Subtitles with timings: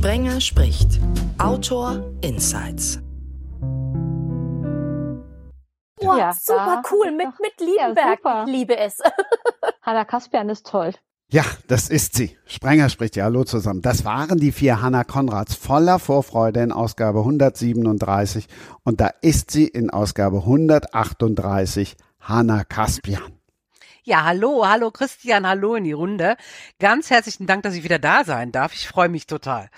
[0.00, 0.98] Sprenger spricht.
[1.36, 3.00] Autor Insights.
[6.00, 8.18] Boah, ja, super cool mit, mit Liebenberg.
[8.24, 8.96] Ja, ich liebe es.
[9.82, 10.94] Hanna Kaspian ist toll.
[11.30, 12.34] Ja, das ist sie.
[12.46, 13.82] Sprenger spricht ja Hallo zusammen.
[13.82, 18.46] Das waren die vier Hanna Konrads voller Vorfreude in Ausgabe 137
[18.84, 23.39] und da ist sie in Ausgabe 138 Hanna Kaspian.
[24.10, 26.36] Ja, hallo, hallo Christian, hallo in die Runde.
[26.80, 28.74] Ganz herzlichen Dank, dass ich wieder da sein darf.
[28.74, 29.68] Ich freue mich total.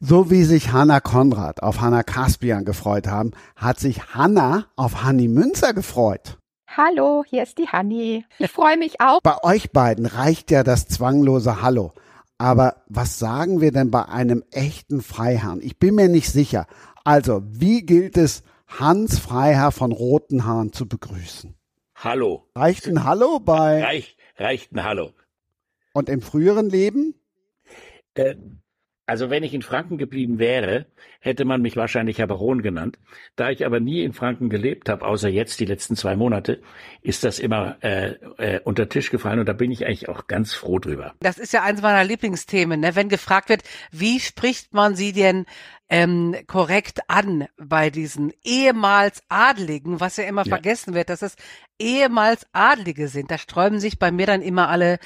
[0.00, 5.28] So wie sich Hanna Konrad auf Hanna Kaspian gefreut haben, hat sich Hanna auf Hanni
[5.28, 6.38] Münzer gefreut.
[6.76, 8.24] Hallo, hier ist die Hanni.
[8.40, 9.20] Ich freue mich auch.
[9.22, 11.92] Bei euch beiden reicht ja das zwanglose Hallo.
[12.38, 15.60] Aber was sagen wir denn bei einem echten Freiherrn?
[15.62, 16.66] Ich bin mir nicht sicher.
[17.04, 21.54] Also, wie gilt es, Hans Freiherr von Rotenhahn zu begrüßen?
[22.04, 22.48] Hallo.
[22.56, 23.80] Reicht ein Hallo bei?
[23.80, 25.12] Reich, reicht ein Hallo.
[25.92, 27.14] Und im früheren Leben?
[28.14, 28.34] Äh,
[29.06, 30.86] also wenn ich in Franken geblieben wäre,
[31.20, 32.98] hätte man mich wahrscheinlich Herr Baron genannt.
[33.36, 36.60] Da ich aber nie in Franken gelebt habe, außer jetzt die letzten zwei Monate,
[37.02, 40.54] ist das immer äh, äh, unter Tisch gefallen und da bin ich eigentlich auch ganz
[40.54, 41.14] froh drüber.
[41.20, 42.96] Das ist ja eins meiner Lieblingsthemen, ne?
[42.96, 43.62] wenn gefragt wird,
[43.92, 45.46] wie spricht man sie denn
[45.92, 50.48] ähm, korrekt an bei diesen ehemals Adligen, was ja immer ja.
[50.48, 51.36] vergessen wird, dass es
[51.78, 53.30] ehemals Adlige sind.
[53.30, 54.98] Da sträuben sich bei mir dann immer alle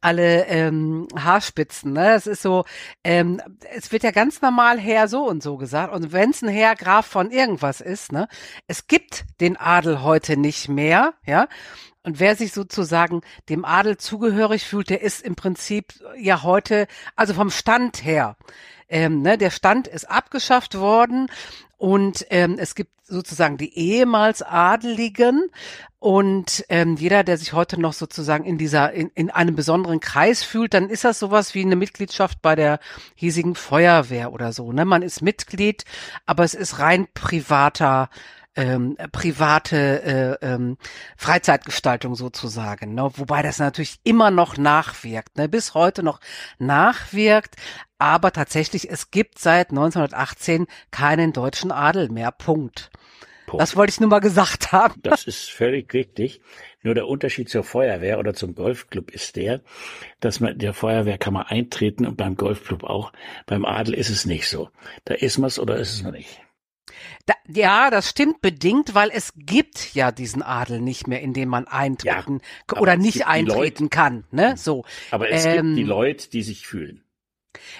[0.00, 1.92] alle ähm, Haarspitzen.
[1.92, 2.04] Ne?
[2.04, 2.64] Das ist so,
[3.02, 3.42] ähm,
[3.74, 5.92] es wird ja ganz normal Herr so und so gesagt.
[5.92, 8.28] Und wenn es ein Herr Graf von irgendwas ist, ne,
[8.68, 11.48] es gibt den Adel heute nicht mehr, ja.
[12.08, 13.20] Und wer sich sozusagen
[13.50, 18.38] dem Adel zugehörig fühlt, der ist im Prinzip ja heute, also vom Stand her,
[18.88, 21.30] ähm, ne, der Stand ist abgeschafft worden
[21.76, 25.50] und ähm, es gibt sozusagen die ehemals Adeligen
[25.98, 30.42] und ähm, jeder, der sich heute noch sozusagen in dieser in, in einem besonderen Kreis
[30.42, 32.80] fühlt, dann ist das sowas wie eine Mitgliedschaft bei der
[33.16, 34.72] hiesigen Feuerwehr oder so.
[34.72, 34.86] Ne?
[34.86, 35.84] Man ist Mitglied,
[36.24, 38.08] aber es ist rein privater
[38.58, 40.76] ähm, private äh, ähm,
[41.16, 43.10] Freizeitgestaltung sozusagen, ne?
[43.14, 45.48] wobei das natürlich immer noch nachwirkt, ne?
[45.48, 46.20] bis heute noch
[46.58, 47.54] nachwirkt,
[47.98, 52.90] aber tatsächlich, es gibt seit 1918 keinen deutschen Adel mehr, Punkt.
[53.46, 53.62] Punkt.
[53.62, 55.00] Das wollte ich nur mal gesagt haben.
[55.02, 56.42] Das ist völlig richtig.
[56.82, 59.62] Nur der Unterschied zur Feuerwehr oder zum Golfclub ist der,
[60.20, 63.12] dass man der Feuerwehr kann man eintreten und beim Golfclub auch.
[63.46, 64.68] Beim Adel ist es nicht so.
[65.06, 66.40] Da ist man es oder ist es noch nicht.
[67.28, 71.50] Da, ja, das stimmt bedingt, weil es gibt ja diesen Adel nicht mehr, in dem
[71.50, 72.40] man eintreten
[72.70, 74.24] ja, oder nicht eintreten Leute, kann.
[74.30, 74.56] Ne?
[74.56, 74.86] So.
[75.10, 77.04] Aber es ähm, gibt die Leute, die sich fühlen.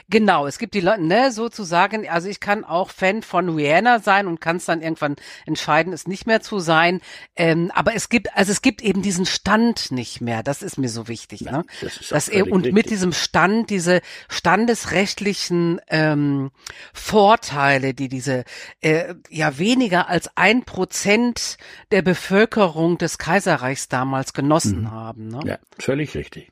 [0.09, 4.27] Genau, es gibt die Leute, ne, sozusagen, also ich kann auch Fan von Rihanna sein
[4.27, 7.01] und kann es dann irgendwann entscheiden, es nicht mehr zu sein.
[7.37, 10.43] Ähm, aber es gibt, also es gibt eben diesen Stand nicht mehr.
[10.43, 11.43] Das ist mir so wichtig.
[11.43, 11.65] Ja, ne?
[11.81, 12.75] Das ist Dass er, und richtig.
[12.75, 16.51] mit diesem Stand, diese standesrechtlichen ähm,
[16.93, 18.45] Vorteile, die diese
[18.81, 21.59] äh, ja weniger als ein Prozent
[21.91, 24.91] der Bevölkerung des Kaiserreichs damals genossen mhm.
[24.91, 25.28] haben.
[25.28, 25.41] Ne?
[25.45, 26.51] Ja, völlig richtig.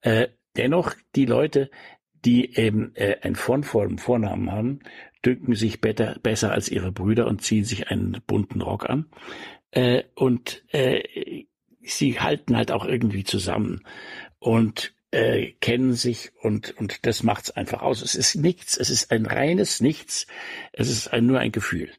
[0.00, 1.70] Äh, dennoch, die Leute,
[2.24, 4.80] die eben äh, einen formvollen Vornamen haben,
[5.24, 9.06] dünken sich better, besser als ihre Brüder und ziehen sich einen bunten Rock an.
[9.70, 11.44] Äh, und äh,
[11.82, 13.82] sie halten halt auch irgendwie zusammen
[14.38, 18.02] und äh, kennen sich und, und das macht's einfach aus.
[18.02, 20.26] Es ist nichts, es ist ein reines Nichts,
[20.72, 21.90] es ist ein, nur ein Gefühl.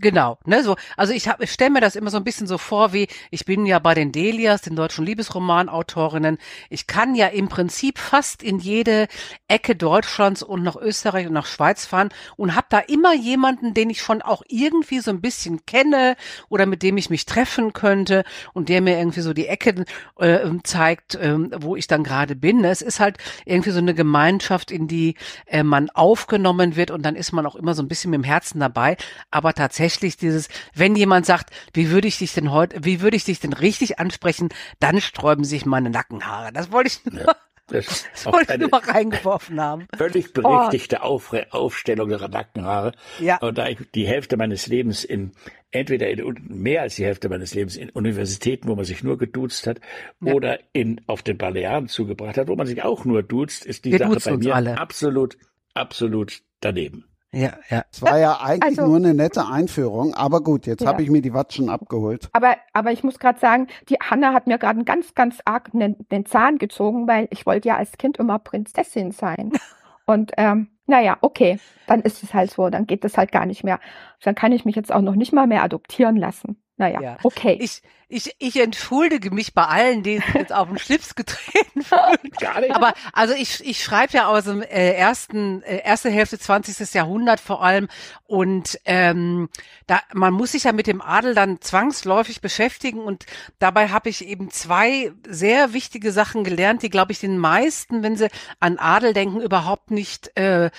[0.00, 2.56] Genau, ne, so, also ich, hab, ich stelle mir das immer so ein bisschen so
[2.56, 6.38] vor, wie ich bin ja bei den Delias, den deutschen Liebesromanautorinnen.
[6.70, 9.06] Ich kann ja im Prinzip fast in jede
[9.48, 12.08] Ecke Deutschlands und nach Österreich und nach Schweiz fahren
[12.38, 16.16] und habe da immer jemanden, den ich schon auch irgendwie so ein bisschen kenne
[16.48, 19.84] oder mit dem ich mich treffen könnte und der mir irgendwie so die Ecke
[20.18, 22.64] äh, zeigt, äh, wo ich dann gerade bin.
[22.64, 27.14] Es ist halt irgendwie so eine Gemeinschaft, in die äh, man aufgenommen wird und dann
[27.14, 28.96] ist man auch immer so ein bisschen mit dem Herzen dabei,
[29.30, 33.16] aber tatsächlich tatsächlich dieses, wenn jemand sagt, wie würde ich dich denn heute, wie würde
[33.16, 36.52] ich dich denn richtig ansprechen, dann sträuben sich meine Nackenhaare.
[36.52, 37.36] Das wollte ich nur, ja.
[37.68, 39.86] Das, das wollte ich nur mal reingeworfen haben.
[39.96, 41.04] Völlig berechtigte oh.
[41.04, 42.92] Auf, Aufstellung ihrer Nackenhaare.
[43.18, 43.38] Ja.
[43.38, 45.32] Und da ich die Hälfte meines Lebens in,
[45.70, 49.66] entweder in, mehr als die Hälfte meines Lebens in Universitäten, wo man sich nur geduzt
[49.66, 49.80] hat,
[50.20, 50.34] ja.
[50.34, 53.92] oder in, auf den Balearen zugebracht hat, wo man sich auch nur duzt, ist die
[53.92, 54.78] Wir Sache bei mir alle.
[54.78, 55.38] absolut,
[55.72, 57.11] absolut daneben.
[57.34, 57.84] Ja, ja.
[57.90, 60.88] Es war ja eigentlich also, nur eine nette Einführung, aber gut, jetzt ja.
[60.88, 62.28] habe ich mir die Watschen abgeholt.
[62.32, 65.96] Aber, aber ich muss gerade sagen, die Hanna hat mir gerade ganz, ganz arg den,
[66.10, 69.52] den Zahn gezogen, weil ich wollte ja als Kind immer Prinzessin sein.
[70.06, 73.64] Und ähm, naja, okay, dann ist es halt so, dann geht das halt gar nicht
[73.64, 73.80] mehr.
[74.22, 76.62] Dann kann ich mich jetzt auch noch nicht mal mehr adoptieren lassen.
[76.76, 77.16] Naja, Ja.
[77.22, 77.58] okay.
[77.60, 82.32] Ich, ich, ich entschuldige mich bei allen, die jetzt auf den Schlips getreten fühlen.
[82.38, 82.74] Gar nicht.
[82.74, 86.92] Aber also ich, ich schreibe ja aus dem äh, ersten, äh, erste Hälfte 20.
[86.94, 87.88] Jahrhundert vor allem
[88.26, 89.48] und ähm,
[89.86, 93.24] da man muss sich ja mit dem Adel dann zwangsläufig beschäftigen und
[93.58, 98.16] dabei habe ich eben zwei sehr wichtige Sachen gelernt, die glaube ich den meisten, wenn
[98.16, 98.28] sie
[98.60, 100.70] an Adel denken, überhaupt nicht äh,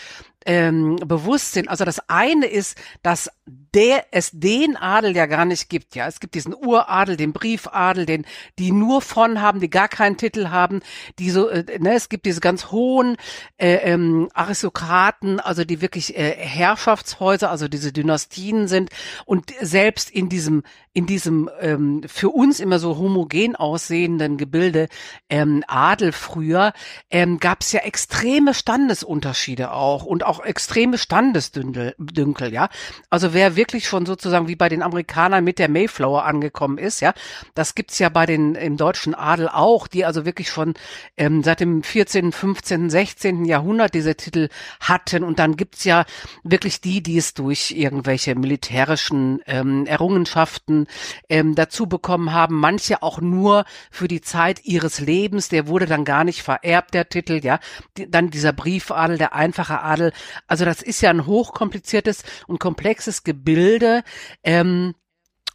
[0.45, 1.69] ähm, bewusst sind.
[1.69, 5.95] Also das eine ist, dass der es den Adel ja gar nicht gibt.
[5.95, 8.25] Ja, es gibt diesen Uradel, den Briefadel, den
[8.57, 10.81] die nur von haben, die gar keinen Titel haben,
[11.19, 13.17] die so, äh, ne, es gibt diese ganz hohen
[13.57, 18.89] äh, ähm, Aristokraten, also die wirklich äh, Herrschaftshäuser, also diese Dynastien sind
[19.25, 20.63] und selbst in diesem
[20.93, 24.87] in diesem ähm, für uns immer so homogen aussehenden Gebilde
[25.27, 26.71] ähm, Adel früher
[27.09, 32.69] ähm, gab es ja extreme Standesunterschiede auch und auch extreme Standesdünkel, Dünkel, ja.
[33.09, 37.13] Also wer wirklich schon sozusagen wie bei den Amerikanern mit der Mayflower angekommen ist, ja,
[37.55, 40.73] das gibt's ja bei den im deutschen Adel auch, die also wirklich schon
[41.17, 43.45] ähm, seit dem 14., 15., 16.
[43.45, 44.49] Jahrhundert diese Titel
[44.79, 46.05] hatten und dann gibt's ja
[46.43, 50.87] wirklich die, die es durch irgendwelche militärischen ähm, Errungenschaften
[51.29, 56.05] ähm, dazu bekommen haben, manche auch nur für die Zeit ihres Lebens, der wurde dann
[56.05, 57.59] gar nicht vererbt, der Titel, ja,
[57.97, 60.13] die, dann dieser Briefadel, der einfache Adel,
[60.47, 64.03] also das ist ja ein hochkompliziertes und komplexes Gebilde,
[64.43, 64.95] ähm,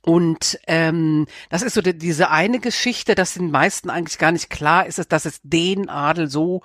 [0.08, 4.48] und ähm, das ist so die, diese eine Geschichte, dass den meisten eigentlich gar nicht
[4.48, 6.62] klar ist, dass es den Adel so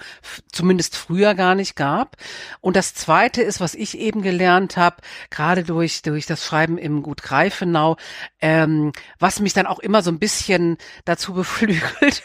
[0.49, 2.15] zumindest früher gar nicht gab.
[2.61, 4.95] Und das Zweite ist, was ich eben gelernt habe,
[5.29, 7.97] gerade durch durch das Schreiben im Gut Greifenau,
[8.39, 12.23] ähm, was mich dann auch immer so ein bisschen dazu beflügelt,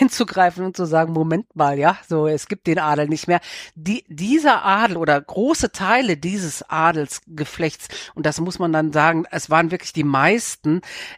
[0.00, 3.40] einzugreifen und zu sagen, Moment mal, ja, so es gibt den Adel nicht mehr.
[3.74, 9.48] Die, dieser Adel oder große Teile dieses Adelsgeflechts und das muss man dann sagen, es
[9.48, 10.41] waren wirklich die meisten.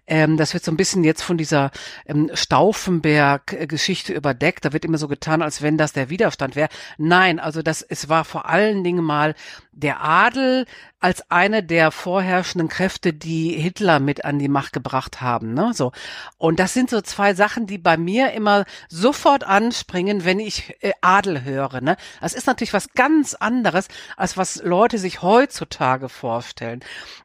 [0.06, 1.70] Ähm, das wird so ein bisschen jetzt von dieser
[2.06, 4.64] ähm, Stauffenberg-Geschichte überdeckt.
[4.64, 6.68] Da wird immer so getan, als wenn das der Widerstand wäre.
[6.98, 9.34] Nein, also das, es war vor allen Dingen mal
[9.72, 10.66] der Adel
[11.00, 15.52] als eine der vorherrschenden Kräfte, die Hitler mit an die Macht gebracht haben.
[15.52, 15.72] Ne?
[15.74, 15.92] So.
[16.38, 20.92] Und das sind so zwei Sachen, die bei mir immer sofort anspringen, wenn ich äh,
[21.02, 21.82] Adel höre.
[21.82, 21.96] Ne?
[22.22, 26.80] Das ist natürlich was ganz anderes, als was Leute sich heutzutage vorstellen.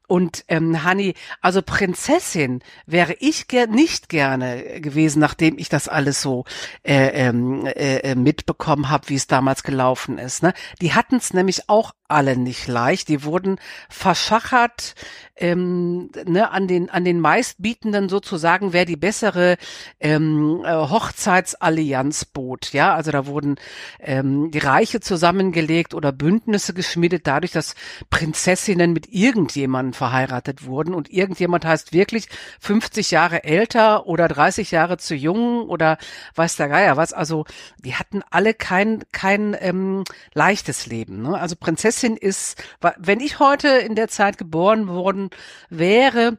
[0.10, 6.20] Und ähm, Hanni, also Prinzessin wäre ich ger nicht gerne gewesen, nachdem ich das alles
[6.20, 6.46] so
[6.82, 10.42] äh, ähm, äh, mitbekommen habe, wie es damals gelaufen ist.
[10.42, 10.54] Ne?
[10.82, 13.08] Die hatten es nämlich auch alle nicht leicht.
[13.08, 13.60] Die wurden
[13.90, 14.96] verschachert
[15.40, 19.58] ähm, ne, an den an den meistbietenden sozusagen, wer die bessere
[20.00, 22.74] ähm, äh, Hochzeitsallianz bot.
[22.74, 23.56] Ja, also da wurden
[24.00, 27.76] ähm, die Reiche zusammengelegt oder Bündnisse geschmiedet, dadurch, dass
[28.10, 32.28] Prinzessinnen mit irgendjemandem verheiratet wurden und irgendjemand heißt wirklich
[32.60, 35.98] 50 Jahre älter oder 30 Jahre zu jung oder
[36.36, 37.14] weiß der Geier was.
[37.14, 37.46] Also
[37.84, 40.04] die hatten alle kein kein ähm,
[40.34, 41.22] leichtes Leben.
[41.22, 41.40] Ne?
[41.40, 41.56] Also
[42.00, 42.64] Prinzessin ist,
[42.98, 45.30] wenn ich heute in der Zeit geboren worden
[45.70, 46.38] wäre,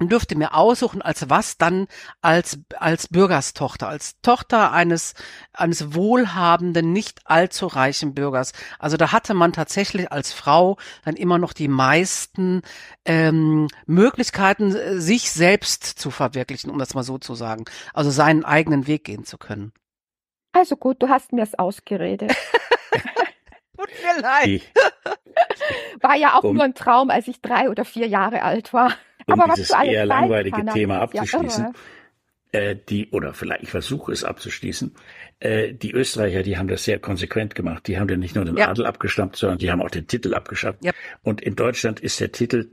[0.00, 1.86] dürfte mir aussuchen, als was dann
[2.20, 5.14] als, als Bürgerstochter, als Tochter eines,
[5.52, 8.52] eines wohlhabenden, nicht allzu reichen Bürgers.
[8.78, 12.62] Also da hatte man tatsächlich als Frau dann immer noch die meisten
[13.04, 17.64] ähm, Möglichkeiten, sich selbst zu verwirklichen, um das mal so zu sagen.
[17.92, 19.72] Also seinen eigenen Weg gehen zu können.
[20.52, 22.34] Also gut, du hast mir es ausgeredet.
[23.78, 24.62] Tut mir leid.
[26.00, 28.94] War ja auch Um- nur ein Traum, als ich drei oder vier Jahre alt war.
[29.26, 31.64] um Aber was dieses du alles eher langweilige Hannah, Thema das ist ja abzuschließen,
[32.52, 32.70] irre.
[32.70, 34.94] äh, die, oder vielleicht, ich versuche es abzuschließen,
[35.40, 37.86] äh, die Österreicher, die haben das sehr konsequent gemacht.
[37.86, 38.68] Die haben ja nicht nur den Ja.
[38.68, 40.78] Adel abgestammt, sondern die haben auch den Titel abgeschafft.
[40.84, 40.92] Ja.
[41.22, 42.70] Und in Deutschland ist der Titel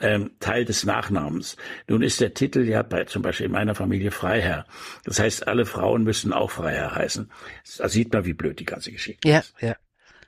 [0.00, 1.56] ähm, Teil des Nachnamens.
[1.88, 4.66] Nun ist der Titel ja bei zum Beispiel in meiner Familie Freiherr.
[5.04, 7.30] Das heißt, alle Frauen müssen auch Freiherr heißen.
[7.78, 9.54] Da sieht man, wie blöd die ganze Geschichte Ja, ist.
[9.60, 9.76] ja.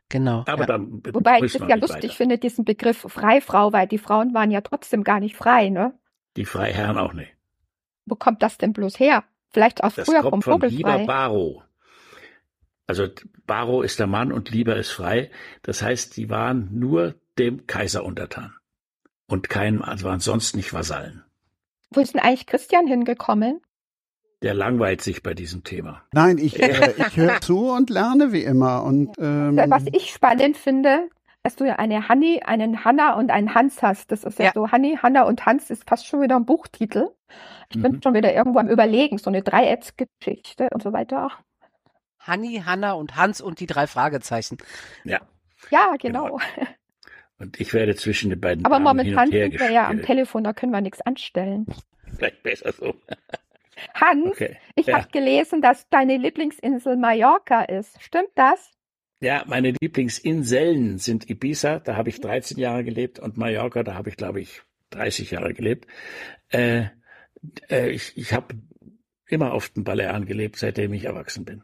[0.09, 0.45] Genau.
[0.47, 0.67] Aber ja.
[0.67, 2.15] dann Wobei ich das ja lustig weiter.
[2.15, 5.95] finde, diesen Begriff Freifrau, weil die Frauen waren ja trotzdem gar nicht frei, ne?
[6.37, 7.33] Die Freiherren auch nicht.
[8.07, 9.25] Wo kommt das denn bloß her?
[9.51, 10.99] Vielleicht auch Das früher vom kommt von Lieber.
[11.07, 11.63] Baro.
[12.87, 13.09] Also
[13.47, 15.31] Baro ist der Mann und Lieber ist frei.
[15.63, 18.53] Das heißt, die waren nur dem Kaiser untertan
[19.27, 21.25] und keinem, also waren sonst nicht Vasallen.
[21.91, 23.61] Wo ist denn eigentlich Christian hingekommen?
[24.45, 26.03] Der langweilt sich bei diesem Thema.
[26.13, 28.85] Nein, ich, äh, ich höre zu und lerne wie immer.
[28.85, 31.09] Und ähm, Was ich spannend finde,
[31.43, 34.13] dass du ja eine Hanni, einen Hanna und einen Hans hast.
[34.13, 34.53] Das ist ja, Ja.
[34.55, 37.09] so, Hanni, Hanna und Hans ist fast schon wieder ein Buchtitel.
[37.71, 38.01] Ich bin Mhm.
[38.03, 41.31] schon wieder irgendwo am Überlegen, so eine Dreiecksgeschichte und so weiter.
[42.21, 44.59] Hanni, Hanna und Hans und die drei Fragezeichen.
[45.05, 45.21] Ja.
[45.71, 46.39] Ja, genau.
[47.39, 49.89] Und ich werde zwischen den beiden Aber Damen hin momentan und her sind wir ja
[49.89, 50.03] am.
[50.03, 51.67] Telefon, da können wir nichts anstellen.
[52.17, 52.95] Vielleicht besser so.
[53.95, 54.57] Hans, Okay.
[54.77, 54.99] ich Ja.
[54.99, 58.01] habe gelesen, dass deine Lieblingsinsel Mallorca ist.
[58.03, 58.71] Stimmt das?
[59.21, 64.09] Ja, meine Lieblingsinseln sind Ibiza, da habe ich 13 Jahre gelebt, und Mallorca, da habe
[64.11, 65.87] ich, glaube ich, 30 Jahre gelebt.
[66.51, 66.87] Äh,
[67.71, 68.55] äh, ich ich habe
[69.29, 71.63] immer auf den Balearen gelebt, seitdem ich erwachsen bin.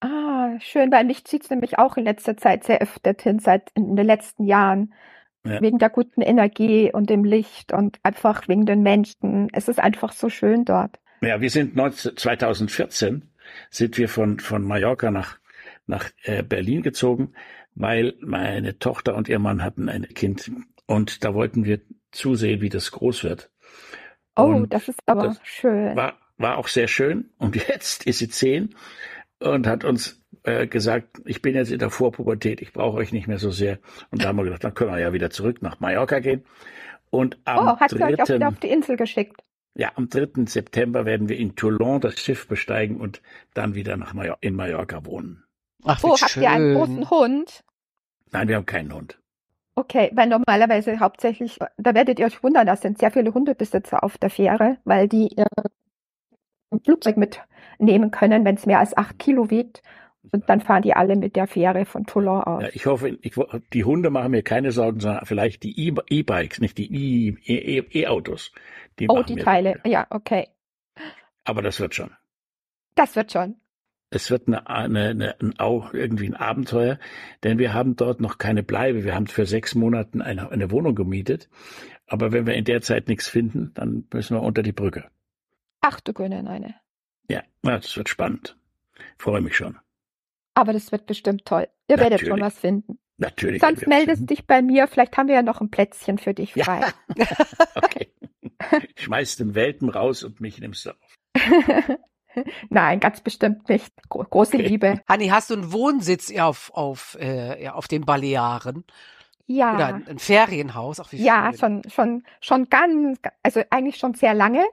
[0.00, 3.96] Ah, schön, weil mich zieht's nämlich auch in letzter Zeit sehr öfter hin, seit in
[3.96, 4.94] den letzten Jahren.
[5.44, 5.60] Ja.
[5.62, 9.48] Wegen der guten Energie und dem Licht und einfach wegen den Menschen.
[9.52, 10.98] Es ist einfach so schön dort.
[11.20, 13.30] Ja, wir sind 19, 2014
[13.70, 15.38] sind wir von, von Mallorca nach,
[15.86, 17.32] nach äh, Berlin gezogen,
[17.74, 20.50] weil meine Tochter und ihr Mann hatten ein Kind
[20.86, 21.80] und da wollten wir
[22.12, 23.50] zusehen, wie das groß wird.
[24.36, 25.96] Oh, Und das ist aber das schön.
[25.96, 28.74] War, war auch sehr schön und jetzt ist sie zehn
[29.40, 33.26] und hat uns äh, gesagt, ich bin jetzt in der Vorpubertät, ich brauche euch nicht
[33.26, 33.78] mehr so sehr.
[34.10, 36.44] Und da haben wir gedacht, dann können wir ja wieder zurück nach Mallorca gehen.
[37.10, 39.42] Und am Oh, hat sie euch auch wieder auf die Insel geschickt?
[39.74, 40.46] Ja, am 3.
[40.46, 43.22] September werden wir in Toulon das Schiff besteigen und
[43.54, 45.44] dann wieder nach Major in Mallorca wohnen.
[45.84, 46.42] Ach, wie Oh, habt schön.
[46.42, 47.64] ihr einen großen Hund?
[48.32, 49.18] Nein, wir haben keinen Hund.
[49.76, 54.18] Okay, weil normalerweise hauptsächlich, da werdet ihr euch wundern, da sind sehr viele Hundebesitzer auf
[54.18, 55.46] der Fähre, weil die ihr
[56.84, 59.82] Flugzeug mitnehmen können, wenn es mehr als acht Kilo wiegt.
[60.30, 62.62] Und dann fahren die alle mit der Fähre von Toulon aus.
[62.62, 63.34] Ja, ich hoffe, ich,
[63.72, 68.02] die Hunde machen mir keine Sorgen, sondern vielleicht die E- E-Bikes, nicht die E- E-
[68.02, 68.52] E-Autos.
[68.98, 69.74] Die oh, die Teile.
[69.74, 69.90] Sorgen.
[69.90, 70.48] Ja, okay.
[71.44, 72.10] Aber das wird schon.
[72.94, 73.56] Das wird schon.
[74.10, 76.98] Es wird eine, eine, eine, ein, auch irgendwie ein Abenteuer,
[77.44, 79.04] denn wir haben dort noch keine Bleibe.
[79.04, 81.48] Wir haben für sechs Monate eine, eine Wohnung gemietet.
[82.06, 85.10] Aber wenn wir in der Zeit nichts finden, dann müssen wir unter die Brücke.
[85.80, 86.74] Ach du Güne, nein.
[87.28, 88.56] Ja, das wird spannend.
[89.18, 89.78] Freue mich schon.
[90.58, 91.68] Aber das wird bestimmt toll.
[91.88, 92.44] Ihr werdet schon Natürlich.
[92.44, 92.98] was finden.
[93.18, 93.60] Natürlich.
[93.60, 94.26] Sonst meldest finden.
[94.26, 94.88] dich bei mir.
[94.88, 96.64] Vielleicht haben wir ja noch ein Plätzchen für dich Ja.
[96.64, 96.80] frei.
[97.76, 98.12] Okay.
[98.96, 100.96] Schmeiß den Welpen raus und mich nimmst du auf.
[102.70, 103.92] Nein, ganz bestimmt nicht.
[104.08, 104.66] Gro große Okay.
[104.66, 105.00] Liebe.
[105.08, 108.84] Hanni, hast du einen Wohnsitz auf, auf, äh, ja, auf den Balearen?
[109.46, 109.74] Ja.
[109.74, 111.00] Oder ein, ein Ferienhaus?
[111.00, 111.58] Ach, wie Ja, schön.
[111.58, 114.64] schon, schon, schon ganz, also eigentlich schon sehr lange.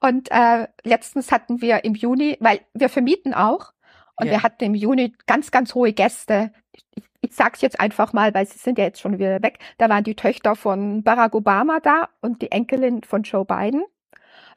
[0.00, 3.72] Und äh, letztens hatten wir im Juni, weil wir vermieten auch,
[4.18, 4.32] und Ja.
[4.32, 6.52] wir hatten im Juni ganz, ganz hohe Gäste.
[6.72, 6.84] Ich,
[7.20, 9.58] ich sag's jetzt einfach mal, weil sie sind ja jetzt schon wieder weg.
[9.78, 13.82] Da waren die Töchter von Barack Obama da und die Enkelin von Joe Biden.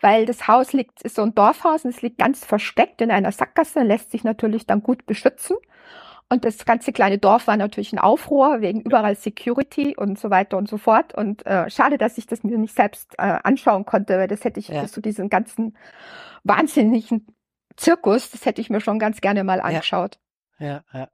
[0.02, 3.32] Weil das Haus liegt, ist so ein Dorfhaus und es liegt ganz versteckt in einer
[3.32, 5.58] Sackgasse, lässt sich natürlich dann gut beschützen.
[6.28, 10.58] Und das ganze kleine Dorf war natürlich ein Aufruhr wegen überall Security und so weiter
[10.58, 11.14] und so fort.
[11.14, 14.60] Und äh, schade, dass ich das mir nicht selbst äh, anschauen konnte, weil das hätte
[14.60, 14.88] ich Ja.
[14.88, 15.76] so diesen ganzen
[16.44, 17.28] wahnsinnigen
[17.78, 20.20] Zirkus, das hätte ich mir schon ganz gerne mal angeschaut.
[20.60, 21.10] Ja, ja.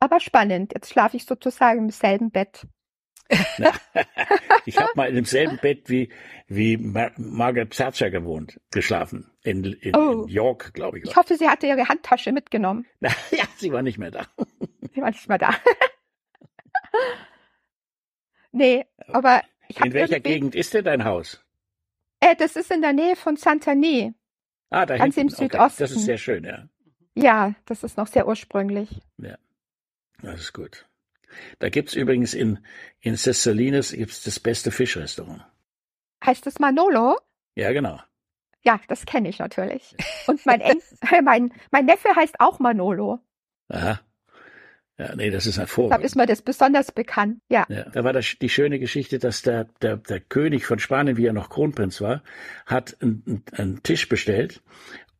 [0.00, 0.72] Aber spannend.
[0.74, 2.66] Jetzt schlafe ich sozusagen im selben Bett.
[4.66, 6.10] Ich habe mal in demselben Bett wie,
[6.46, 9.30] wie Mar Margaret Thatcher gewohnt, geschlafen.
[9.42, 10.22] In, in, Oh.
[10.22, 11.04] in York, glaube ich.
[11.04, 12.86] Ich hoffe, sie hatte ihre Handtasche mitgenommen.
[13.00, 13.10] ja,
[13.58, 14.26] sie war nicht mehr da.
[14.94, 15.50] Sie war nicht mehr da.
[18.52, 21.44] nee, aber ich habe In welcher Gegend ist denn dein Haus?
[22.20, 24.14] Äh, das ist in der Nähe von Santani.
[24.70, 25.34] Ah, da Ganz im hinten.
[25.34, 25.44] Okay.
[25.52, 25.82] Südosten.
[25.82, 26.68] Das ist sehr schön, ja.
[27.14, 28.88] Ja, das ist noch sehr ursprünglich.
[30.24, 30.86] Das ist gut.
[31.58, 32.58] Da gibt's übrigens in,
[33.00, 35.44] in Cessalines gibt's das beste Fischrestaurant.
[36.24, 37.18] Heißt es Manolo?
[37.54, 38.00] Ja, genau.
[38.62, 39.94] Ja, das kenne ich natürlich.
[40.26, 40.62] Und mein,
[41.22, 43.20] mein, mein Neffe heißt auch Manolo.
[43.68, 44.00] Aha.
[44.98, 46.04] Ja, nee, das ist Deshalb hervorragend.
[46.04, 47.38] ist mir das besonders bekannt.
[47.48, 47.66] Ja.
[47.68, 51.26] Ja, da war das, die schöne Geschichte, dass der, der, der König von Spanien, wie
[51.26, 52.22] er noch Kronprinz war,
[52.66, 54.62] hat einen, einen Tisch bestellt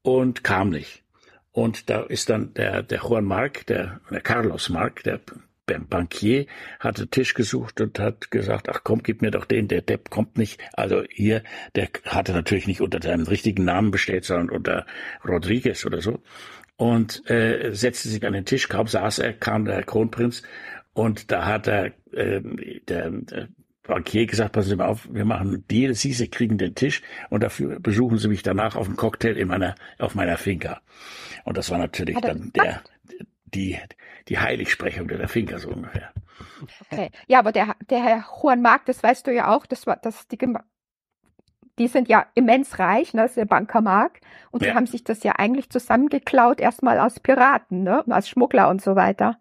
[0.03, 1.03] und kam nicht.
[1.51, 5.21] Und da ist dann der, der Juan Marc, der, der Carlos Marc, der
[5.67, 6.47] Bankier,
[6.79, 10.11] hat einen Tisch gesucht und hat gesagt, ach komm, gib mir doch den, der Depp
[10.11, 10.61] kommt nicht.
[10.75, 11.43] Also hier,
[11.75, 14.87] der hatte natürlich nicht unter seinem richtigen Namen bestellt, sondern unter
[15.27, 16.21] Rodriguez oder so.
[16.77, 20.43] Und äh, setzte sich an den Tisch, kaum saß er, kam der Kronprinz
[20.93, 22.41] und da hat er, äh,
[22.89, 23.49] der, der
[23.85, 27.03] Bankier gesagt, passen Sie mal auf, wir machen einen Deal, Sie, Sie kriegen den Tisch
[27.31, 30.81] und dafür besuchen Sie mich danach auf einen Cocktail in meiner, auf meiner Finca.
[31.45, 32.83] Und das war natürlich dann der,
[33.45, 33.79] die,
[34.29, 36.13] die Heiligsprechung der Finca so ungefähr.
[36.91, 37.11] Okay.
[37.27, 40.27] Ja, aber der, der Herr Juan Marc, das weißt du ja auch, das war, das,
[40.29, 40.39] die,
[41.79, 44.21] die sind ja immens reich, ne, das ist der Banker Marc.
[44.51, 44.75] Und die Ja.
[44.75, 49.39] haben sich das ja eigentlich zusammengeklaut, erstmal aus Piraten, ne, als Schmuggler und so weiter.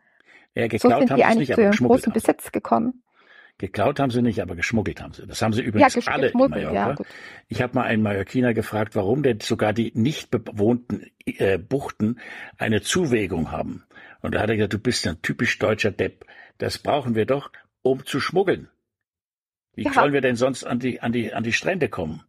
[0.56, 2.14] Ja, So geklaut sind haben die eigentlich nicht, zu aber ihrem großen haben.
[2.14, 3.00] Besitz gekommen.
[3.60, 5.28] Geklaut haben sie nicht, aber geschmuggelt haben sie.
[5.28, 6.90] Das haben sie Ja, übrigens gesch- alle in geschmuggelt, Mallorca.
[7.04, 7.06] ja.
[7.50, 12.20] Ich habe mal einen Mallorquiner gefragt, warum denn sogar die nicht bewohnten äh, Buchten
[12.58, 13.84] eine Zuwägung haben.
[14.22, 16.26] Und da hat er gesagt, du bist ein typisch deutscher Depp.
[16.58, 17.52] Das brauchen wir doch,
[17.84, 18.70] um zu schmuggeln.
[19.76, 19.94] Wie Ja.
[19.94, 22.24] sollen wir denn sonst an die, an die, an die Strände kommen?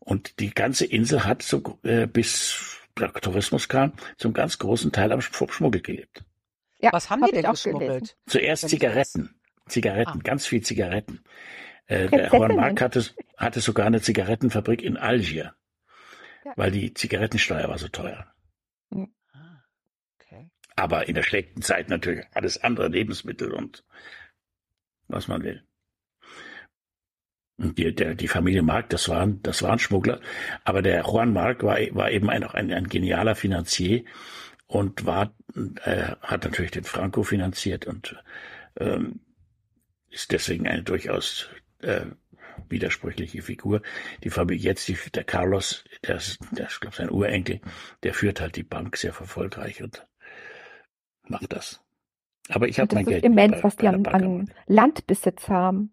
[0.00, 5.12] Und die ganze Insel hat so, äh, bis der Tourismus kam, zum ganz großen Teil
[5.12, 6.22] am Sch- Schmuggel gelebt.
[6.80, 7.72] Ja, Was haben hab die denn gelesen.
[7.72, 8.16] geschmuggelt?
[8.26, 9.34] Zuerst Zigaretten.
[9.68, 10.22] Zigaretten, Ah.
[10.22, 11.22] ganz viel Zigaretten.
[11.86, 12.28] Äh, der.
[12.28, 13.04] Juan Marc hatte,
[13.36, 15.54] hatte sogar eine Zigarettenfabrik in Algier,
[16.44, 16.52] Ja.
[16.56, 18.32] weil die Zigarettensteuer war so teuer.
[18.92, 19.62] Ah,
[20.18, 20.50] okay.
[20.76, 23.84] Aber in der schlechten Zeit natürlich alles andere, Lebensmittel und
[25.08, 25.62] was man will.
[27.60, 30.20] Und die, der, die Familie Mark, das waren, das waren Schmuggler.
[30.64, 34.04] Aber der Juan Mark war, war eben ein, auch ein, ein genialer Finanzier
[34.66, 35.34] und war,
[35.84, 38.16] äh, hat natürlich den Franco finanziert und
[38.78, 39.20] ähm,
[40.08, 41.50] ist deswegen eine durchaus
[41.82, 42.06] äh,
[42.68, 43.82] widersprüchliche Figur.
[44.24, 47.60] Die Familie jetzt, die, der Carlos, der ist, der ist, glaube sein Urenkel,
[48.04, 50.06] der führt halt die Bank sehr erfolgreich und
[51.28, 51.80] macht das.
[52.48, 54.50] Aber ich habe mein Geld immens, bei- was die an, an.
[54.66, 55.92] Landbesitz haben.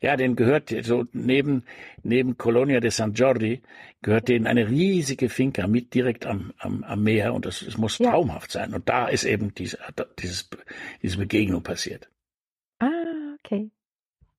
[0.00, 1.64] Ja, denen gehört so neben
[2.02, 3.62] neben Colonia de San Jordi
[4.02, 7.98] gehört denen eine riesige Finca mit direkt am am, am Meer und das, es muss
[7.98, 8.10] Ja.
[8.10, 8.74] traumhaft sein.
[8.74, 9.78] Und da ist eben diese
[10.18, 10.50] dieses
[11.02, 12.08] diese Begegnung passiert.
[12.80, 12.88] Ah,
[13.38, 13.70] okay.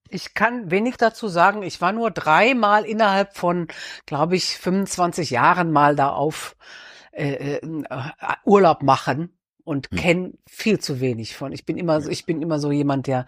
[0.09, 1.63] Ich kann wenig dazu sagen.
[1.63, 3.67] Ich war nur dreimal innerhalb von,
[4.05, 6.55] glaube ich, 25 Jahren mal da auf
[7.11, 7.61] äh, äh,
[8.45, 9.34] Urlaub machen
[9.65, 9.97] und Hm.
[9.99, 11.51] kenne viel zu wenig von.
[11.51, 13.25] Ich bin immer so, ich bin immer so jemand, der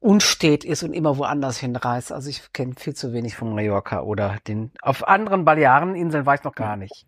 [0.00, 2.12] unstet ist und immer woanders hinreist.
[2.12, 6.44] Also ich kenne viel zu wenig von Mallorca oder den auf anderen Baleareninseln war ich
[6.44, 7.06] noch gar nicht.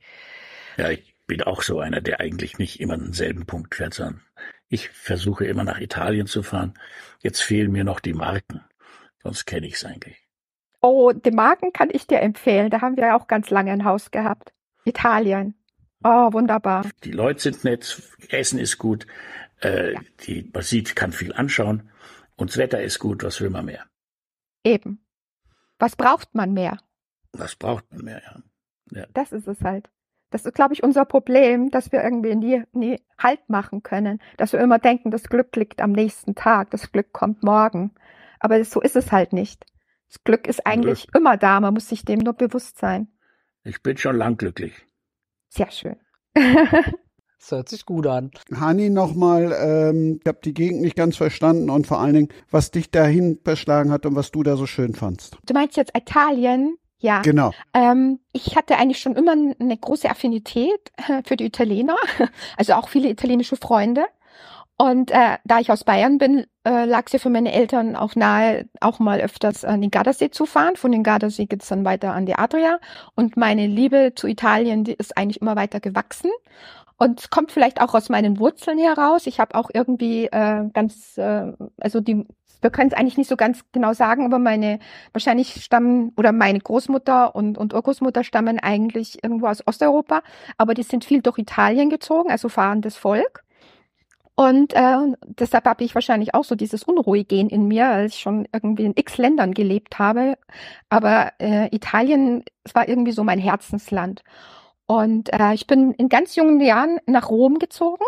[0.77, 4.23] Ja, ich bin auch so einer, der eigentlich nicht immer an denselben Punkt fährt, sondern
[4.69, 6.75] ich versuche immer nach Italien zu fahren.
[7.21, 8.65] Jetzt fehlen mir noch die Marken.
[9.23, 10.19] Sonst kenne ich es eigentlich.
[10.83, 12.71] Oh, den Marken kann ich dir empfehlen.
[12.71, 14.53] Da haben wir ja auch ganz lange ein Haus gehabt.
[14.85, 15.55] Italien.
[16.03, 16.87] Oh, wunderbar.
[17.05, 19.07] Die Leute sind nett, Essen ist gut,
[19.61, 21.91] äh, die, man sieht, kann viel anschauen
[22.37, 23.85] und das Wetter ist gut, was will man mehr?
[24.65, 25.05] Eben.
[25.79, 26.79] Was braucht man mehr?
[27.33, 28.43] Was braucht man mehr?
[28.91, 29.07] Ja.
[29.13, 29.89] Das ist es halt.
[30.31, 34.21] Das ist, glaube ich, unser Problem, dass wir irgendwie nie, nie Halt machen können.
[34.37, 37.93] Dass wir immer denken, das Glück liegt am nächsten Tag, das Glück kommt morgen.
[38.39, 39.67] Aber das, so ist es halt nicht.
[40.09, 43.09] Das Glück ist eigentlich immer da, man muss sich dem nur bewusst sein.
[43.65, 44.87] Ich bin schon lang glücklich.
[45.51, 45.97] Sehr schön.
[47.41, 48.31] Das hört sich gut an.
[48.55, 52.71] Hani, nochmal, ähm, ich habe die Gegend nicht ganz verstanden und vor allen Dingen, was
[52.71, 55.37] dich dahin verschlagen hat und was du da so schön fandst.
[55.47, 56.77] Du meinst jetzt Italien?
[56.99, 57.23] Ja.
[57.23, 57.53] Genau.
[57.73, 60.93] Ähm, ich hatte eigentlich schon immer eine große Affinität
[61.25, 61.97] für die Italiener,
[62.57, 64.05] also auch viele italienische Freunde.
[64.81, 68.17] Und äh, da ich aus Bayern bin, äh, lag es ja für meine Eltern auch
[68.17, 70.77] nahe, auch mal öfters an den Gardasee zu fahren.
[70.77, 72.79] Von den Gardasee geht's dann weiter an die Adria.
[73.15, 76.31] Und meine Liebe zu Italien, die ist eigentlich immer weiter gewachsen.
[76.97, 79.27] Und kommt vielleicht auch aus meinen Wurzeln heraus.
[79.27, 82.25] Ich habe auch irgendwie äh, ganz, äh, also die,
[82.63, 84.79] wir können es eigentlich nicht so ganz genau sagen, aber meine,
[85.13, 90.23] wahrscheinlich stammen, oder meine Großmutter und, und Urgroßmutter stammen eigentlich irgendwo aus Osteuropa,
[90.57, 93.45] aber die sind viel durch Italien gezogen, also fahrendes Volk.
[94.37, 98.49] Und äh, deshalb habe ich wahrscheinlich auch so dieses Unruhigehen in mir, weil ich schon
[98.53, 100.39] irgendwie in x Ländern gelebt habe.
[100.89, 104.23] Aber äh, Italien es war irgendwie so mein Herzensland.
[104.87, 108.05] Und äh, ich bin in ganz jungen Jahren nach Rom gezogen.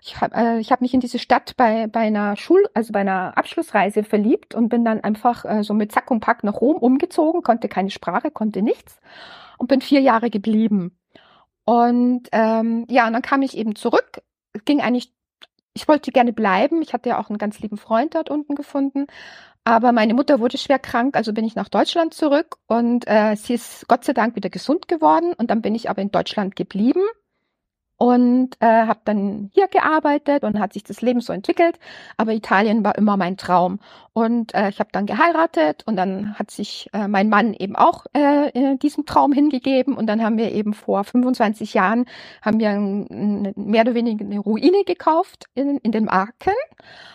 [0.00, 3.00] Ich habe äh, ich hab mich in diese Stadt bei, bei einer Schul-, also bei
[3.00, 6.76] einer Abschlussreise verliebt und bin dann einfach äh, so mit Zack und Pack nach Rom
[6.76, 9.00] umgezogen, konnte keine Sprache, konnte nichts
[9.58, 10.98] und bin vier Jahre geblieben.
[11.64, 14.22] Und ähm, ja, und dann kam ich eben zurück.
[14.64, 15.12] Ging eigentlich,
[15.76, 16.82] ich wollte gerne bleiben.
[16.82, 19.06] Ich hatte ja auch einen ganz lieben Freund dort unten gefunden.
[19.64, 23.54] Aber meine Mutter wurde schwer krank, also bin ich nach Deutschland zurück und äh, sie
[23.54, 25.34] ist Gott sei Dank wieder gesund geworden.
[25.36, 27.02] Und dann bin ich aber in Deutschland geblieben
[27.98, 31.78] und äh, habe dann hier gearbeitet und hat sich das Leben so entwickelt.
[32.16, 33.78] Aber Italien war immer mein Traum.
[34.12, 38.04] Und äh, ich habe dann geheiratet und dann hat sich äh, mein Mann eben auch
[38.14, 39.96] äh, äh, diesem Traum hingegeben.
[39.96, 42.04] Und dann haben wir eben vor 25 Jahren
[42.42, 46.54] haben wir ein, mehr oder weniger eine Ruine gekauft in, in den Marken.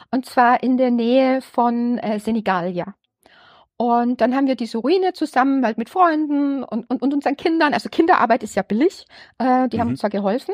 [0.09, 2.95] Und zwar in der Nähe von äh, Senigallia.
[3.81, 7.73] Und dann haben wir diese Ruine zusammen halt mit Freunden und, und, und unseren Kindern,
[7.73, 9.07] also Kinderarbeit ist ja billig,
[9.39, 9.81] äh, die Mhm.
[9.81, 10.53] haben uns da geholfen,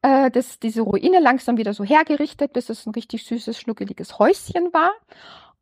[0.00, 4.72] äh, dass diese Ruine langsam wieder so hergerichtet, bis es ein richtig süßes, schnuckeliges Häuschen
[4.72, 4.90] war.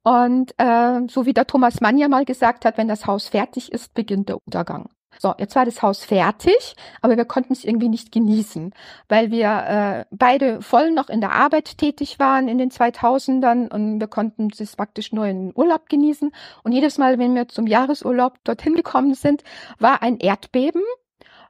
[0.05, 3.73] Und äh, so wie der Thomas Mann ja mal gesagt hat, wenn das Haus fertig
[3.73, 4.89] ist, beginnt der Untergang.
[5.19, 8.73] So, jetzt war das Haus fertig, aber wir konnten es irgendwie nicht genießen,
[9.09, 14.01] weil wir äh, beide voll noch in der Arbeit tätig waren in den 2000ern und
[14.01, 16.33] wir konnten es praktisch nur in Urlaub genießen.
[16.63, 19.43] Und jedes Mal, wenn wir zum Jahresurlaub dorthin gekommen sind,
[19.79, 20.83] war ein Erdbeben,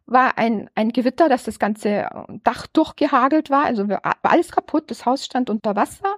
[0.07, 2.09] war ein, ein Gewitter, dass das ganze
[2.43, 6.17] Dach durchgehagelt war, also war alles kaputt, das Haus stand unter Wasser.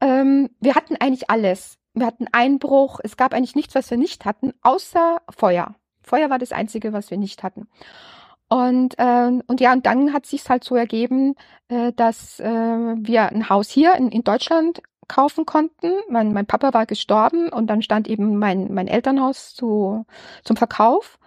[0.00, 1.78] Ähm, wir hatten eigentlich alles.
[1.94, 3.00] Wir hatten Einbruch.
[3.02, 5.74] Es gab eigentlich nichts, was wir nicht hatten, außer Feuer.
[6.08, 7.68] Feuer war das Einzige, was wir nicht hatten.
[8.48, 11.34] Und, ähm, und ja, und dann hat sich halt so ergeben,
[11.68, 15.92] äh, dass äh, wir ein Haus hier in, in Deutschland kaufen konnten.
[16.08, 20.06] Mein, mein Papa war gestorben und dann stand eben mein, mein Elternhaus zu,
[20.44, 21.18] zum Verkauf.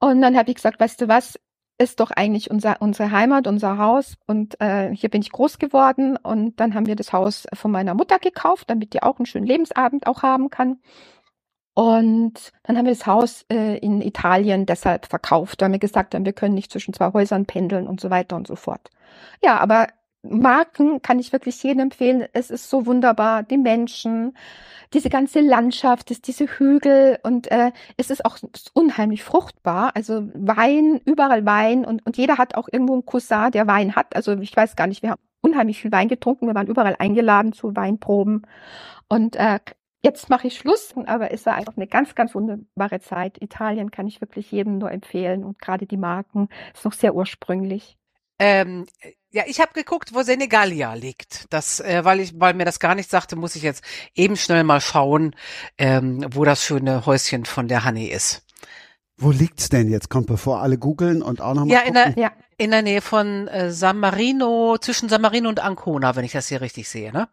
[0.00, 1.38] Und dann habe ich gesagt, weißt du was,
[1.78, 4.16] ist doch eigentlich unser, unsere Heimat, unser Haus.
[4.26, 6.16] Und äh, hier bin ich groß geworden.
[6.16, 9.46] Und dann haben wir das Haus von meiner Mutter gekauft, damit die auch einen schönen
[9.46, 10.80] Lebensabend auch haben kann.
[11.74, 16.26] Und dann haben wir das Haus äh, in Italien deshalb verkauft, weil wir gesagt haben,
[16.26, 18.90] wir können nicht zwischen zwei Häusern pendeln und so weiter und so fort.
[19.42, 19.86] Ja, aber
[20.22, 22.26] Marken kann ich wirklich jedem empfehlen.
[22.32, 24.36] Es ist so wunderbar, die Menschen,
[24.92, 28.38] diese ganze Landschaft, diese Hügel und äh, es ist auch
[28.74, 29.92] unheimlich fruchtbar.
[29.94, 34.14] Also Wein, überall Wein und, und jeder hat auch irgendwo einen Cousin, der Wein hat.
[34.14, 37.52] Also ich weiß gar nicht, wir haben unheimlich viel Wein getrunken, wir waren überall eingeladen
[37.52, 38.46] zu Weinproben
[39.08, 39.58] und äh,
[40.04, 43.40] Jetzt mache ich Schluss, aber es war einfach eine ganz, ganz wunderbare Zeit.
[43.40, 47.96] Italien kann ich wirklich jedem nur empfehlen und gerade die Marken ist noch sehr ursprünglich.
[48.40, 48.86] Ähm,
[49.30, 51.46] ja, ich habe geguckt, wo Senegalia liegt.
[51.50, 53.84] Das, äh, weil ich, weil mir das gar nicht sagte, muss ich jetzt
[54.14, 55.36] eben schnell mal schauen,
[55.78, 58.44] ähm, wo das schöne Häuschen von der Honey ist.
[59.16, 60.08] Wo liegt's denn jetzt?
[60.08, 61.76] Kommt bevor alle googeln und auch nochmal.
[61.76, 65.60] Ja, in der, ja, in der Nähe von äh, San Marino, zwischen San Marino und
[65.60, 67.28] Ancona, wenn ich das hier richtig sehe, ne?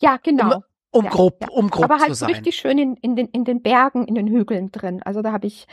[0.00, 0.56] Ja, genau.
[0.56, 1.48] Um, um ja, grob, ja.
[1.50, 2.30] um grob Aber halt zu sein.
[2.30, 5.02] richtig schön in, in, den, in den Bergen, in den Hügeln drin.
[5.02, 5.66] Also da habe ich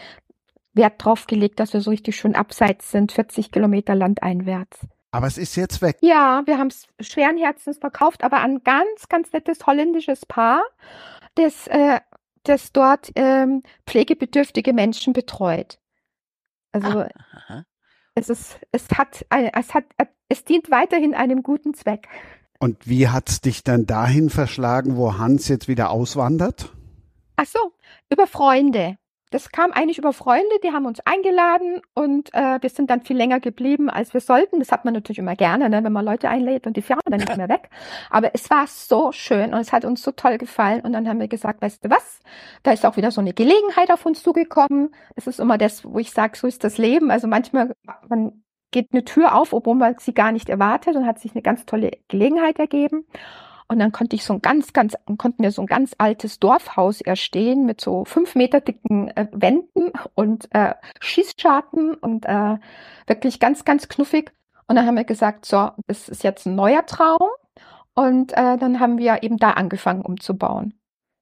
[0.74, 4.80] Wert drauf gelegt, dass wir so richtig schön abseits sind, 40 Kilometer landeinwärts.
[5.12, 5.98] Aber es ist jetzt weg.
[6.02, 10.64] Ja, wir haben es schweren Herzens verkauft, aber ein ganz, ganz nettes holländisches Paar,
[11.36, 12.00] das, äh,
[12.44, 15.78] das dort ähm, pflegebedürftige Menschen betreut.
[16.72, 17.10] Also Ah,
[17.48, 17.66] aha.
[18.16, 19.86] es ist, es hat, ein- es hat,
[20.30, 22.08] es dient weiterhin einem guten Zweck.
[22.64, 26.70] Und wie hat's dich dann dahin verschlagen, wo Hans jetzt wieder auswandert?
[27.36, 27.60] Ach so,
[28.10, 28.96] über Freunde.
[29.32, 33.18] Das kam eigentlich über Freunde, die haben uns eingeladen und äh, wir sind dann viel
[33.18, 34.60] länger geblieben, als wir sollten.
[34.60, 37.20] Das hat man natürlich immer gerne, ne, wenn man Leute einlädt und die fahren dann
[37.20, 37.70] nicht mehr weg.
[38.10, 40.80] Aber es war so schön und es hat uns so toll gefallen.
[40.86, 42.22] Und dann haben wir gesagt, weißt du was,
[42.62, 44.96] da ist auch wieder so eine Gelegenheit auf uns zugekommen.
[45.16, 47.12] Das ist immer das, wo ich sage, so ist das Leben.
[47.12, 47.74] Also manchmal,
[48.08, 48.42] man
[48.74, 51.66] geht eine Tür auf, obwohl man sie gar nicht erwartet und hat sich eine ganz
[51.66, 53.06] tolle Gelegenheit ergeben.
[53.70, 57.00] Und dann konnte ich so ein ganz, ganz, konnten wir so ein ganz altes Dorfhaus
[57.00, 62.58] erstehen mit so fünf Meter dicken äh, Wänden und äh, Schießscharten und äh,
[63.08, 64.34] wirklich ganz, ganz knuffig.
[64.68, 67.30] Und dann haben wir gesagt, so, das ist jetzt ein neuer Traum.
[67.96, 70.74] Und äh, dann haben wir eben da angefangen umzubauen.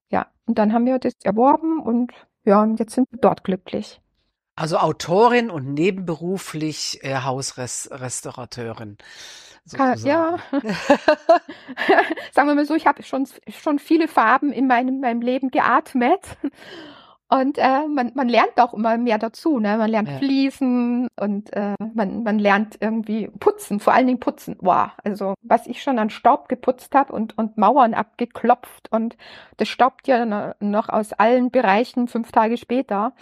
[0.10, 2.12] Ja, und dann haben wir das erworben und
[2.44, 4.01] ja, und jetzt sind wir dort glücklich.
[4.62, 8.98] Also Autorin und nebenberuflich äh, Hausrestaurateurin.
[9.76, 10.38] Ka- Ja,
[12.32, 16.20] sagen wir mal so, ich habe schon, schon viele Farben in meinem, meinem Leben geatmet.
[17.28, 19.58] Und äh, man, man lernt auch immer mehr dazu.
[19.58, 19.78] Ne?
[19.78, 20.18] Man lernt Ja.
[20.20, 24.58] fließen und äh, man, man lernt irgendwie putzen, vor allen Dingen putzen.
[24.60, 29.16] Wow, also was ich schon an Staub geputzt habe und, und Mauern abgeklopft und
[29.58, 33.14] das staubt ja no- noch aus allen Bereichen fünf Tage später.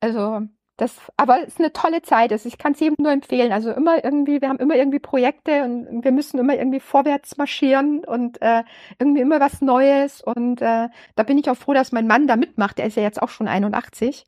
[0.00, 0.40] Also
[0.76, 2.32] das, aber es ist eine tolle Zeit.
[2.32, 3.52] Also ich kann es jedem nur empfehlen.
[3.52, 8.04] Also immer irgendwie, wir haben immer irgendwie Projekte und wir müssen immer irgendwie vorwärts marschieren
[8.04, 8.64] und äh,
[8.98, 10.22] irgendwie immer was Neues.
[10.22, 12.78] Und äh, da bin ich auch froh, dass mein Mann da mitmacht.
[12.78, 14.24] Der ist ja jetzt auch schon 81.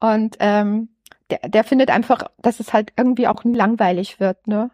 [0.00, 0.88] Und ähm,
[1.30, 4.70] der, der findet einfach, dass es halt irgendwie auch langweilig wird, ne?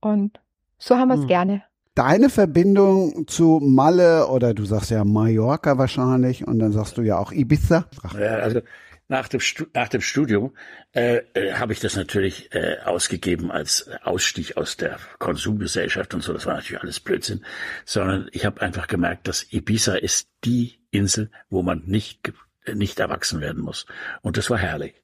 [0.00, 0.40] Und
[0.78, 1.28] so haben wir es Hm.
[1.28, 1.62] gerne.
[1.94, 7.18] Deine Verbindung zu Malle oder du sagst ja Mallorca wahrscheinlich und dann sagst du ja
[7.18, 7.84] auch Ibiza.
[8.18, 8.60] Ja, also
[9.10, 9.40] nach dem,
[9.74, 10.56] nach dem Studium
[10.92, 16.32] äh, äh, habe ich das natürlich äh, ausgegeben als Ausstieg aus der Konsumgesellschaft und so.
[16.32, 17.44] Das war natürlich alles Blödsinn,
[17.84, 22.32] sondern ich habe einfach gemerkt, dass Ibiza ist die Insel, wo man nicht
[22.72, 23.86] nicht erwachsen werden muss.
[24.22, 24.94] Und das war herrlich.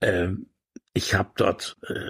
[0.00, 0.46] Ähm,
[0.92, 2.08] ich habe dort äh,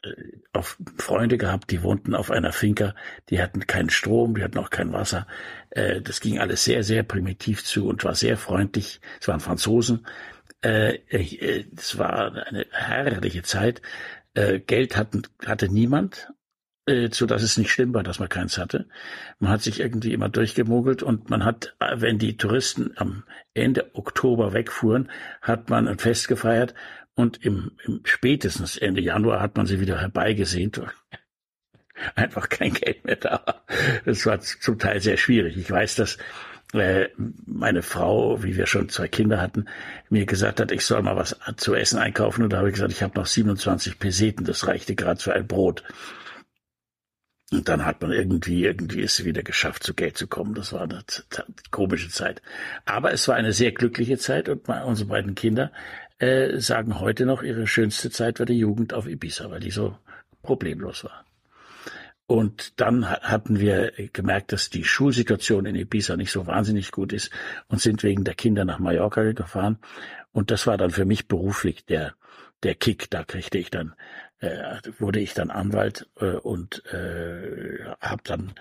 [0.55, 2.95] auf Freunde gehabt, die wohnten auf einer Finca,
[3.29, 5.27] die hatten keinen Strom, die hatten auch kein Wasser.
[5.69, 9.01] Äh, das ging alles sehr, sehr primitiv zu und war sehr freundlich.
[9.21, 10.07] Es waren Franzosen.
[10.63, 13.83] Äh, äh, es war eine herrliche Zeit.
[14.35, 16.33] Äh, Geld hatten, hatte niemand,
[17.13, 18.89] so dass es nicht schlimm war, dass man keins hatte.
[19.39, 23.23] Man hat sich irgendwie immer durchgemogelt und man hat, wenn die Touristen am
[23.55, 25.09] Ende Oktober wegfuhren,
[25.41, 26.75] hat man ein Fest gefeiert
[27.15, 30.81] und im, im spätestens Ende Januar hat man sie wieder herbeigesehnt.
[32.17, 33.63] Einfach kein Geld mehr da.
[34.05, 35.57] Das war zum Teil sehr schwierig.
[35.57, 36.19] Ich weiß, dass
[36.73, 39.67] meine Frau, wie wir schon zwei Kinder hatten,
[40.09, 42.43] mir gesagt hat, ich soll mal was zu essen einkaufen.
[42.45, 45.47] Und da habe ich gesagt, ich habe noch 27 Peseten, das reichte gerade für ein
[45.47, 45.83] Brot.
[47.53, 50.55] Und dann hat man irgendwie, irgendwie es wieder geschafft, zu Geld zu kommen.
[50.55, 51.03] Das war eine
[51.73, 52.43] komische Zeit.
[52.85, 55.73] Aber es war eine sehr glückliche Zeit und unsere beiden Kinder
[56.19, 59.99] äh, sagen heute noch, ihre schönste Zeit war die Jugend auf Ibiza, weil die so
[60.43, 61.25] problemlos war.
[62.31, 67.33] Und dann hatten wir gemerkt, dass die Schulsituation in Ibiza nicht so wahnsinnig gut ist
[67.67, 69.79] und sind wegen der Kinder nach Mallorca gefahren.
[70.31, 72.15] Und das war dann für mich beruflich der,
[72.63, 73.11] der Kick.
[73.11, 73.97] Da kriegte ich dann,
[74.39, 78.53] äh, wurde ich dann Anwalt äh, und äh, habe dann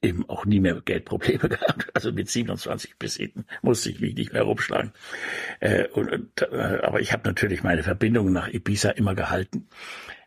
[0.00, 1.88] eben auch nie mehr Geldprobleme gehabt.
[1.94, 4.92] Also mit 27 bis hinten musste ich mich nicht mehr rumschlagen.
[5.58, 9.66] Äh, und, äh, aber ich habe natürlich meine Verbindungen nach Ibiza immer gehalten.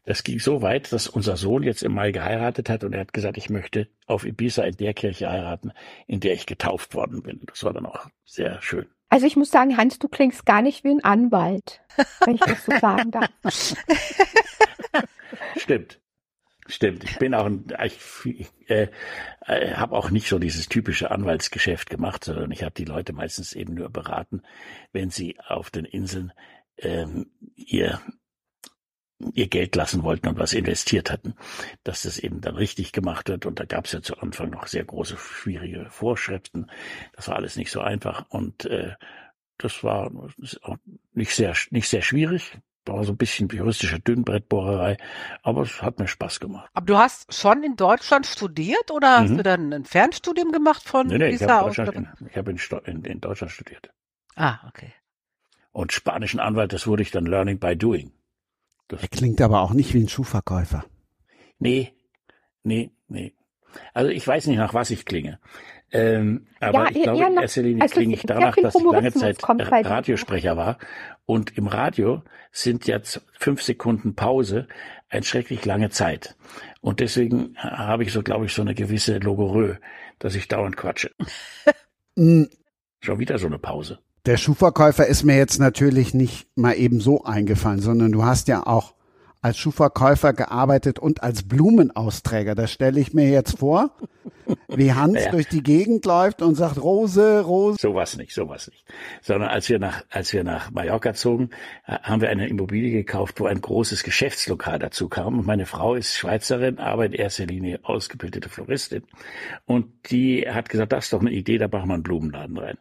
[0.05, 3.13] Das ging so weit, dass unser Sohn jetzt im Mai geheiratet hat und er hat
[3.13, 5.71] gesagt, ich möchte auf Ibiza in der Kirche heiraten,
[6.07, 7.41] in der ich getauft worden bin.
[7.47, 8.85] Das war dann auch sehr schön.
[9.09, 11.81] Also ich muss sagen, Hans, du klingst gar nicht wie ein Anwalt,
[12.25, 13.29] wenn ich das so sagen darf.
[15.57, 15.99] Stimmt.
[16.67, 18.87] Stimmt, ich bin auch ein, ich, äh,
[19.45, 23.53] äh, habe auch nicht so dieses typische Anwaltsgeschäft gemacht, sondern ich habe die Leute meistens
[23.53, 24.41] eben nur beraten,
[24.91, 26.33] wenn sie auf den Inseln
[26.77, 28.01] ähm, ihr
[29.33, 31.35] ihr Geld lassen wollten und was investiert hatten,
[31.83, 33.45] dass das eben dann richtig gemacht wird.
[33.45, 36.67] Und da gab es ja zu Anfang noch sehr große, schwierige Vorschriften.
[37.15, 38.25] Das war alles nicht so einfach.
[38.29, 38.93] Und äh,
[39.57, 40.11] das war
[41.13, 42.57] nicht sehr, nicht sehr schwierig.
[42.87, 44.97] War so ein bisschen juristische Dünnbrettbohrerei,
[45.41, 46.69] aber es hat mir Spaß gemacht.
[46.73, 49.23] Aber du hast schon in Deutschland studiert oder mhm.
[49.23, 52.59] hast du dann ein Fernstudium gemacht von nee, nee, ich habe in, ich hab in,
[52.85, 53.89] in, in Deutschland studiert.
[54.35, 54.93] Ah, okay.
[55.71, 58.11] Und spanischen Anwalt, das wurde ich dann Learning by Doing.
[58.87, 60.85] Das er klingt aber auch nicht wie ein Schuhverkäufer.
[61.59, 61.93] Nee,
[62.63, 63.33] nee, nee.
[63.93, 65.39] Also ich weiß nicht, nach was ich klinge.
[65.91, 69.13] Ähm, aber ja, ich glaube, in erster Linie also klinge ich danach, dass ich lange
[69.13, 70.77] Zeit Radiosprecher war.
[71.25, 74.67] Und im Radio sind jetzt fünf Sekunden Pause
[75.09, 76.35] eine schrecklich lange Zeit.
[76.81, 79.75] Und deswegen habe ich so, glaube ich, so eine gewisse Logorö,
[80.19, 81.11] dass ich dauernd quatsche.
[82.15, 82.43] Mm.
[83.01, 83.99] Schon wieder so eine Pause.
[84.25, 88.65] Der Schuhverkäufer ist mir jetzt natürlich nicht mal eben so eingefallen, sondern du hast ja
[88.65, 88.95] auch
[89.43, 92.55] als Schuhverkäufer gearbeitet und als Blumenausträger.
[92.55, 93.91] Das stelle ich mir jetzt vor,
[94.67, 95.29] wie Hans ja.
[95.29, 97.77] durch die Gegend läuft und sagt Rose, Rose.
[97.79, 98.83] Sowas nicht, sowas nicht.
[99.21, 101.51] Sondern als wir nach, als wir nach Mallorca zogen,
[101.85, 105.37] haben wir eine Immobilie gekauft, wo ein großes Geschäftslokal dazu kam.
[105.37, 109.03] Und meine Frau ist Schweizerin, aber in erster Linie ausgebildete Floristin.
[109.67, 112.79] Und die hat gesagt, das ist doch eine Idee, da machen wir einen Blumenladen rein.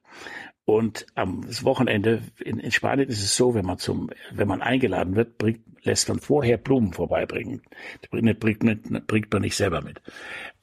[0.66, 5.14] Und am Wochenende in, in, Spanien ist es so, wenn man zum, wenn man eingeladen
[5.14, 7.60] wird, bringt, lässt man vorher Blumen vorbeibringen.
[8.02, 10.00] Die bringt, bringt, bringt man nicht selber mit.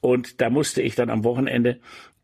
[0.00, 1.80] Und da musste ich dann am Wochenende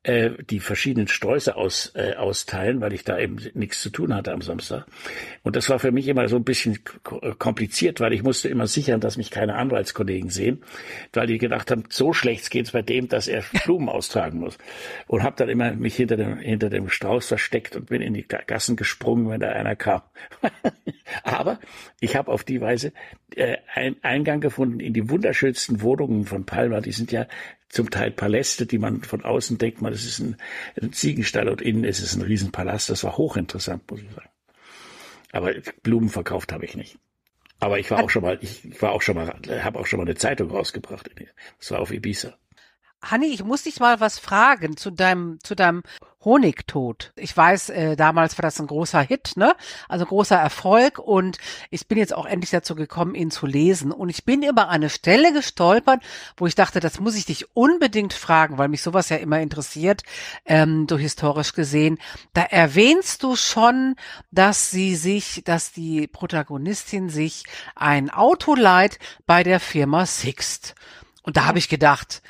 [0.09, 4.33] äh, die verschiedenen Sträuße aus, äh, austeilen, weil ich da eben nichts zu tun hatte
[4.33, 4.87] am Samstag.
[5.43, 6.79] Und das war für mich immer so ein bisschen
[7.39, 10.63] kompliziert, weil ich musste immer sichern, dass mich keine Anwaltskollegen sehen,
[11.13, 14.57] weil die gedacht haben, so schlecht geht's bei dem, dass er Blumen austragen muss.
[15.09, 18.27] Und habe dann immer mich hinter dem, hinter dem Strauß versteckt und bin in die
[18.27, 20.01] Gassen gesprungen, wenn da einer kam.
[21.23, 21.59] Aber
[22.01, 22.95] ich habe auf die Weise
[23.35, 26.81] äh, einen Eingang gefunden in die wunderschönsten Wohnungen von Palma.
[26.81, 27.27] Die sind ja
[27.69, 30.37] zum Teil Paläste, die man von außen denkt, man, das ist ein,
[30.81, 32.91] ein Ziegenstall und innen ist es ein Riesenpalast.
[32.91, 34.29] Das war hochinteressant, muss ich sagen.
[35.33, 36.99] Aber Blumen verkauft habe ich nicht.
[37.61, 39.99] Aber ich war auch schon mal, ich, ich war auch schon mal, habe auch schon
[39.99, 41.11] mal eine Zeitung rausgebracht.
[41.59, 42.39] Das war auf Ibiza.
[43.03, 45.83] Hanni, ich muss dich mal was fragen zu deinem, zu deinem
[46.25, 47.13] Honigtod.
[47.15, 49.55] Ich weiß, äh, damals war das ein großer Hit, ne?
[49.89, 51.39] Also großer Erfolg und
[51.71, 53.93] ich bin jetzt auch endlich dazu gekommen, ihn zu lesen.
[53.93, 56.03] Und ich bin über eine Stelle gestolpert,
[56.37, 60.03] wo ich dachte, das muss ich dich unbedingt fragen, weil mich sowas ja immer interessiert,
[60.45, 61.99] ähm, so historisch gesehen.
[62.33, 63.95] Da erwähnst du schon,
[64.33, 67.45] dass sie sich, dass die Protagonistin sich
[67.77, 70.75] ein Auto leiht bei der Firma Sixt.
[71.23, 72.23] Und da habe ich gedacht,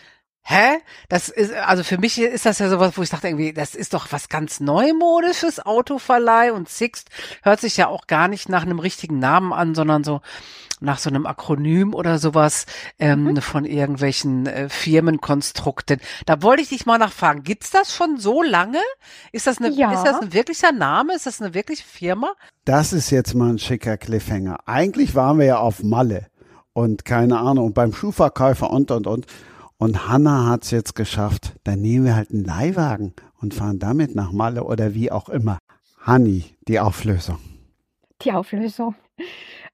[0.48, 0.78] hä?
[1.08, 3.92] Das ist, also für mich ist das ja sowas, wo ich dachte irgendwie, das ist
[3.94, 7.10] doch was ganz Neumodisches, Autoverleih und Sixt
[7.42, 10.20] hört sich ja auch gar nicht nach einem richtigen Namen an, sondern so
[10.80, 12.64] nach so einem Akronym oder sowas
[12.98, 13.40] ähm, mhm.
[13.42, 16.00] von irgendwelchen äh, Firmenkonstrukten.
[16.24, 18.80] Da wollte ich dich mal nachfragen, gibt's das schon so lange?
[19.32, 19.92] Ist das eine, ja.
[19.92, 21.14] ist das ein wirklicher Name?
[21.14, 22.32] Ist das eine wirkliche Firma?
[22.64, 24.60] Das ist jetzt mal ein schicker Cliffhanger.
[24.66, 26.28] Eigentlich waren wir ja auf Malle
[26.72, 29.26] und keine Ahnung, beim Schuhverkäufer und, und, und.
[29.78, 31.54] Und Hanna hat es jetzt geschafft.
[31.64, 35.58] Dann nehmen wir halt einen Leihwagen und fahren damit nach Malle oder wie auch immer.
[36.00, 37.38] Hanni, die Auflösung.
[38.22, 38.96] Die Auflösung.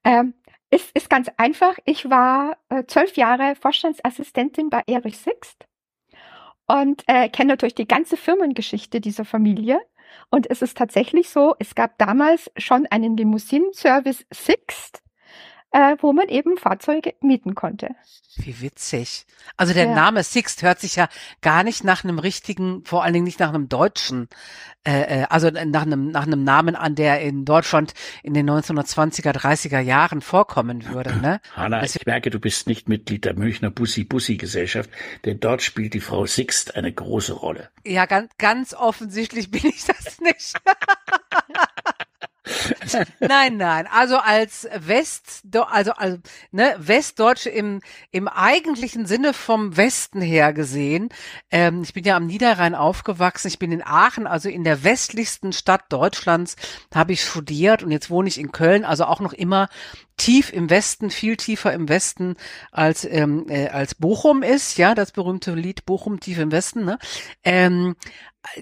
[0.05, 0.35] Ähm,
[0.71, 1.79] ist, ist ganz einfach.
[1.87, 5.67] Ich war äh, zwölf Jahre Vorstandsassistentin bei Erich Sixt
[6.67, 9.81] und äh, kenne natürlich die ganze Firmengeschichte dieser Familie.
[10.31, 15.04] Und es ist tatsächlich so, es gab damals schon einen Limousinenservice Sixt
[15.75, 17.89] äh, wo man eben Fahrzeuge mieten konnte.
[18.37, 19.27] Wie witzig.
[19.57, 19.95] Also der Ja.
[19.95, 21.09] Name Sixt hört sich ja
[21.43, 24.29] gar nicht nach einem richtigen, vor allen Dingen nicht nach einem deutschen,
[24.87, 29.33] äh, äh, also nach einem, nach einem Namen an, der in Deutschland in den 1920er,
[29.33, 31.41] 30er Jahren vorkommen würde, ne?
[31.57, 34.91] Hanna, Das- ich merke, du bist nicht Mitglied der Münchner Bussi-Bussi-Gesellschaft,
[35.25, 37.71] denn dort spielt die Frau Sixt eine große Rolle.
[37.85, 40.55] Ja, ganz, ganz offensichtlich bin ich das nicht.
[43.21, 43.87] nein, nein.
[43.91, 46.19] Also als West, also, also
[46.53, 47.81] ne, Westdeutsche im
[48.11, 51.09] im eigentlichen Sinne vom Westen her gesehen.
[51.51, 53.49] Ähm, ich bin ja am Niederrhein aufgewachsen.
[53.49, 56.57] Ich bin in Aachen, also in der westlichsten Stadt Deutschlands,
[56.95, 58.85] habe ich studiert und jetzt wohne ich in Köln.
[58.85, 59.69] Also auch noch immer
[60.17, 62.37] tief im Westen, viel tiefer im Westen
[62.73, 64.79] als ähm, äh, als Bochum ist.
[64.79, 66.85] Ja, das berühmte Lied Bochum tief im Westen.
[66.85, 66.99] Ne?
[67.43, 67.97] Ähm,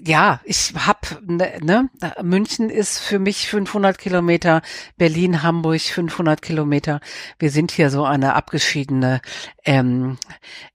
[0.01, 1.89] ja, ich hab, ne, ne,
[2.21, 4.61] München ist für mich 500 Kilometer,
[4.97, 7.01] Berlin, Hamburg 500 Kilometer.
[7.37, 9.21] Wir sind hier so eine abgeschiedene
[9.65, 10.17] ähm,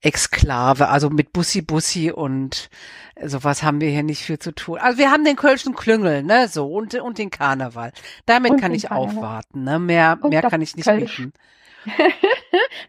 [0.00, 2.68] Exklave, also mit Bussi Bussi und
[3.24, 4.78] sowas haben wir hier nicht viel zu tun.
[4.78, 7.92] Also wir haben den Kölschen Klüngel, ne, so und und den Karneval.
[8.26, 9.08] Damit Und kann ich Karneval.
[9.08, 11.16] aufwarten, ne, mehr Und mehr kann ich nicht Kölsch.
[11.16, 11.32] bieten.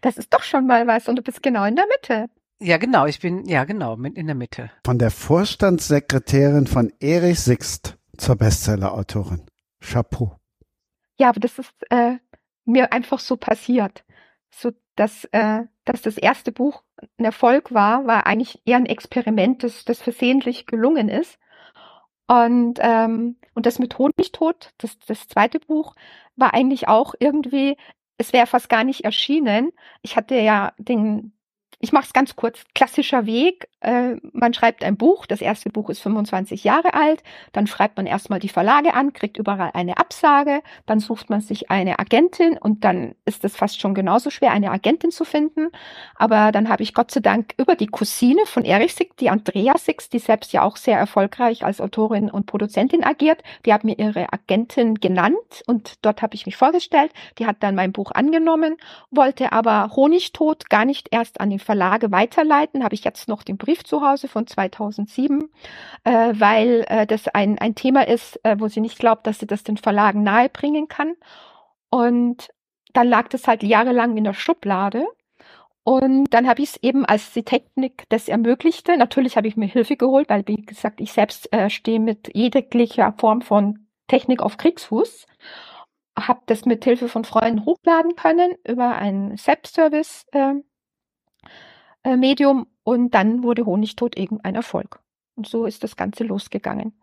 [0.02, 2.26] das ist doch schon mal was und du bist genau in der Mitte.
[2.62, 4.70] Ja, genau, ich bin ja genau mit in der Mitte.
[4.84, 9.42] Von der Vorstandssekretärin von Erich Sixt zur Bestsellerautorin.
[9.80, 10.36] Chapeau.
[11.18, 12.16] Ja, aber das ist äh,
[12.66, 14.04] mir einfach so passiert.
[14.50, 16.82] So, dass, äh, dass das erste Buch
[17.18, 21.38] ein Erfolg war, war eigentlich eher ein Experiment, das, das versehentlich gelungen ist.
[22.28, 25.94] Und, ähm, und das mit Honigtod, das, das zweite Buch,
[26.36, 27.76] war eigentlich auch irgendwie,
[28.18, 29.72] es wäre fast gar nicht erschienen.
[30.02, 31.32] Ich hatte ja den,
[31.80, 33.68] ich mache es ganz kurz, klassischer Weg.
[33.80, 38.06] Äh, man schreibt ein Buch, das erste Buch ist 25 Jahre alt, dann schreibt man
[38.06, 42.84] erstmal die Verlage an, kriegt überall eine Absage, dann sucht man sich eine Agentin und
[42.84, 45.68] dann ist es fast schon genauso schwer, eine Agentin zu finden.
[46.14, 49.78] Aber dann habe ich Gott sei Dank über die Cousine von Erich Sixt, die Andrea
[49.78, 53.98] Sixt, die selbst ja auch sehr erfolgreich als Autorin und Produzentin agiert, die hat mir
[53.98, 57.12] ihre Agentin genannt und dort habe ich mich vorgestellt.
[57.38, 58.76] Die hat dann mein Buch angenommen,
[59.10, 63.56] wollte aber Honigtod gar nicht erst an den Verlage weiterleiten, habe ich jetzt noch den
[63.56, 65.48] Brief zu Hause von 2007,
[66.04, 69.46] äh, weil äh, das ein, ein Thema ist, äh, wo sie nicht glaubt, dass sie
[69.46, 71.14] das den Verlagen nahebringen kann.
[71.90, 72.48] Und
[72.92, 75.06] dann lag das halt jahrelang in der Schublade.
[75.82, 79.66] Und dann habe ich es eben, als die Technik das ermöglichte, natürlich habe ich mir
[79.66, 84.56] Hilfe geholt, weil, wie gesagt, ich selbst äh, stehe mit jeglicher Form von Technik auf
[84.56, 85.26] Kriegsfuß,
[86.18, 90.26] habe das mit Hilfe von Freunden hochladen können über ein Selbstservice.
[90.32, 90.54] Äh,
[92.02, 95.00] äh, Medium und dann wurde Honigtod eben ein Erfolg.
[95.36, 97.00] Und so ist das Ganze losgegangen.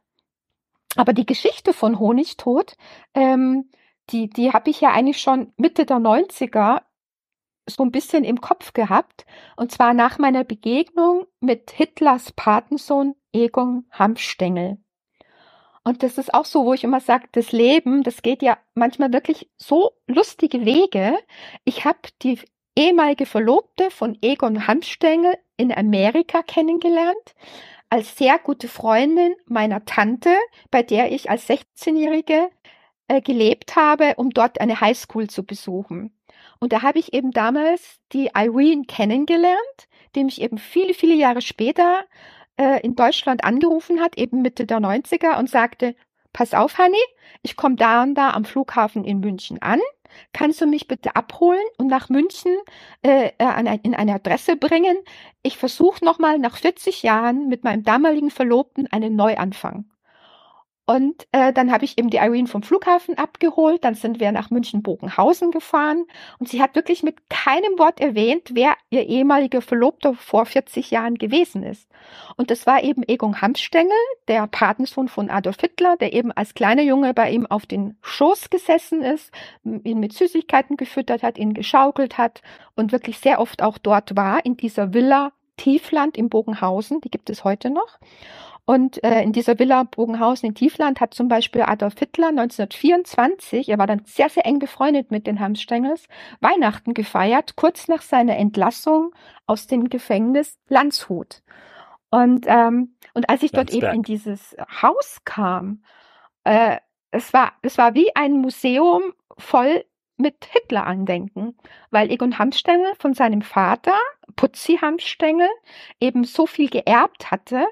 [0.95, 2.75] Aber die Geschichte von Honigtod,
[3.13, 3.69] ähm,
[4.09, 6.81] die, die habe ich ja eigentlich schon Mitte der 90er
[7.69, 9.25] so ein bisschen im Kopf gehabt.
[9.57, 14.77] Und zwar nach meiner Begegnung mit Hitlers Patensohn Egon Hanfstengel.
[15.83, 19.13] Und das ist auch so, wo ich immer sage, das Leben, das geht ja manchmal
[19.13, 21.17] wirklich so lustige Wege.
[21.63, 22.39] Ich habe die
[22.75, 27.35] ehemalige Verlobte von Egon Hanfstengel in Amerika kennengelernt,
[27.89, 30.35] als sehr gute Freundin meiner Tante,
[30.71, 32.49] bei der ich als 16-Jährige
[33.07, 36.13] äh, gelebt habe, um dort eine Highschool zu besuchen.
[36.59, 41.41] Und da habe ich eben damals die Irene kennengelernt, die mich eben viele, viele Jahre
[41.41, 42.05] später
[42.57, 45.95] äh, in Deutschland angerufen hat, eben Mitte der 90er und sagte,
[46.33, 46.97] pass auf, Hanni,
[47.41, 49.79] ich komme da und da am Flughafen in München an.
[50.33, 52.55] Kannst du mich bitte abholen und nach München
[53.01, 53.31] äh,
[53.83, 54.97] in eine Adresse bringen?
[55.43, 59.85] Ich versuche nochmal nach 40 Jahren mit meinem damaligen Verlobten einen Neuanfang.
[60.89, 63.83] Und äh, dann habe ich eben die Irene vom Flughafen abgeholt.
[63.83, 66.05] Dann sind wir nach München-Bogenhausen gefahren.
[66.39, 71.15] Und sie hat wirklich mit keinem Wort erwähnt, wer ihr ehemaliger Verlobter vor 40 Jahren
[71.15, 71.89] gewesen ist.
[72.37, 73.91] Und das war eben Egon Hamstengel,
[74.29, 78.49] der Patensohn von Adolf Hitler, der eben als kleiner Junge bei ihm auf den Schoß
[78.49, 79.29] gesessen ist,
[79.65, 82.41] ihn mit Süßigkeiten gefüttert hat, ihn geschaukelt hat
[82.75, 87.01] und wirklich sehr oft auch dort war, in dieser Villa Tiefland im Bogenhausen.
[87.01, 87.99] Die gibt es heute noch.
[88.69, 93.77] Und äh, in dieser Villa Bogenhausen in Tiefland hat zum Beispiel Adolf Hitler 1924, er
[93.77, 96.05] war dann sehr, sehr eng befreundet mit den Hamstengels,
[96.41, 99.15] Weihnachten gefeiert, kurz nach seiner Entlassung
[99.45, 101.43] aus dem Gefängnis Landshut.
[102.09, 105.81] Und, ähm, und als ich dort eben in dieses Haus kam,
[106.43, 106.75] äh,
[107.11, 109.85] es war, es war wie ein Museum voll
[110.17, 111.57] mit Hitler-Andenken,
[111.89, 113.95] weil Egon Hamstengel von seinem Vater,
[114.35, 115.47] Putzi Hamstengel,
[116.01, 117.65] eben so viel geerbt hatte,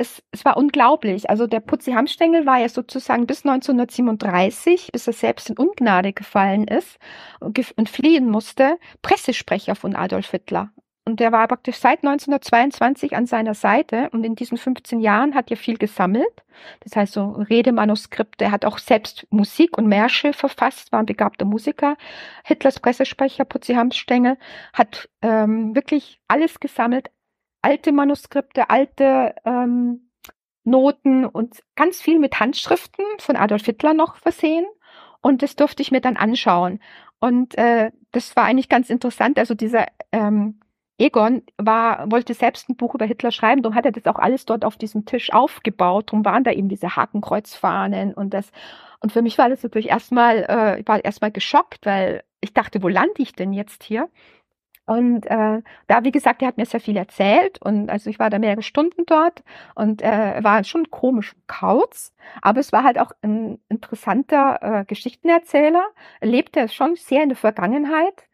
[0.00, 1.28] es, es war unglaublich.
[1.28, 6.66] Also der Putzi Hamstengel war ja sozusagen bis 1937, bis er selbst in Ungnade gefallen
[6.66, 6.98] ist
[7.38, 10.70] und, und fliehen musste, Pressesprecher von Adolf Hitler.
[11.04, 15.50] Und der war praktisch seit 1922 an seiner Seite und in diesen 15 Jahren hat
[15.50, 16.44] er viel gesammelt.
[16.80, 21.46] Das heißt so Redemanuskripte, er hat auch selbst Musik und Märsche verfasst, war ein begabter
[21.46, 21.96] Musiker.
[22.44, 24.38] Hitlers Pressesprecher Putzi Hamstengel
[24.72, 27.10] hat ähm, wirklich alles gesammelt,
[27.62, 30.10] alte Manuskripte, alte ähm,
[30.64, 34.66] Noten und ganz viel mit Handschriften von Adolf Hitler noch versehen.
[35.22, 36.80] Und das durfte ich mir dann anschauen.
[37.18, 39.38] Und äh, das war eigentlich ganz interessant.
[39.38, 40.60] Also dieser ähm,
[41.00, 44.44] Egon war, wollte selbst ein Buch über Hitler schreiben, darum hat er das auch alles
[44.44, 46.10] dort auf diesem Tisch aufgebaut.
[46.10, 48.50] Darum waren da eben diese Hakenkreuzfahnen und das.
[49.00, 52.82] Und für mich war das natürlich erstmal, äh, ich war erstmal geschockt, weil ich dachte,
[52.82, 54.10] wo lande ich denn jetzt hier?
[54.90, 58.28] Und äh, da, wie gesagt, er hat mir sehr viel erzählt und also ich war
[58.28, 59.44] da mehrere Stunden dort
[59.76, 62.12] und äh, war schon komisch Kauz,
[62.42, 65.84] aber es war halt auch ein interessanter äh, Geschichtenerzähler,
[66.18, 68.24] er lebte schon sehr in der Vergangenheit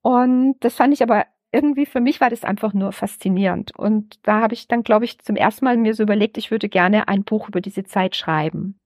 [0.00, 3.76] und das fand ich aber irgendwie für mich war das einfach nur faszinierend.
[3.76, 6.68] Und da habe ich dann, glaube ich, zum ersten Mal mir so überlegt, ich würde
[6.68, 8.78] gerne ein Buch über diese Zeit schreiben.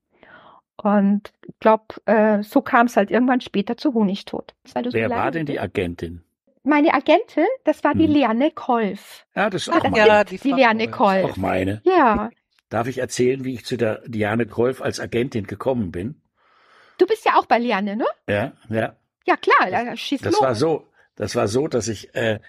[0.77, 4.55] Und ich glaube, äh, so kam es halt irgendwann später zu Honigtod.
[4.73, 6.23] Wer war denn die Agentin?
[6.63, 8.13] Meine Agentin, das war die hm.
[8.13, 9.25] Liane Kolf.
[9.35, 9.97] Ja, das ist auch meine.
[9.97, 11.31] Ja, die, die Liane Kolf.
[11.31, 11.81] Auch meine.
[11.83, 12.29] Ja.
[12.69, 16.21] Darf ich erzählen, wie ich zu der Liane Kolf als Agentin gekommen bin?
[16.97, 18.05] Du bist ja auch bei Liane, ne?
[18.27, 18.95] Ja, ja.
[19.25, 20.41] Ja, klar, schieß Das los.
[20.41, 22.39] war so, das war so, dass ich äh,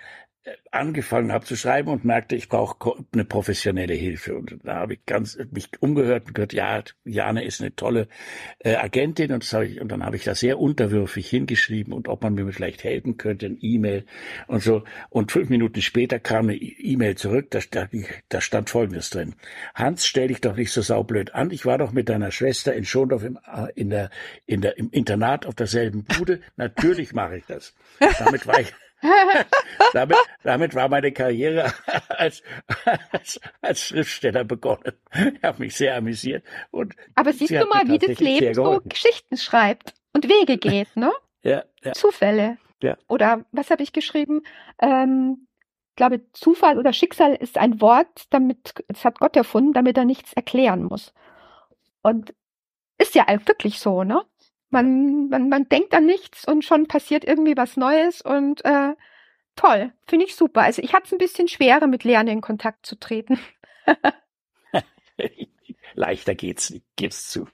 [0.71, 4.37] angefangen habe zu schreiben und merkte, ich brauche eine professionelle Hilfe.
[4.37, 8.09] Und da habe ich ganz mich umgehört und gehört, ja, Jane ist eine tolle
[8.59, 12.23] äh, Agentin und, das ich, und dann habe ich da sehr unterwürfig hingeschrieben und ob
[12.23, 14.05] man mir vielleicht helfen könnte, ein E-Mail
[14.47, 14.85] und so.
[15.09, 17.89] Und fünf Minuten später kam eine E-Mail zurück, da, da,
[18.29, 19.35] da stand Folgendes drin.
[19.75, 21.51] Hans, stell dich doch nicht so saublöd an.
[21.53, 24.11] Ich war doch mit deiner Schwester in Schondorf im, äh, in der,
[24.45, 26.41] in der, im Internat auf derselben Bude.
[26.57, 27.75] Natürlich mache ich das.
[28.19, 28.73] Damit war ich
[29.93, 31.73] damit, damit war meine Karriere
[32.09, 32.43] als,
[33.11, 34.93] als, als Schriftsteller begonnen.
[35.13, 36.45] Ich habe mich sehr amüsiert.
[36.71, 41.13] Und Aber siehst du mal, wie das Leben so Geschichten schreibt und Wege geht, ne?
[41.43, 41.93] ja, ja.
[41.93, 42.59] Zufälle.
[42.83, 42.97] Ja.
[43.09, 44.43] Oder was habe ich geschrieben?
[44.81, 45.47] Ähm,
[45.91, 50.05] ich glaube, Zufall oder Schicksal ist ein Wort, damit, das hat Gott erfunden, damit er
[50.05, 51.15] nichts erklären muss.
[52.03, 52.35] Und
[52.99, 54.23] ist ja wirklich so, ne?
[54.75, 58.95] Man, man, man denkt an nichts und schon passiert irgendwie was Neues und äh,
[59.55, 60.63] toll, finde ich super.
[60.63, 63.39] Also ich hatte es ein bisschen schwerer, mit Lernen in Kontakt zu treten.
[65.95, 67.47] Leichter geht's nicht, gib's zu.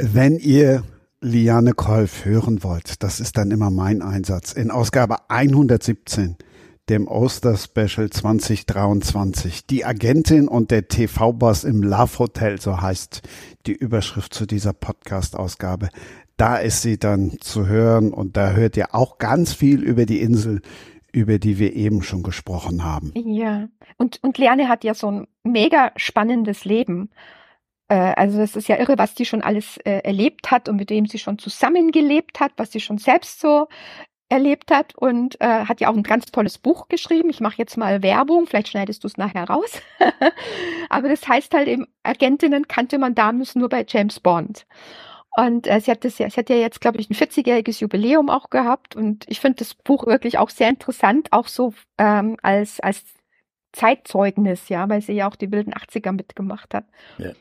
[0.00, 0.82] Wenn ihr
[1.20, 4.52] Liane Kolf hören wollt, das ist dann immer mein Einsatz.
[4.52, 6.36] In Ausgabe 117
[6.88, 9.66] dem Oster-Special 2023.
[9.66, 13.22] Die Agentin und der TV-Boss im Love Hotel, so heißt
[13.66, 15.88] die Überschrift zu dieser Podcast-Ausgabe.
[16.36, 20.20] Da ist sie dann zu hören und da hört ihr auch ganz viel über die
[20.20, 20.60] Insel,
[21.12, 23.12] über die wir eben schon gesprochen haben.
[23.14, 27.10] Ja, und, und Leane hat ja so ein mega spannendes Leben.
[27.88, 30.90] Äh, also es ist ja irre, was die schon alles äh, erlebt hat und mit
[30.90, 33.68] dem sie schon zusammengelebt hat, was sie schon selbst so
[34.28, 37.30] erlebt hat und äh, hat ja auch ein ganz tolles Buch geschrieben.
[37.30, 39.80] Ich mache jetzt mal Werbung, vielleicht schneidest du es nachher raus.
[40.88, 44.66] Aber das heißt halt eben, Agentinnen kannte man damals nur bei James Bond.
[45.36, 48.30] Und äh, sie hat das ja, sie hat ja jetzt, glaube ich, ein 40-jähriges Jubiläum
[48.30, 48.94] auch gehabt.
[48.96, 53.04] Und ich finde das Buch wirklich auch sehr interessant, auch so ähm, als, als
[53.72, 56.86] Zeitzeugnis, ja, weil sie ja auch die wilden 80er mitgemacht hat.
[57.18, 57.32] Ja.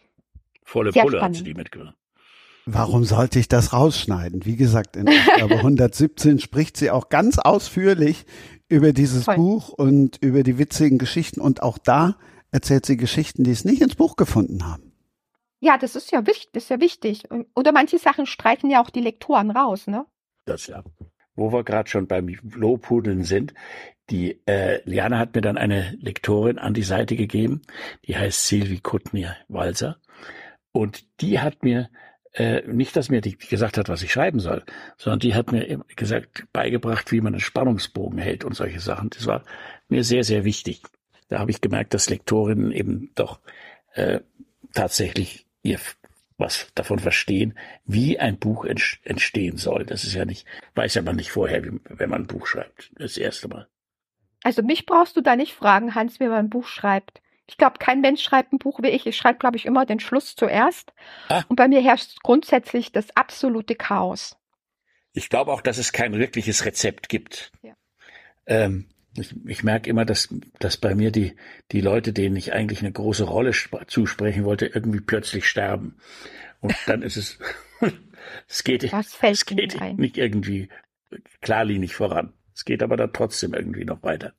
[0.63, 1.37] Volle sehr Pulle spannend.
[1.37, 1.95] hat sie die mitgemacht.
[2.65, 4.45] Warum sollte ich das rausschneiden?
[4.45, 8.25] Wie gesagt, in Ausgabe 117 spricht sie auch ganz ausführlich
[8.69, 9.35] über dieses Voll.
[9.35, 11.41] Buch und über die witzigen Geschichten.
[11.41, 12.15] Und auch da
[12.51, 14.93] erzählt sie Geschichten, die es nicht ins Buch gefunden haben.
[15.59, 17.23] Ja, das ist ja wichtig, das ist ja wichtig.
[17.55, 20.05] Oder manche Sachen streichen ja auch die Lektoren raus, ne?
[20.45, 20.83] Das ja.
[21.35, 23.53] Wo wir gerade schon beim Lobhudeln sind,
[24.09, 27.61] die äh, Liana hat mir dann eine Lektorin an die Seite gegeben,
[28.05, 29.97] die heißt Silvi Kutnier-Walser.
[30.73, 31.89] Und die hat mir
[32.33, 34.63] äh, nicht, dass mir die gesagt hat, was ich schreiben soll,
[34.97, 39.09] sondern die hat mir gesagt, beigebracht, wie man einen Spannungsbogen hält und solche Sachen.
[39.11, 39.43] Das war
[39.87, 40.81] mir sehr, sehr wichtig.
[41.29, 43.39] Da habe ich gemerkt, dass Lektorinnen eben doch
[43.93, 44.19] äh,
[44.73, 45.79] tatsächlich ihr
[46.37, 49.85] was davon verstehen, wie ein Buch entstehen soll.
[49.85, 52.91] Das ist ja nicht, weiß ja man nicht vorher, wie, wenn man ein Buch schreibt.
[52.97, 53.67] Das erste Mal.
[54.43, 57.21] Also mich brauchst du da nicht fragen, Hans, wie man ein Buch schreibt.
[57.47, 59.05] Ich glaube, kein Mensch schreibt ein Buch wie ich.
[59.05, 60.93] Ich schreibe, glaube ich, immer den Schluss zuerst.
[61.27, 61.43] Ah.
[61.49, 64.37] Und bei mir herrscht grundsätzlich das absolute Chaos.
[65.11, 67.51] Ich glaube auch, dass es kein wirkliches Rezept gibt.
[67.61, 67.73] Ja.
[68.45, 71.35] Ähm, Ich, ich merke immer, dass, dass bei mir die,
[71.71, 73.51] die Leute, denen ich eigentlich eine große Rolle
[73.85, 75.97] zusprechen wollte, irgendwie plötzlich sterben.
[76.61, 77.37] Und dann ist es,
[78.47, 80.69] es geht, es geht nicht irgendwie
[81.41, 82.33] klarlinig voran.
[82.55, 84.33] Es geht aber dann trotzdem irgendwie noch weiter.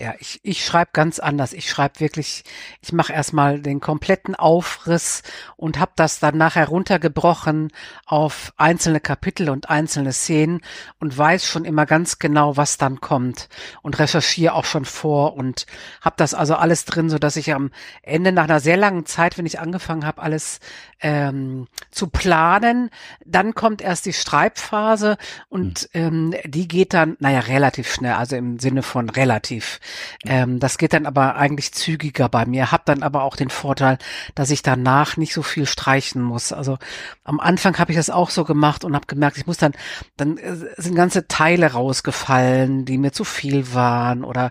[0.00, 1.52] Ja, ich, ich schreibe ganz anders.
[1.52, 2.44] Ich schreibe wirklich,
[2.80, 5.24] ich mache erstmal den kompletten Aufriss
[5.56, 7.72] und habe das dann nachher runtergebrochen
[8.06, 10.60] auf einzelne Kapitel und einzelne Szenen
[11.00, 13.48] und weiß schon immer ganz genau, was dann kommt
[13.82, 15.66] und recherchiere auch schon vor und
[16.00, 17.72] habe das also alles drin, so dass ich am
[18.02, 20.60] Ende nach einer sehr langen Zeit, wenn ich angefangen habe, alles
[21.00, 22.90] ähm, zu planen,
[23.24, 25.16] dann kommt erst die Schreibphase
[25.48, 29.80] und ähm, die geht dann, naja, relativ schnell, also im Sinne von relativ
[30.26, 32.72] ähm, das geht dann aber eigentlich zügiger bei mir.
[32.72, 33.98] Hab dann aber auch den Vorteil,
[34.34, 36.52] dass ich danach nicht so viel streichen muss.
[36.52, 36.78] Also
[37.24, 39.72] am Anfang habe ich das auch so gemacht und habe gemerkt, ich muss dann,
[40.16, 44.50] dann äh, sind ganze Teile rausgefallen, die mir zu viel waren oder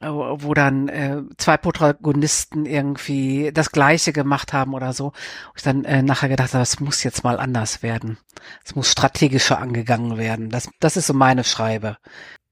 [0.00, 5.06] äh, wo dann äh, zwei Protagonisten irgendwie das Gleiche gemacht haben oder so.
[5.06, 8.18] Wo ich dann äh, nachher gedacht habe, das muss jetzt mal anders werden.
[8.64, 10.50] Es muss strategischer angegangen werden.
[10.50, 11.96] Das, das ist so meine Schreibe.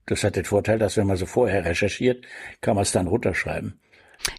[0.07, 2.24] Das hat den Vorteil, dass wenn man so vorher recherchiert,
[2.61, 3.80] kann man es dann runterschreiben.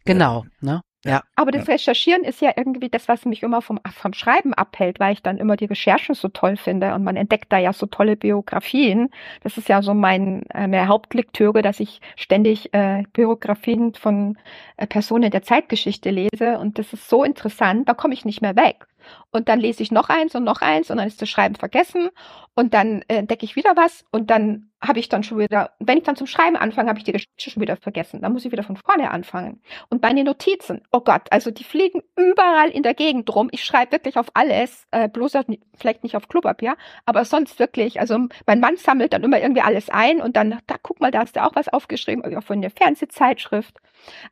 [0.06, 0.82] Genau, ne?
[1.06, 1.22] Ja.
[1.36, 5.14] Aber das Recherchieren ist ja irgendwie das, was mich immer vom, vom Schreiben abhält, weil
[5.14, 8.18] ich dann immer die Recherche so toll finde und man entdeckt da ja so tolle
[8.18, 9.10] Biografien.
[9.42, 14.38] Das ist ja so mein, äh, meine Hauptlektüre, dass ich ständig äh, Biografien von
[14.76, 18.58] äh, Personen der Zeitgeschichte lese und das ist so interessant, da komme ich nicht mehr
[18.58, 18.86] weg.
[19.32, 22.10] Und dann lese ich noch eins und noch eins und dann ist das Schreiben vergessen
[22.54, 25.98] und dann äh, entdecke ich wieder was und dann habe ich dann schon wieder, wenn
[25.98, 28.22] ich dann zum Schreiben anfange, habe ich die Geschichte schon wieder vergessen.
[28.22, 29.62] Dann muss ich wieder von vorne anfangen.
[29.90, 33.50] Und meine Notizen, oh Gott, also die fliegen überall in der Gegend rum.
[33.52, 38.00] Ich schreibe wirklich auf alles, äh, bloß auf, vielleicht nicht auf Klopapier, aber sonst wirklich.
[38.00, 41.20] Also mein Mann sammelt dann immer irgendwie alles ein und dann, da guck mal, da
[41.20, 43.78] hast du auch was aufgeschrieben, auch von der Fernsehzeitschrift.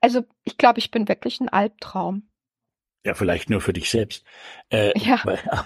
[0.02, 2.24] Also ich glaube, ich bin wirklich ein Albtraum.
[3.06, 4.26] Ja, vielleicht nur für dich selbst.
[4.70, 5.22] Äh, ja.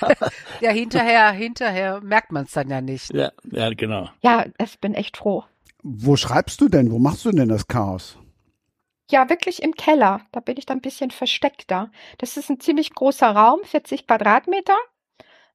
[0.60, 3.12] ja, hinterher, hinterher merkt man es dann ja nicht.
[3.12, 4.08] Ja, ja, genau.
[4.22, 5.44] Ja, ich bin echt froh.
[5.82, 6.92] Wo schreibst du denn?
[6.92, 8.16] Wo machst du denn das Chaos?
[9.10, 10.20] Ja, wirklich im Keller.
[10.30, 11.90] Da bin ich dann ein bisschen versteckter.
[12.18, 14.76] Das ist ein ziemlich großer Raum, 40 Quadratmeter.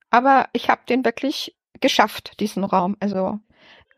[0.09, 2.97] Aber ich habe den wirklich geschafft, diesen Raum.
[2.99, 3.39] Also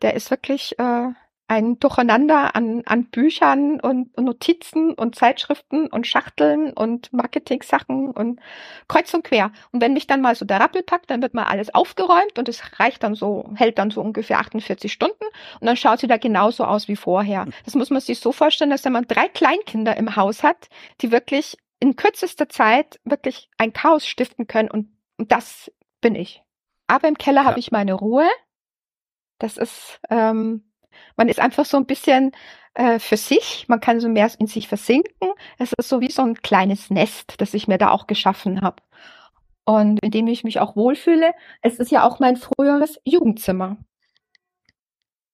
[0.02, 1.08] der ist wirklich äh,
[1.46, 8.40] ein Durcheinander an, an Büchern und Notizen und Zeitschriften und Schachteln und Marketing-Sachen und
[8.88, 9.52] kreuz und quer.
[9.70, 12.48] Und wenn mich dann mal so der Rappel packt, dann wird mal alles aufgeräumt und
[12.48, 15.24] es reicht dann so, hält dann so ungefähr 48 Stunden
[15.60, 17.46] und dann schaut sie da genauso aus wie vorher.
[17.66, 20.68] Das muss man sich so vorstellen, dass wenn man drei Kleinkinder im Haus hat,
[21.02, 24.88] die wirklich in kürzester Zeit wirklich ein Chaos stiften können und,
[25.18, 25.70] und das
[26.00, 26.42] bin ich.
[26.86, 27.46] Aber im Keller ja.
[27.48, 28.28] habe ich meine Ruhe.
[29.38, 30.64] Das ist ähm,
[31.16, 32.32] man ist einfach so ein bisschen
[32.74, 35.30] äh, für sich, man kann so mehr in sich versinken.
[35.58, 38.82] Es ist so wie so ein kleines Nest, das ich mir da auch geschaffen habe.
[39.64, 41.32] Und in dem ich mich auch wohlfühle.
[41.62, 43.78] Es ist ja auch mein früheres Jugendzimmer.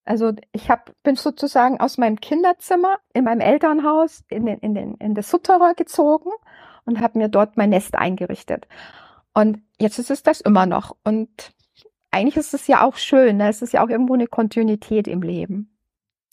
[0.05, 4.95] Also ich hab, bin sozusagen aus meinem Kinderzimmer in meinem Elternhaus in, den, in, den,
[4.95, 6.31] in das Sutterer gezogen
[6.85, 8.67] und habe mir dort mein Nest eingerichtet.
[9.35, 10.97] Und jetzt ist es das immer noch.
[11.05, 11.53] Und
[12.11, 13.49] eigentlich ist es ja auch schön, ne?
[13.49, 15.71] es ist ja auch irgendwo eine Kontinuität im Leben.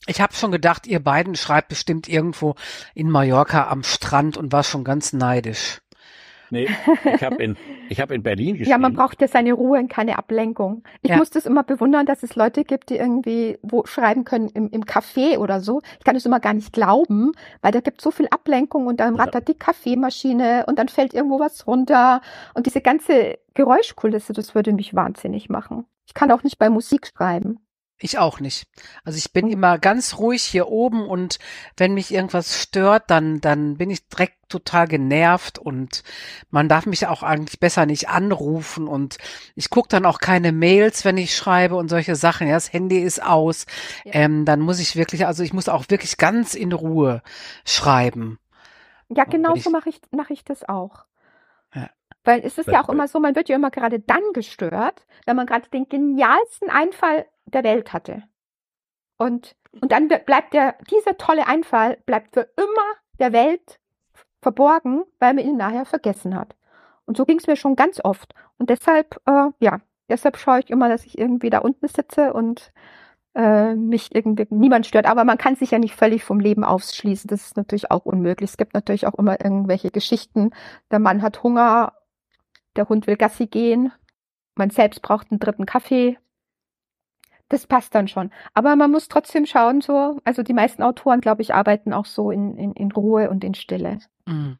[0.06, 2.54] Ich habe schon gedacht, ihr beiden schreibt bestimmt irgendwo
[2.94, 5.80] in Mallorca am Strand und war schon ganz neidisch.
[6.50, 6.68] Nee,
[7.14, 7.56] ich habe in,
[7.88, 8.70] ich hab in Berlin geschrieben.
[8.70, 10.82] Ja, man braucht ja seine Ruhe und keine Ablenkung.
[11.02, 11.16] Ich ja.
[11.16, 14.84] muss das immer bewundern, dass es Leute gibt, die irgendwie wo schreiben können im, im
[14.84, 15.82] Café oder so.
[15.98, 19.16] Ich kann das immer gar nicht glauben, weil da gibt so viel Ablenkung und dann
[19.16, 22.20] rattert die Kaffeemaschine und dann fällt irgendwo was runter
[22.54, 25.84] und diese ganze Geräuschkulisse, das würde mich wahnsinnig machen.
[26.06, 27.60] Ich kann auch nicht bei Musik schreiben.
[28.00, 28.68] Ich auch nicht.
[29.02, 31.38] Also ich bin immer ganz ruhig hier oben und
[31.76, 36.04] wenn mich irgendwas stört, dann, dann bin ich direkt total genervt und
[36.50, 39.18] man darf mich auch eigentlich besser nicht anrufen und
[39.56, 42.46] ich gucke dann auch keine Mails, wenn ich schreibe und solche Sachen.
[42.46, 43.66] Ja, das Handy ist aus.
[44.04, 44.14] Ja.
[44.14, 47.22] Ähm, dann muss ich wirklich, also ich muss auch wirklich ganz in Ruhe
[47.64, 48.38] schreiben.
[49.08, 51.08] Ja, genau so mache ich, mache ich das auch.
[52.28, 55.34] Weil es ist ja auch immer so, man wird ja immer gerade dann gestört, wenn
[55.34, 57.24] man gerade den genialsten Einfall
[57.54, 58.22] der Welt hatte.
[59.16, 62.86] Und, und dann bleibt der, dieser tolle Einfall bleibt für immer
[63.18, 63.80] der Welt
[64.40, 66.54] verborgen, weil man ihn nachher vergessen hat.
[67.04, 68.34] Und so ging es mir schon ganz oft.
[68.58, 72.72] Und deshalb, äh, ja, deshalb schaue ich immer, dass ich irgendwie da unten sitze und
[73.34, 75.06] äh, mich irgendwie niemand stört.
[75.06, 77.28] Aber man kann sich ja nicht völlig vom Leben ausschließen.
[77.28, 78.50] Das ist natürlich auch unmöglich.
[78.50, 80.50] Es gibt natürlich auch immer irgendwelche Geschichten.
[80.90, 81.92] Der Mann hat Hunger
[82.78, 83.92] der Hund will Gassi gehen,
[84.54, 86.16] man selbst braucht einen dritten Kaffee,
[87.48, 88.30] das passt dann schon.
[88.54, 92.30] Aber man muss trotzdem schauen, so, also die meisten Autoren, glaube ich, arbeiten auch so
[92.30, 93.98] in, in, in Ruhe und in Stille.
[94.26, 94.58] Mhm.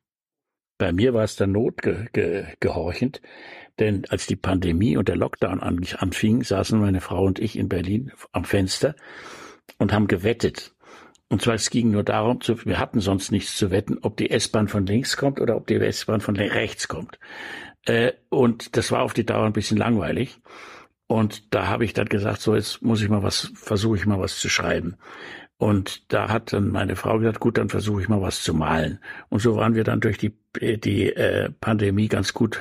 [0.79, 3.21] Bei mir war es der Not ge, ge, gehorchend,
[3.81, 7.69] denn als die Pandemie und der Lockdown an, anfing, saßen meine Frau und ich in
[7.69, 8.95] Berlin am Fenster
[9.79, 10.75] und haben gewettet.
[11.29, 14.31] Und zwar es ging nur darum, zu, wir hatten sonst nichts zu wetten, ob die
[14.31, 17.19] S-Bahn von links kommt oder ob die S-Bahn von rechts kommt.
[17.85, 20.41] Äh, und das war auf die Dauer ein bisschen langweilig.
[21.09, 24.21] Und da habe ich dann gesagt, so jetzt muss ich mal was, versuche ich mal
[24.21, 24.97] was zu schreiben.
[25.57, 29.01] Und da hat dann meine Frau gesagt, gut, dann versuche ich mal was zu malen.
[29.29, 32.61] Und so waren wir dann durch die, die äh, Pandemie ganz gut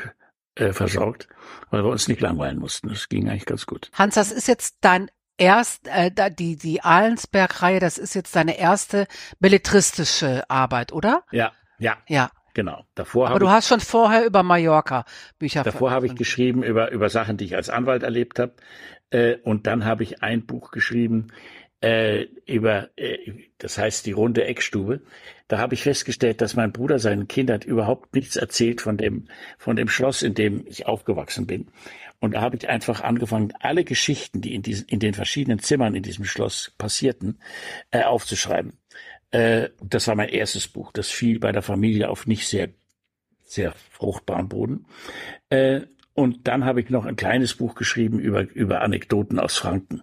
[0.56, 1.28] äh, versorgt,
[1.70, 2.90] weil wir uns nicht langweilen mussten.
[2.90, 3.92] Das ging eigentlich ganz gut.
[3.94, 9.08] Hans, das ist jetzt dein erst äh, die die Ahlensberg-Reihe, das ist jetzt deine erste
[9.40, 11.24] belletristische Arbeit, oder?
[11.32, 12.32] Ja, ja, ja.
[12.58, 12.88] Genau.
[12.96, 15.06] Davor Aber du ich, hast schon vorher über Mallorca
[15.38, 15.62] Bücher.
[15.62, 18.54] Davor habe ich geschrieben über über Sachen, die ich als Anwalt erlebt habe,
[19.12, 21.28] äh, und dann habe ich ein Buch geschrieben
[21.82, 23.18] äh, über, äh,
[23.60, 25.02] das heißt die runde Eckstube.
[25.48, 29.28] Da habe ich festgestellt, dass mein Bruder seinen Kindern überhaupt nichts erzählt von dem,
[29.60, 31.68] von dem Schloss, in dem ich aufgewachsen bin.
[32.20, 35.94] Und da habe ich einfach angefangen, alle Geschichten, die in, diesen, in den verschiedenen Zimmern
[35.94, 37.40] in diesem Schloss passierten,
[37.92, 38.74] äh, aufzuschreiben.
[39.32, 40.92] Äh, das war mein erstes Buch.
[40.92, 42.70] Das fiel bei der Familie auf nicht sehr,
[43.44, 44.86] sehr fruchtbaren Boden.
[45.50, 45.82] Äh,
[46.14, 50.02] und dann habe ich noch ein kleines Buch geschrieben über, über Anekdoten aus Franken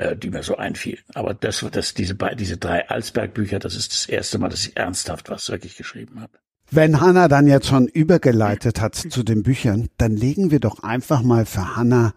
[0.00, 1.02] äh, die mir so einfielen.
[1.14, 5.30] Aber das, das, diese, diese drei Alsberg-Bücher, das ist das erste Mal, dass ich ernsthaft
[5.30, 6.38] was wirklich geschrieben habe.
[6.70, 11.22] Wenn Hanna dann jetzt schon übergeleitet hat zu den Büchern, dann legen wir doch einfach
[11.22, 12.14] mal für Hanna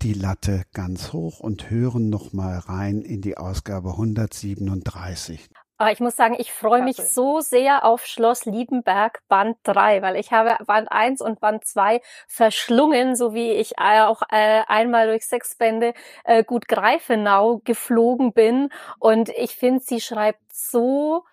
[0.00, 5.50] die Latte ganz hoch und hören noch mal rein in die Ausgabe 137.
[5.80, 10.16] Aber ich muss sagen, ich freue mich so sehr auf Schloss Liebenberg Band 3, weil
[10.16, 15.26] ich habe Band 1 und Band 2 verschlungen, so wie ich auch äh, einmal durch
[15.26, 18.68] sechs Bände äh, gut Greifenau geflogen bin.
[18.98, 21.24] Und ich finde, sie schreibt so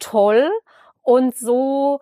[0.00, 0.50] toll
[1.00, 2.00] und so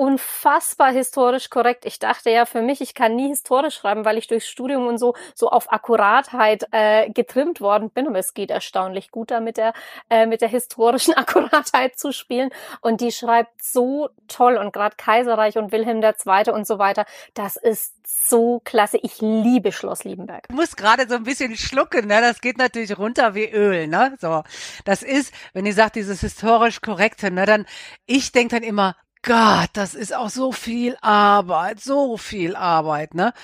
[0.00, 1.84] unfassbar historisch korrekt.
[1.84, 4.96] Ich dachte ja für mich, ich kann nie historisch schreiben, weil ich durchs Studium und
[4.96, 8.06] so so auf Akkuratheit äh, getrimmt worden bin.
[8.06, 9.74] Und es geht erstaunlich gut da mit der
[10.08, 12.48] äh, mit der historischen Akkuratheit zu spielen.
[12.80, 16.50] Und die schreibt so toll und gerade Kaiserreich und Wilhelm II.
[16.50, 17.04] und so weiter.
[17.34, 18.98] Das ist so klasse.
[19.02, 20.48] Ich liebe Schloss Liebenberg.
[20.48, 22.22] Du musst gerade so ein bisschen schlucken, ne?
[22.22, 24.16] Das geht natürlich runter wie Öl, ne?
[24.18, 24.44] So,
[24.86, 27.44] das ist, wenn ihr sagt dieses historisch korrekte, ne?
[27.44, 27.66] Dann
[28.06, 33.34] ich denke dann immer Gott, das ist auch so viel Arbeit, so viel Arbeit, ne?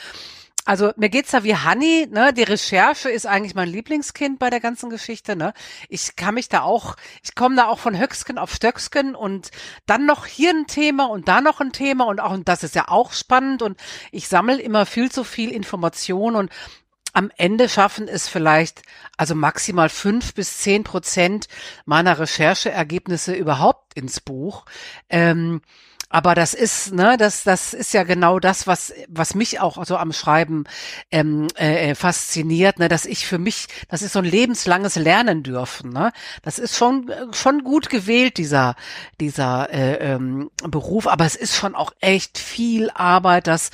[0.65, 2.33] Also mir geht's da wie Honey, ne?
[2.33, 5.53] Die Recherche ist eigentlich mein Lieblingskind bei der ganzen Geschichte, ne?
[5.91, 9.51] Ich kann mich da auch, ich komme da auch von Höcksken auf Stöcksken und
[9.85, 12.75] dann noch hier ein Thema und da noch ein Thema und auch und das ist
[12.75, 13.79] ja auch spannend und
[14.13, 16.51] ich sammle immer viel zu viel Information und
[17.17, 18.83] am Ende schaffen es vielleicht
[19.17, 21.49] also maximal fünf bis zehn Prozent
[21.87, 24.67] meiner Rechercheergebnisse überhaupt ins Buch.
[25.09, 25.63] Ähm,
[26.11, 29.97] aber das ist, ne, das, das ist ja genau das, was, was mich auch so
[29.97, 30.65] am Schreiben
[31.11, 35.91] ähm, äh, fasziniert, ne, dass ich für mich, das ist so ein lebenslanges Lernen dürfen,
[35.91, 36.13] ne.
[36.43, 38.77] Das ist schon, schon gut gewählt, dieser,
[39.21, 43.71] dieser äh, ähm, Beruf, aber es ist schon auch echt viel Arbeit, das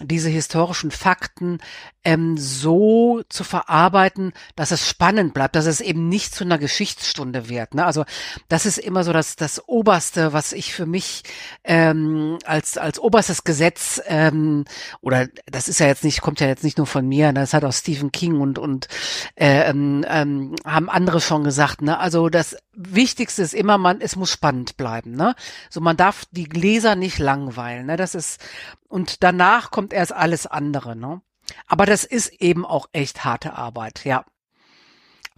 [0.00, 1.58] diese historischen Fakten
[2.06, 7.48] ähm, so zu verarbeiten, dass es spannend bleibt, dass es eben nicht zu einer Geschichtsstunde
[7.48, 7.74] wird.
[7.74, 7.84] Ne?
[7.84, 8.04] Also
[8.48, 11.24] das ist immer so das, das Oberste, was ich für mich
[11.64, 14.66] ähm, als, als oberstes Gesetz ähm,
[15.00, 17.40] oder das ist ja jetzt nicht, kommt ja jetzt nicht nur von mir, ne?
[17.40, 18.86] das hat auch Stephen King und, und
[19.34, 21.82] äh, ähm, ähm, haben andere schon gesagt.
[21.82, 21.98] Ne?
[21.98, 25.10] Also das Wichtigste ist immer, man, es muss spannend bleiben.
[25.16, 25.34] Ne?
[25.70, 27.86] So man darf die Leser nicht langweilen.
[27.86, 27.96] Ne?
[27.96, 28.40] Das ist
[28.88, 31.20] und danach kommt erst alles andere, ne?
[31.66, 34.24] Aber das ist eben auch echt harte Arbeit, ja.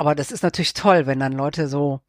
[0.00, 2.00] Aber das ist natürlich toll, wenn dann Leute so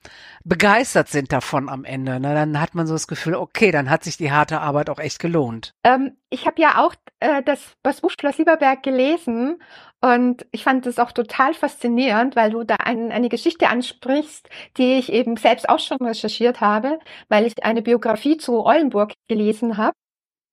[0.45, 2.19] begeistert sind davon am Ende.
[2.19, 2.35] Ne?
[2.35, 5.17] Dann hat man so das Gefühl, okay, dann hat sich die harte Arbeit auch echt
[5.17, 5.73] gelohnt.
[5.83, 9.59] Ähm, ich habe ja auch äh, das, das Buch Schloss Lieberberg gelesen
[10.01, 14.47] und ich fand es auch total faszinierend, weil du da ein, eine Geschichte ansprichst,
[14.77, 19.77] die ich eben selbst auch schon recherchiert habe, weil ich eine Biografie zu Eulenburg gelesen
[19.77, 19.95] habe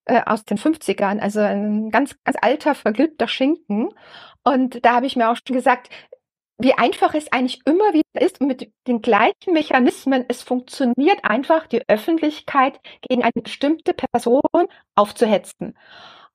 [0.07, 3.91] äh, aus den 50ern, also ein ganz, ganz alter, vergilbter Schinken.
[4.45, 5.91] Und da habe ich mir auch schon gesagt,
[6.59, 11.87] wie einfach es eigentlich immer wieder ist, mit den gleichen Mechanismen, es funktioniert einfach, die
[11.89, 15.77] Öffentlichkeit gegen eine bestimmte Person aufzuhetzen.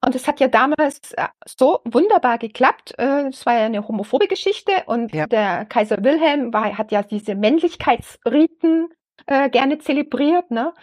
[0.04, 2.94] Und es hat ja damals äh, so wunderbar geklappt.
[2.98, 5.28] Äh, es war ja eine homophobe Geschichte und ja.
[5.28, 8.90] der Kaiser Wilhelm war, hat ja diese Männlichkeitsriten
[9.28, 10.74] äh, gerne zelebriert, ne?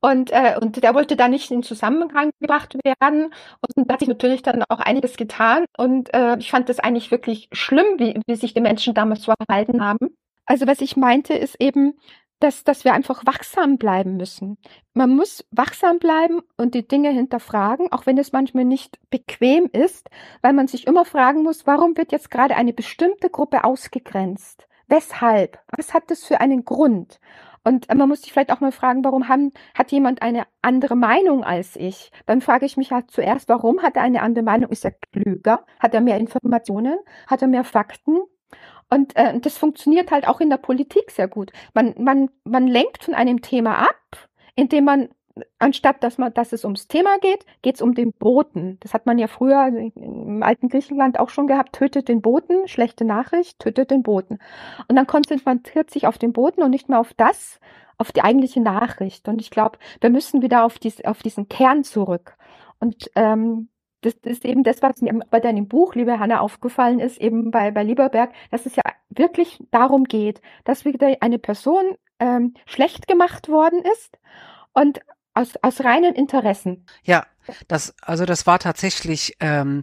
[0.00, 3.32] Und, äh, und der wollte da nicht in Zusammenhang gebracht werden.
[3.76, 5.64] Und da hat sich natürlich dann auch einiges getan.
[5.76, 9.32] Und äh, ich fand das eigentlich wirklich schlimm, wie, wie sich die Menschen damals so
[9.48, 10.16] verhalten haben.
[10.44, 11.94] Also was ich meinte, ist eben,
[12.40, 14.58] dass, dass wir einfach wachsam bleiben müssen.
[14.94, 20.08] Man muss wachsam bleiben und die Dinge hinterfragen, auch wenn es manchmal nicht bequem ist,
[20.42, 24.68] weil man sich immer fragen muss, warum wird jetzt gerade eine bestimmte Gruppe ausgegrenzt?
[24.88, 25.58] Weshalb?
[25.76, 27.18] Was hat das für einen Grund?
[27.66, 31.42] Und man muss sich vielleicht auch mal fragen, warum haben, hat jemand eine andere Meinung
[31.42, 32.12] als ich?
[32.24, 34.70] Dann frage ich mich halt zuerst, warum hat er eine andere Meinung?
[34.70, 35.66] Ist er klüger?
[35.80, 36.96] Hat er mehr Informationen?
[37.26, 38.18] Hat er mehr Fakten?
[38.88, 41.50] Und äh, das funktioniert halt auch in der Politik sehr gut.
[41.74, 45.08] Man, man, man lenkt von einem Thema ab, indem man
[45.58, 48.78] anstatt dass man, dass es ums Thema geht, geht es um den Boten.
[48.80, 51.74] Das hat man ja früher im alten Griechenland auch schon gehabt.
[51.74, 54.38] Tötet den Boten, schlechte Nachricht, tötet den Boten.
[54.88, 57.60] Und dann konzentriert sich auf den Boten und nicht mehr auf das,
[57.98, 59.28] auf die eigentliche Nachricht.
[59.28, 62.36] Und ich glaube, wir müssen wieder auf, dies, auf diesen Kern zurück.
[62.78, 63.68] Und ähm,
[64.02, 67.50] das, das ist eben das, was mir bei deinem Buch, liebe Hanna, aufgefallen ist, eben
[67.50, 73.08] bei, bei Lieberberg, dass es ja wirklich darum geht, dass wieder eine Person ähm, schlecht
[73.08, 74.18] gemacht worden ist
[74.72, 75.00] und
[75.36, 76.84] aus, aus reinen Interessen.
[77.04, 77.26] Ja,
[77.68, 79.82] das, also das war tatsächlich ähm,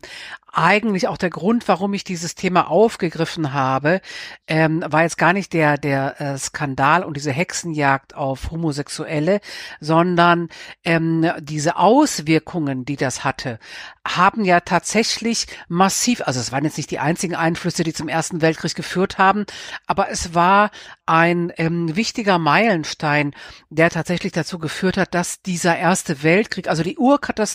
[0.54, 4.02] eigentlich auch der Grund, warum ich dieses Thema aufgegriffen habe,
[4.48, 9.42] ähm, war jetzt gar nicht der der äh, Skandal und diese Hexenjagd auf Homosexuelle,
[9.80, 10.50] sondern
[10.84, 13.58] ähm, diese Auswirkungen, die das hatte,
[14.06, 18.42] haben ja tatsächlich massiv, also es waren jetzt nicht die einzigen Einflüsse, die zum Ersten
[18.42, 19.46] Weltkrieg geführt haben,
[19.88, 20.70] aber es war
[21.06, 23.34] ein ähm, wichtiger Meilenstein,
[23.70, 27.53] der tatsächlich dazu geführt hat, dass dieser Erste Weltkrieg, also die Urkatastrophe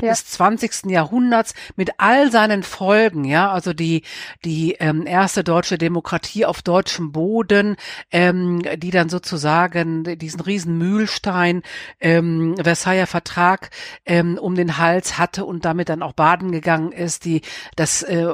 [0.00, 0.10] ja.
[0.10, 0.86] des 20.
[0.90, 4.02] Jahrhunderts mit all seinen Folgen, ja, also die
[4.44, 7.76] die ähm, erste deutsche Demokratie auf deutschem Boden,
[8.10, 11.62] ähm, die dann sozusagen diesen riesen Mühlstein
[12.00, 13.70] ähm, Versailler Vertrag
[14.06, 17.42] ähm, um den Hals hatte und damit dann auch baden gegangen ist, die
[17.76, 18.28] das äh,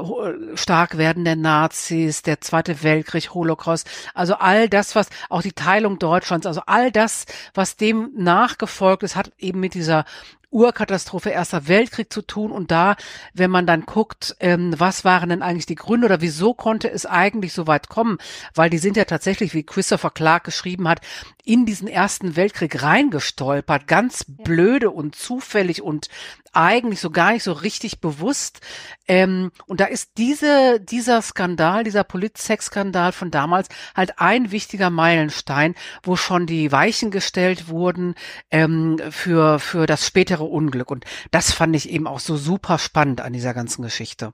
[0.54, 6.46] Starkwerden der Nazis, der Zweite Weltkrieg, Holocaust, also all das, was auch die Teilung Deutschlands,
[6.46, 10.04] also all das, was dem nachgefolgt ist, hat eben mit dieser
[10.56, 12.50] Urkatastrophe Erster Weltkrieg zu tun.
[12.50, 12.96] Und da,
[13.34, 17.04] wenn man dann guckt, ähm, was waren denn eigentlich die Gründe oder wieso konnte es
[17.04, 18.16] eigentlich so weit kommen,
[18.54, 21.00] weil die sind ja tatsächlich, wie Christopher Clark geschrieben hat,
[21.44, 26.08] in diesen Ersten Weltkrieg reingestolpert, ganz blöde und zufällig und
[26.56, 28.60] eigentlich so gar nicht so richtig bewusst.
[29.06, 35.74] Ähm, und da ist diese, dieser Skandal, dieser Polit-Sex-Skandal von damals halt ein wichtiger Meilenstein,
[36.02, 38.14] wo schon die Weichen gestellt wurden
[38.50, 40.90] ähm, für, für das spätere Unglück.
[40.90, 44.32] Und das fand ich eben auch so super spannend an dieser ganzen Geschichte.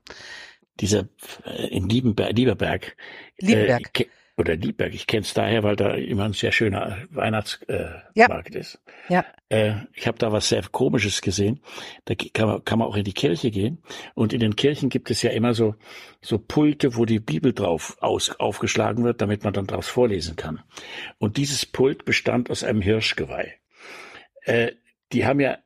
[0.79, 1.07] Dieser
[1.45, 2.95] äh, in Liebenberg, Lieberberg.
[3.37, 3.99] Liebenberg.
[3.99, 4.93] Äh, oder Liebberg.
[4.93, 8.59] Ich kenne es daher, weil da immer ein sehr schöner Weihnachtsmarkt äh, ja.
[8.59, 8.81] ist.
[9.09, 9.25] Ja.
[9.49, 11.59] Äh, ich habe da was sehr Komisches gesehen.
[12.05, 13.83] Da kann man, kann man auch in die Kirche gehen.
[14.15, 15.75] Und in den Kirchen gibt es ja immer so,
[16.21, 20.61] so Pulte, wo die Bibel drauf aus, aufgeschlagen wird, damit man dann draus vorlesen kann.
[21.19, 23.53] Und dieses Pult bestand aus einem Hirschgeweih.
[24.45, 24.71] Äh,
[25.11, 25.59] die haben ja,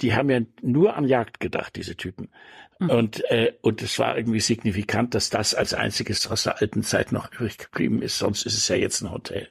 [0.00, 2.30] die haben ja nur an Jagd gedacht, diese Typen.
[2.78, 2.90] Mhm.
[2.90, 7.12] Und, äh, und es war irgendwie signifikant, dass das als einziges aus der alten Zeit
[7.12, 8.18] noch übrig geblieben ist.
[8.18, 9.48] Sonst ist es ja jetzt ein Hotel.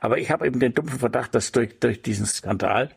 [0.00, 2.90] Aber ich habe eben den dumpfen Verdacht, dass durch, durch diesen Skandal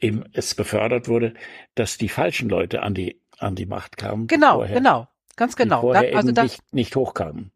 [0.00, 1.34] eben es befördert wurde,
[1.74, 4.26] dass die falschen Leute an die, an die Macht kamen.
[4.26, 5.80] Genau, vorher, genau, ganz genau.
[5.80, 7.50] Vorher also das, nicht, nicht hochkamen.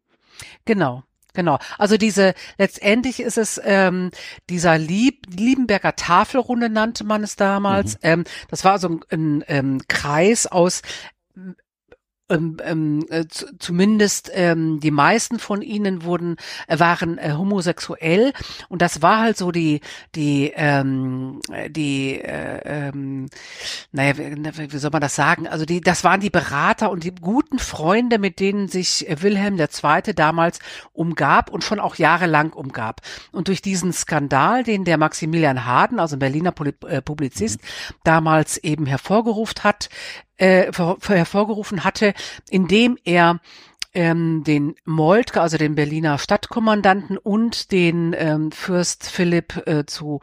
[0.65, 1.03] Genau.
[1.33, 1.59] Genau.
[1.77, 4.11] Also diese, letztendlich ist es ähm,
[4.49, 7.93] dieser Lieb, Liebenberger Tafelrunde nannte man es damals.
[7.95, 7.99] Mhm.
[8.01, 10.81] Ähm, das war so ein, ein ähm, Kreis aus
[12.31, 13.25] ähm, ähm, äh,
[13.59, 18.31] zumindest ähm, die meisten von ihnen wurden äh, waren äh, homosexuell
[18.69, 19.81] und das war halt so die
[20.15, 23.27] die ähm, die äh, ähm,
[23.91, 27.13] naja wie, wie soll man das sagen also die das waren die Berater und die
[27.13, 30.13] guten Freunde mit denen sich Wilhelm II.
[30.15, 30.59] damals
[30.93, 33.01] umgab und schon auch jahrelang umgab
[33.31, 36.53] und durch diesen Skandal den der Maximilian Harden also ein Berliner
[36.87, 37.95] äh, Publizist mhm.
[38.05, 39.89] damals eben hervorgerufen hat
[40.41, 40.71] äh,
[41.07, 42.13] hervorgerufen hatte,
[42.49, 43.39] indem er
[43.93, 50.21] ähm, den Moltke, also den Berliner Stadtkommandanten und den ähm, Fürst Philipp äh, zu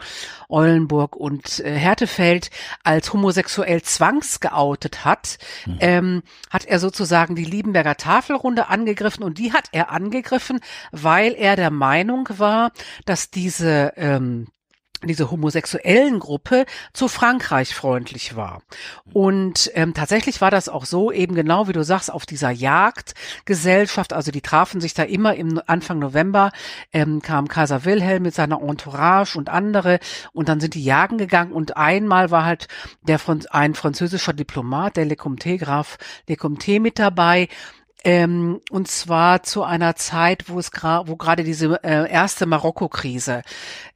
[0.49, 2.51] Eulenburg und äh, Härtefeld
[2.83, 5.77] als homosexuell zwangsgeoutet hat, mhm.
[5.81, 10.61] ähm, hat er sozusagen die Liebenberger Tafelrunde angegriffen und die hat er angegriffen,
[10.91, 12.73] weil er der Meinung war,
[13.05, 14.49] dass diese ähm,
[15.05, 18.63] diese homosexuellen Gruppe zu Frankreich freundlich war.
[19.13, 24.13] Und ähm, tatsächlich war das auch so, eben genau wie du sagst, auf dieser Jagdgesellschaft,
[24.13, 26.51] also die trafen sich da immer im Anfang November,
[26.93, 30.01] ähm, kam Kaiser Wilhelm mit seiner Entourage und andere
[30.33, 32.69] und dann sind die jagen gegangen und einmal war halt
[33.03, 33.21] der
[33.51, 37.49] ein französischer Diplomat, der Lecomte, Graf Lecomte mit dabei
[38.05, 43.43] ähm, und zwar zu einer Zeit, wo es gerade, wo gerade diese äh, erste Marokko-Krise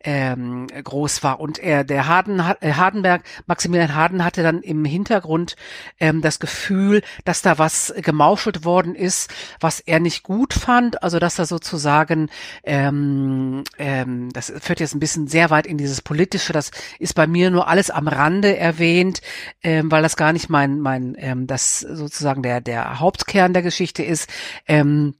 [0.05, 1.39] ähm, groß war.
[1.39, 5.55] Und er, der Harden, äh, Hardenberg, Maximilian Harden hatte dann im Hintergrund
[6.01, 11.03] ähm, das Gefühl, dass da was gemauschelt worden ist, was er nicht gut fand.
[11.05, 12.29] Also dass er sozusagen,
[12.65, 16.53] ähm, ähm, das führt jetzt ein bisschen sehr weit in dieses Politische.
[16.53, 19.21] Das ist bei mir nur alles am Rande erwähnt,
[19.63, 23.92] ähm, weil das gar nicht mein, mein, ähm, das sozusagen der der Hauptkern der Geschichte
[23.93, 24.29] Geschichte ist,
[24.67, 25.15] ähm,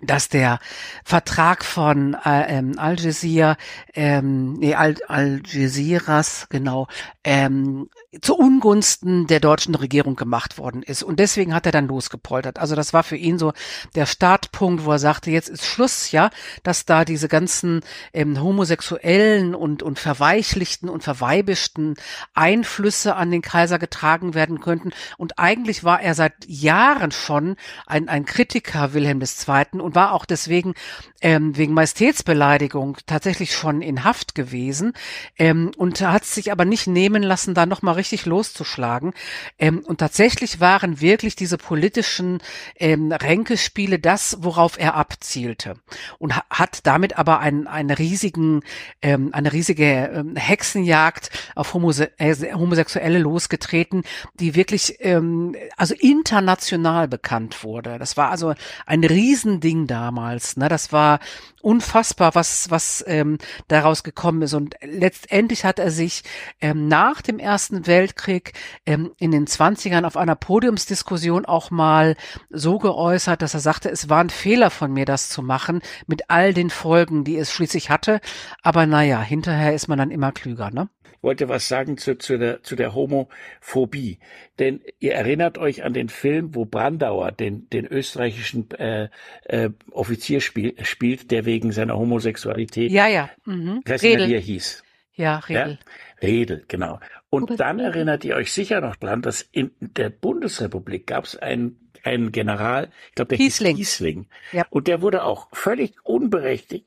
[0.00, 0.58] dass der
[1.04, 3.56] Vertrag von äh, ähm, Al Jazeera,
[3.94, 6.88] ähm, nee, Al, Al Jazeeras, genau,
[7.22, 7.88] ähm,
[8.20, 11.02] zu Ungunsten der deutschen Regierung gemacht worden ist.
[11.02, 12.58] Und deswegen hat er dann losgepoltert.
[12.58, 13.52] Also das war für ihn so
[13.94, 16.30] der Startpunkt, wo er sagte, jetzt ist Schluss, ja,
[16.62, 17.80] dass da diese ganzen
[18.12, 21.94] ähm, homosexuellen und, und verweichlichten und verweibischten
[22.34, 24.90] Einflüsse an den Kaiser getragen werden könnten.
[25.16, 29.80] Und eigentlich war er seit Jahren schon ein, ein Kritiker Wilhelm II.
[29.84, 30.74] Und war auch deswegen
[31.20, 34.92] ähm, wegen Majestätsbeleidigung tatsächlich schon in Haft gewesen
[35.38, 39.12] ähm, und hat sich aber nicht nehmen lassen, da nochmal richtig loszuschlagen.
[39.58, 42.40] Ähm, und tatsächlich waren wirklich diese politischen
[42.76, 45.76] ähm, Ränkespiele das, worauf er abzielte
[46.18, 48.62] und ha hat damit aber einen, einen riesigen,
[49.02, 54.02] ähm, eine riesige ähm, Hexenjagd auf Homose äh, Homosexuelle losgetreten,
[54.34, 57.98] die wirklich ähm, also international bekannt wurde.
[57.98, 58.54] Das war also
[58.86, 60.56] ein Riesending damals.
[60.56, 60.68] Ne?
[60.68, 61.18] Das war
[61.62, 64.54] unfassbar, was, was ähm, daraus gekommen ist.
[64.54, 66.22] Und letztendlich hat er sich
[66.60, 68.52] ähm, nach dem Ersten Weltkrieg
[68.86, 72.16] ähm, in den Zwanzigern auf einer Podiumsdiskussion auch mal
[72.50, 76.30] so geäußert, dass er sagte, es war ein Fehler von mir, das zu machen, mit
[76.30, 78.20] all den Folgen, die es schließlich hatte.
[78.62, 80.88] Aber naja, hinterher ist man dann immer klüger, ne?
[81.24, 84.20] Wollte was sagen zu, zu, der, zu der Homophobie.
[84.58, 89.08] Denn ihr erinnert euch an den Film, wo Brandauer den, den österreichischen äh,
[89.44, 92.92] äh, Offizier spiel, spielt, der wegen seiner Homosexualität.
[92.92, 93.30] Ja, ja.
[93.44, 93.82] Mhm.
[93.84, 94.84] Er hieß.
[95.16, 95.78] Ja, Redel.
[95.80, 96.26] Ja?
[96.26, 97.00] Redel, genau.
[97.30, 101.80] Und dann erinnert ihr euch sicher noch dran, dass in der Bundesrepublik gab es einen
[102.04, 103.76] einen General, ich glaube der Kiesling.
[103.76, 104.26] Kiesling.
[104.52, 104.66] Ja.
[104.70, 106.86] Und der wurde auch völlig unberechtigt.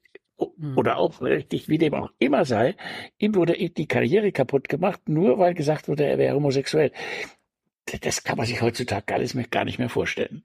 [0.75, 2.75] Oder auch berechtigt, wie dem auch immer sei,
[3.17, 6.91] ihm wurde die Karriere kaputt gemacht, nur weil gesagt wurde, er wäre homosexuell.
[8.01, 10.43] Das kann man sich heutzutage mehr, gar nicht mehr vorstellen.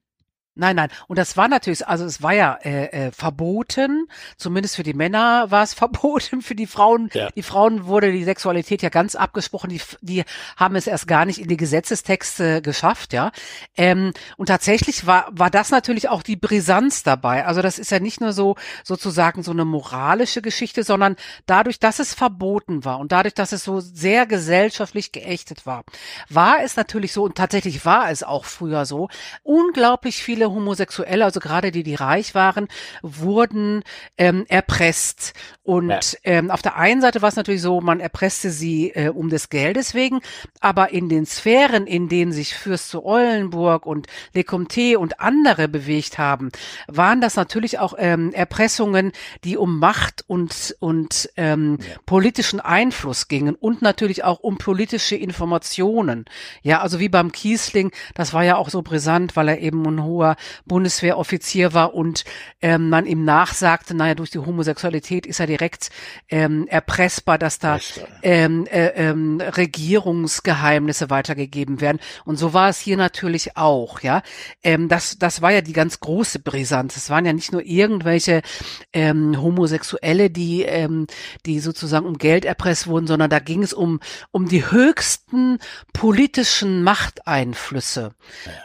[0.55, 0.91] Nein, nein.
[1.09, 5.51] Und das war natürlich, also es war ja äh, äh, verboten, zumindest für die Männer
[5.51, 7.31] war es verboten, für die Frauen, Ja.
[7.31, 10.25] die Frauen wurde die Sexualität ja ganz abgesprochen, die, die
[10.59, 13.33] haben es erst gar nicht in die Gesetzestexte geschafft, ja.
[13.79, 17.47] Ähm, und tatsächlich war, war das natürlich auch die Brisanz dabei.
[17.47, 21.99] Also das ist ja nicht nur so sozusagen so eine moralische Geschichte, sondern dadurch, dass
[21.99, 25.85] es verboten war und dadurch, dass es so sehr gesellschaftlich geächtet war,
[26.29, 29.09] war es natürlich so, und tatsächlich war es auch früher so,
[29.43, 32.69] unglaublich viele Homosexuelle, also gerade die, die reich waren,
[33.03, 33.83] wurden
[34.19, 35.33] ähm, erpresst.
[35.63, 36.01] Und Ja.
[36.25, 39.49] ähm, auf der einen Seite war es natürlich so, man erpresste sie äh, um des
[39.49, 40.21] Geldes wegen,
[40.61, 46.19] aber in den Sphären, in denen sich Fürst zu Eulenburg und Lecomte und andere bewegt
[46.19, 46.51] haben,
[46.89, 49.13] waren das natürlich auch ähm, Erpressungen,
[49.45, 56.25] die um Macht und, und ähm, politischen Einfluss gingen und natürlich auch um politische Informationen.
[56.63, 60.03] Ja, also wie beim Kiesling, das war ja auch so brisant, weil er eben ein
[60.03, 60.32] hoher
[60.67, 62.25] Bundeswehroffizier war und
[62.61, 65.91] ähm, man ihm nachsagte, naja, durch die Homosexualität ist er direkt
[66.29, 67.79] ähm, erpressbar, dass da
[68.23, 71.99] ähm, äh, ähm, Regierungsgeheimnisse weitergegeben werden.
[72.25, 74.23] Und so war es hier natürlich auch, ja.
[74.63, 76.97] Ähm, das, das war ja die ganz große Brisanz.
[76.97, 78.43] Es waren ja nicht nur irgendwelche
[78.93, 81.07] ähm, Homosexuelle, die, ähm,
[81.47, 85.59] die sozusagen um Geld erpresst wurden, sondern da ging es um, um die höchsten
[85.93, 88.15] politischen Machteinflüsse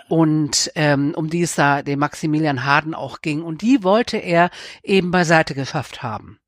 [0.09, 3.41] und ähm, um die es da dem Maximilian Harden auch ging.
[3.41, 4.49] Und die wollte er
[4.83, 6.39] eben beiseite geschafft haben.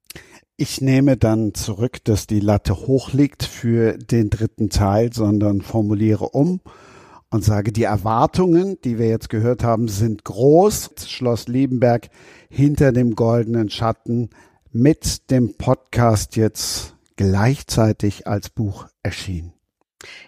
[0.57, 6.29] Ich nehme dann zurück, dass die Latte hoch liegt für den dritten Teil, sondern formuliere
[6.29, 6.59] um
[7.29, 10.91] und sage, die Erwartungen, die wir jetzt gehört haben, sind groß.
[11.05, 12.09] Schloss Liebenberg
[12.49, 14.31] hinter dem goldenen Schatten
[14.71, 19.53] mit dem Podcast jetzt gleichzeitig als Buch erschienen.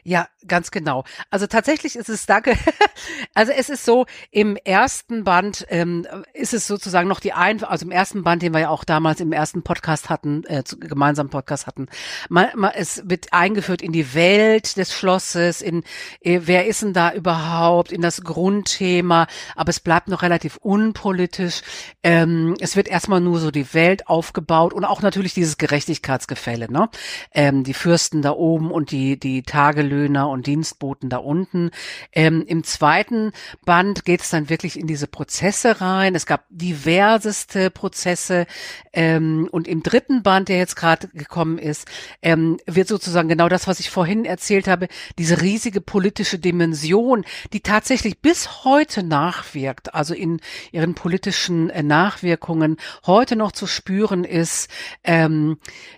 [0.04, 1.04] Ja, ganz genau.
[1.30, 2.56] Also tatsächlich ist es, danke,
[3.34, 7.86] also es ist so, im ersten Band ähm, ist es sozusagen noch die ein, also
[7.86, 11.68] im ersten Band, den wir ja auch damals im ersten Podcast hatten, äh, gemeinsamen Podcast
[11.68, 11.88] hatten,
[12.30, 15.84] man, man, es wird eingeführt in die Welt des Schlosses, in
[16.22, 21.62] äh, wer ist denn da überhaupt, in das Grundthema, aber es bleibt noch relativ unpolitisch.
[22.04, 26.90] Ähm, es wird erstmal nur so die Welt aufgebaut und auch natürlich dieses Gerechtigkeitsgefälle, ne?
[27.34, 31.72] Ähm, die Fürsten da oben und die, die Tagelöhner und Dienstboten da unten.
[32.12, 33.32] Ähm, Im zweiten
[33.66, 36.16] Band geht es dann wirklich in diese Prozesse rein.
[36.16, 38.46] Es gab diverseste Prozesse.
[38.94, 41.88] Ähm, und im dritten Band, der jetzt gerade gekommen ist,
[42.22, 47.62] ähm, wird sozusagen genau das, was ich vorhin erzählt habe, diese riesige politische Dimension, die
[47.62, 50.40] tatsächlich bis heute nachwirkt, also in
[50.72, 54.70] ihren politischen äh, Nachwirkungen heute noch zu spüren ist,
[55.04, 55.58] ähm,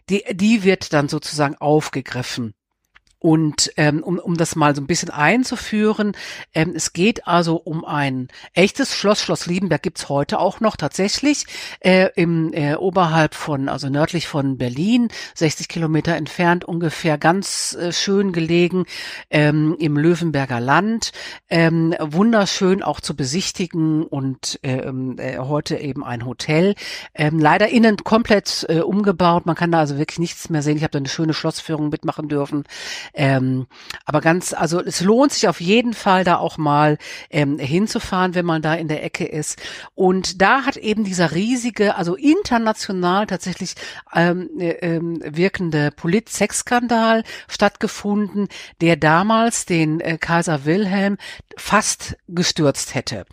[0.09, 2.53] die, die wird dann sozusagen aufgegriffen.
[3.23, 6.11] Und ähm, um, um das mal so ein bisschen einzuführen,
[6.53, 9.21] ähm, es geht also um ein echtes Schloss.
[9.21, 11.45] Schloss Liebenberg gibt's heute auch noch tatsächlich
[11.79, 17.93] äh, im äh, oberhalb von, also nördlich von Berlin, 60 Kilometer entfernt ungefähr, ganz äh,
[17.93, 18.87] schön gelegen
[19.29, 21.13] ähm, im Löwenberger Land.
[21.49, 26.75] Ähm, wunderschön auch zu besichtigen und ähm, äh, heute eben ein Hotel.
[27.15, 29.45] Ähm, leider innen komplett äh, umgebaut.
[29.45, 30.75] Man kann da also wirklich nichts mehr sehen.
[30.75, 32.65] Ich habe da eine schöne Schlossführung mitmachen dürfen.
[33.13, 33.67] Ähm,
[34.05, 36.97] aber ganz, also es lohnt sich auf jeden Fall da auch mal
[37.29, 39.61] ähm, hinzufahren, wenn man da in der Ecke ist.
[39.93, 43.75] Und da hat eben dieser riesige, also international tatsächlich
[44.13, 48.47] ähm, äh, ähm, wirkende Polit-Sex-Skandal stattgefunden,
[48.81, 51.17] der damals den äh, Kaiser Wilhelm
[51.57, 53.25] fast gestürzt hätte.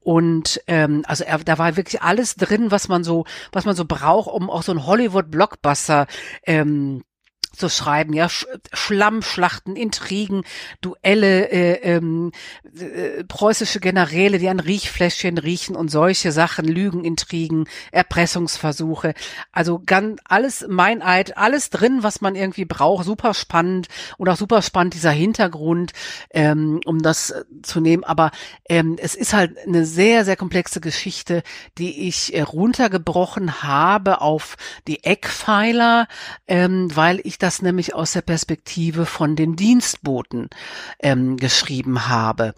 [0.00, 3.84] Und ähm, also er, da war wirklich alles drin, was man so, was man so
[3.84, 6.06] braucht, um auch so ein Hollywood-Blockbuster
[6.46, 7.04] ähm,
[7.52, 10.42] zu schreiben, ja, Sch Schlammschlachten, Intrigen,
[10.80, 12.32] Duelle, äh, ähm,
[12.78, 19.14] äh, preußische Generäle, die an Riechfläschchen riechen und solche Sachen, Lügenintrigen, Erpressungsversuche,
[19.52, 24.62] also ganz alles Meineid, alles drin, was man irgendwie braucht, super spannend und auch super
[24.62, 25.92] spannend dieser Hintergrund,
[26.30, 28.30] ähm, um das äh, zu nehmen, aber
[28.68, 31.42] ähm, es ist halt eine sehr, sehr komplexe Geschichte,
[31.78, 36.08] die ich äh, runtergebrochen habe auf die Eckpfeiler,
[36.46, 40.50] ähm, weil ich das nämlich aus der Perspektive von den Dienstboten
[41.00, 42.54] ähm, geschrieben habe.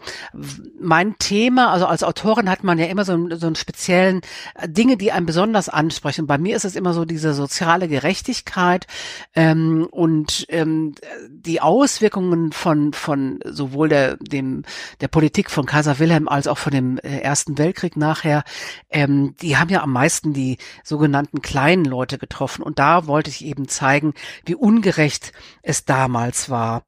[0.79, 4.21] Mein Thema, also als Autorin hat man ja immer so, so einen speziellen
[4.55, 6.27] äh, Dinge, die einen besonders ansprechen.
[6.27, 8.87] Bei mir ist es immer so diese soziale Gerechtigkeit
[9.35, 10.95] ähm, und ähm,
[11.29, 14.63] die Auswirkungen von von sowohl der dem
[14.99, 18.43] der Politik von Kaiser Wilhelm als auch von dem äh, Ersten Weltkrieg nachher.
[18.89, 23.45] Ähm, die haben ja am meisten die sogenannten kleinen Leute getroffen und da wollte ich
[23.45, 24.13] eben zeigen,
[24.45, 26.83] wie ungerecht es damals war.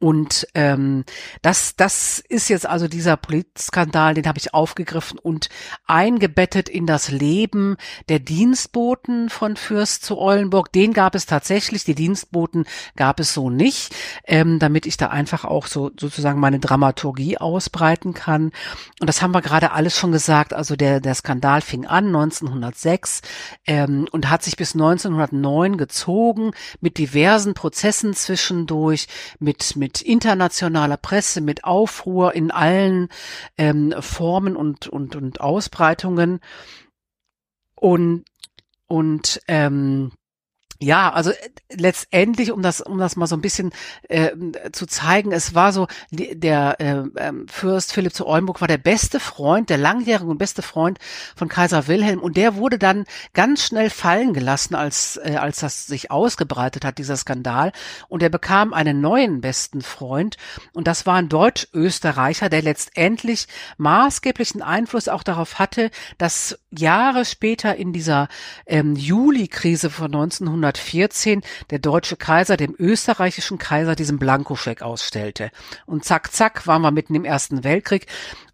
[0.00, 1.04] Und ähm,
[1.42, 5.50] das, das ist jetzt also dieser Politskandal, den habe ich aufgegriffen und
[5.86, 7.76] eingebettet in das Leben
[8.08, 10.72] der Dienstboten von Fürst zu Eulenburg.
[10.72, 12.64] Den gab es tatsächlich, die Dienstboten
[12.96, 13.94] gab es so nicht,
[14.24, 18.52] ähm, damit ich da einfach auch so sozusagen meine Dramaturgie ausbreiten kann.
[19.00, 20.54] Und das haben wir gerade alles schon gesagt.
[20.54, 23.20] Also der, der Skandal fing an 1906
[23.66, 29.06] ähm, und hat sich bis 1909 gezogen mit diversen Prozessen zwischendurch,
[29.38, 33.08] mit, mit mit internationaler Presse, mit Aufruhr in allen
[33.58, 36.38] ähm, Formen und, und, und Ausbreitungen.
[37.74, 38.24] Und,
[38.86, 40.12] und ähm,
[40.82, 41.36] ja, also äh,
[41.72, 43.70] letztendlich, um das, um das mal so ein bisschen
[44.08, 44.30] äh,
[44.72, 49.68] zu zeigen, es war so, der äh, Fürst Philipp zu Oldenburg war der beste Freund,
[49.68, 50.98] der langjährige und beste Freund
[51.36, 53.04] von Kaiser Wilhelm und der wurde dann
[53.34, 57.72] ganz schnell fallen gelassen, als, äh, als das sich ausgebreitet hat, dieser Skandal.
[58.08, 60.38] Und er bekam einen neuen besten Freund
[60.72, 67.76] und das war ein Deutsch-Österreicher, der letztendlich maßgeblichen Einfluss auch darauf hatte, dass Jahre später
[67.76, 68.28] in dieser
[68.64, 75.50] ähm, Juli-Krise von 1900 1914 der deutsche Kaiser dem österreichischen Kaiser diesen Blankoscheck ausstellte.
[75.86, 78.06] Und zack, zack, waren wir mitten im Ersten Weltkrieg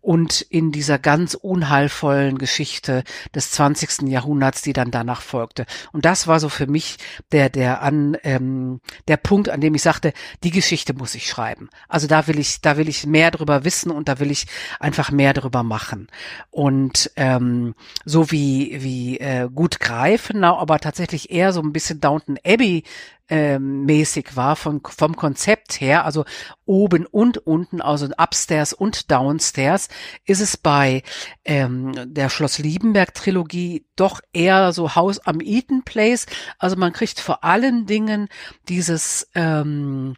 [0.06, 3.02] und in dieser ganz unheilvollen Geschichte
[3.34, 4.02] des 20.
[4.02, 5.66] Jahrhunderts, die dann danach folgte.
[5.90, 6.98] Und das war so für mich
[7.32, 10.12] der der an ähm, der Punkt, an dem ich sagte,
[10.44, 11.70] die Geschichte muss ich schreiben.
[11.88, 14.46] Also da will ich da will ich mehr drüber wissen und da will ich
[14.78, 16.06] einfach mehr drüber machen.
[16.52, 22.38] Und ähm, so wie wie äh, gut greifen, aber tatsächlich eher so ein bisschen Downton
[22.46, 22.84] Abbey
[23.28, 26.24] ähm, mäßig war von, vom Konzept her, also
[26.64, 29.88] oben und unten, also upstairs und downstairs,
[30.24, 31.02] ist es bei
[31.44, 36.26] ähm, der Schloss Liebenberg Trilogie doch eher so Haus am Eaton Place.
[36.58, 38.28] Also man kriegt vor allen Dingen
[38.68, 40.16] dieses ähm,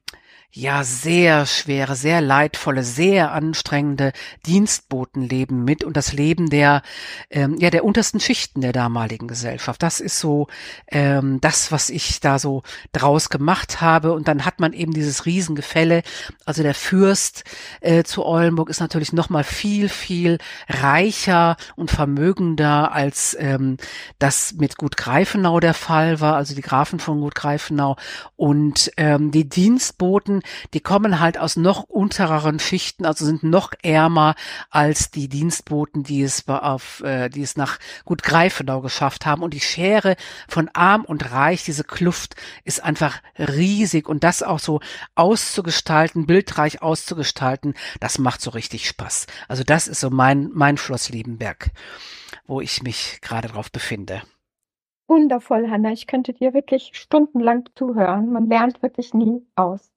[0.51, 4.13] ja sehr schwere, sehr leidvolle, sehr anstrengende
[4.47, 6.83] Dienstbotenleben mit und das Leben der
[7.31, 9.83] ähm, ja der untersten Schichten der damaligen Gesellschaft.
[9.83, 10.49] Das ist so
[10.87, 14.13] ähm, das, was ich da so draus gemacht habe.
[14.13, 16.03] Und dann hat man eben dieses Riesengefälle.
[16.47, 17.45] Also der Fürst
[17.83, 20.39] äh, zu Oldenburg ist natürlich noch mal viel viel
[20.69, 23.77] reicher und vermögender als ähm,
[24.19, 26.37] das mit Gut Greifenau der Fall war.
[26.37, 27.97] Also die Grafen von Gut Greifenau
[28.37, 30.38] und ähm, die Dienstboten
[30.75, 34.35] die kommen halt aus noch untereren Schichten, also sind noch ärmer
[34.71, 39.43] als die Dienstboten, die es auf, äh, die es nach Gut Greifenau geschafft haben.
[39.43, 40.17] Und die Schere
[40.49, 44.81] von arm und reich, diese Kluft ist einfach riesig und das auch so
[45.15, 49.27] auszugestalten, bildreich auszugestalten, das macht so richtig Spaß.
[49.49, 51.71] Also das ist so mein, mein Schloss Liebenberg,
[52.47, 54.23] wo ich mich gerade drauf befinde.
[55.09, 55.91] Wundervoll, Hanna.
[55.93, 58.31] Ich könnte dir wirklich stundenlang zuhören.
[58.31, 59.91] Man lernt wirklich nie aus.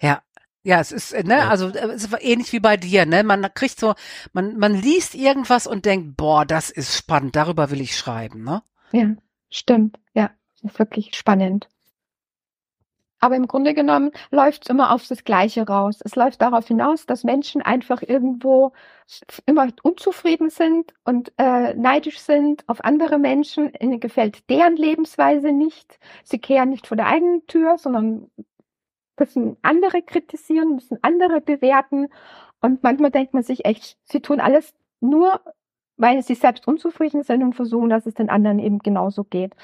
[0.00, 0.22] Ja.
[0.64, 1.48] Ja, es ist, ne, ja.
[1.48, 3.22] also es ist ähnlich wie bei dir, ne?
[3.22, 3.94] Man kriegt so,
[4.32, 8.62] man, man liest irgendwas und denkt, boah, das ist spannend, darüber will ich schreiben, ne?
[8.92, 9.14] Ja,
[9.48, 9.98] stimmt.
[10.14, 10.30] Ja,
[10.60, 11.68] das ist wirklich spannend.
[13.20, 16.00] Aber im Grunde genommen läuft es immer auf das Gleiche raus.
[16.04, 18.72] Es läuft darauf hinaus, dass Menschen einfach irgendwo
[19.46, 23.72] immer unzufrieden sind und äh, neidisch sind auf andere Menschen.
[23.80, 25.98] Ihnen gefällt deren Lebensweise nicht.
[26.22, 28.30] Sie kehren nicht vor der eigenen Tür, sondern
[29.20, 32.08] müssen andere kritisieren, müssen andere bewerten.
[32.60, 35.40] Und manchmal denkt man sich echt, sie tun alles nur,
[35.96, 39.54] weil sie selbst unzufrieden sind und versuchen, dass es den anderen eben genauso geht.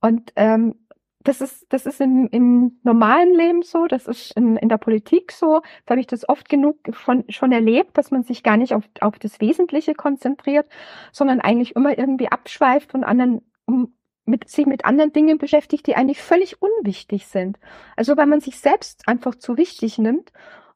[0.00, 0.74] Und ähm,
[1.22, 5.32] das ist, das ist im, im normalen Leben so, das ist in, in der Politik
[5.32, 5.60] so.
[5.84, 8.84] Da habe ich das oft genug schon, schon erlebt, dass man sich gar nicht auf,
[9.00, 10.66] auf das Wesentliche konzentriert,
[11.12, 13.94] sondern eigentlich immer irgendwie abschweift und anderen um,
[14.30, 17.58] mit, sich mit anderen Dingen beschäftigt, die eigentlich völlig unwichtig sind.
[17.96, 20.32] Also weil man sich selbst einfach zu wichtig nimmt.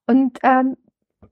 [0.07, 0.77] Und ähm,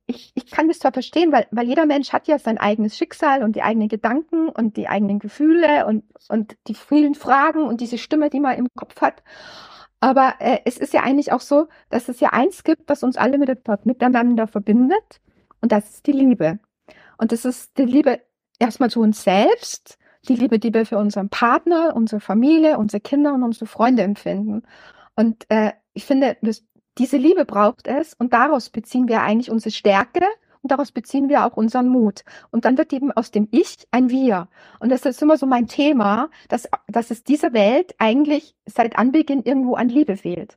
[0.07, 3.43] ich, ich kann das zwar verstehen, weil, weil jeder Mensch hat ja sein eigenes Schicksal
[3.43, 7.99] und die eigenen Gedanken und die eigenen Gefühle und, und die vielen Fragen und diese
[7.99, 9.23] Stimme, die man im Kopf hat.
[10.01, 13.17] Aber äh, es ist ja eigentlich auch so, dass es ja eins gibt, was uns
[13.17, 15.21] alle mit, miteinander verbindet.
[15.61, 16.59] Und das ist die Liebe.
[17.19, 18.21] Und das ist die Liebe
[18.59, 19.99] erstmal zu uns selbst,
[20.29, 24.63] die Liebe, die wir für unseren Partner, unsere Familie, unsere Kinder und unsere Freunde empfinden.
[25.17, 26.65] Und äh, ich finde, das,
[26.99, 30.25] diese Liebe braucht es und daraus beziehen wir eigentlich unsere Stärke
[30.63, 32.25] und daraus beziehen wir auch unseren Mut.
[32.51, 34.49] Und dann wird eben aus dem Ich ein Wir.
[34.79, 39.43] Und das ist immer so mein Thema, dass, dass es dieser Welt eigentlich seit Anbeginn
[39.43, 40.57] irgendwo an Liebe fehlt.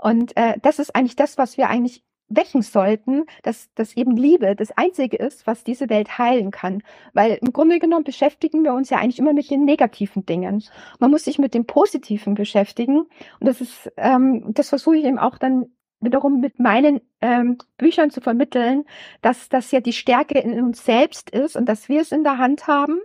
[0.00, 4.56] Und äh, das ist eigentlich das, was wir eigentlich wecken sollten, dass, dass eben Liebe
[4.56, 6.82] das Einzige ist, was diese Welt heilen kann.
[7.12, 10.64] Weil im Grunde genommen beschäftigen wir uns ja eigentlich immer mit den negativen Dingen.
[10.98, 13.00] Man muss sich mit dem Positiven beschäftigen.
[13.00, 13.10] Und
[13.40, 15.66] das ist, ähm, das versuche ich eben auch dann
[16.00, 18.84] wiederum mit meinen ähm, Büchern zu vermitteln,
[19.22, 22.38] dass das ja die Stärke in uns selbst ist und dass wir es in der
[22.38, 23.00] Hand haben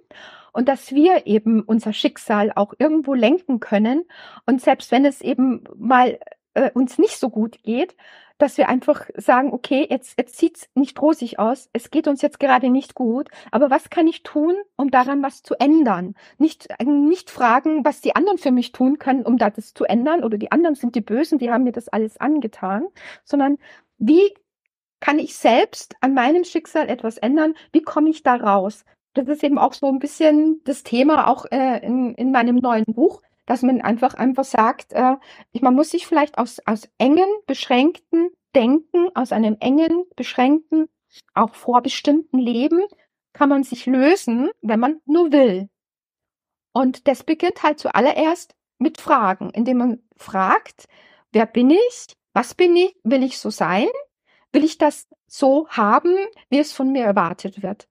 [0.53, 4.03] und dass wir eben unser Schicksal auch irgendwo lenken können.
[4.45, 6.19] Und selbst wenn es eben mal
[6.53, 7.95] äh, uns nicht so gut geht,
[8.41, 12.39] dass wir einfach sagen, okay, jetzt, jetzt sieht's nicht rosig aus, es geht uns jetzt
[12.39, 16.15] gerade nicht gut, aber was kann ich tun, um daran was zu ändern?
[16.39, 20.39] Nicht, nicht fragen, was die anderen für mich tun können, um das zu ändern, oder
[20.39, 22.87] die anderen sind die Bösen, die haben mir das alles angetan,
[23.23, 23.57] sondern
[23.99, 24.33] wie
[24.99, 27.53] kann ich selbst an meinem Schicksal etwas ändern?
[27.71, 28.85] Wie komme ich da raus?
[29.13, 32.85] Das ist eben auch so ein bisschen das Thema auch äh, in, in meinem neuen
[32.85, 35.15] Buch dass man einfach einfach sagt, äh,
[35.59, 40.87] man muss sich vielleicht aus, aus engen, beschränkten Denken, aus einem engen, beschränkten,
[41.33, 42.81] auch vorbestimmten Leben,
[43.33, 45.69] kann man sich lösen, wenn man nur will.
[46.73, 50.87] Und das beginnt halt zuallererst mit Fragen, indem man fragt,
[51.31, 52.15] wer bin ich?
[52.33, 52.95] Was bin ich?
[53.03, 53.87] Will ich so sein?
[54.51, 56.15] Will ich das so haben,
[56.49, 57.87] wie es von mir erwartet wird?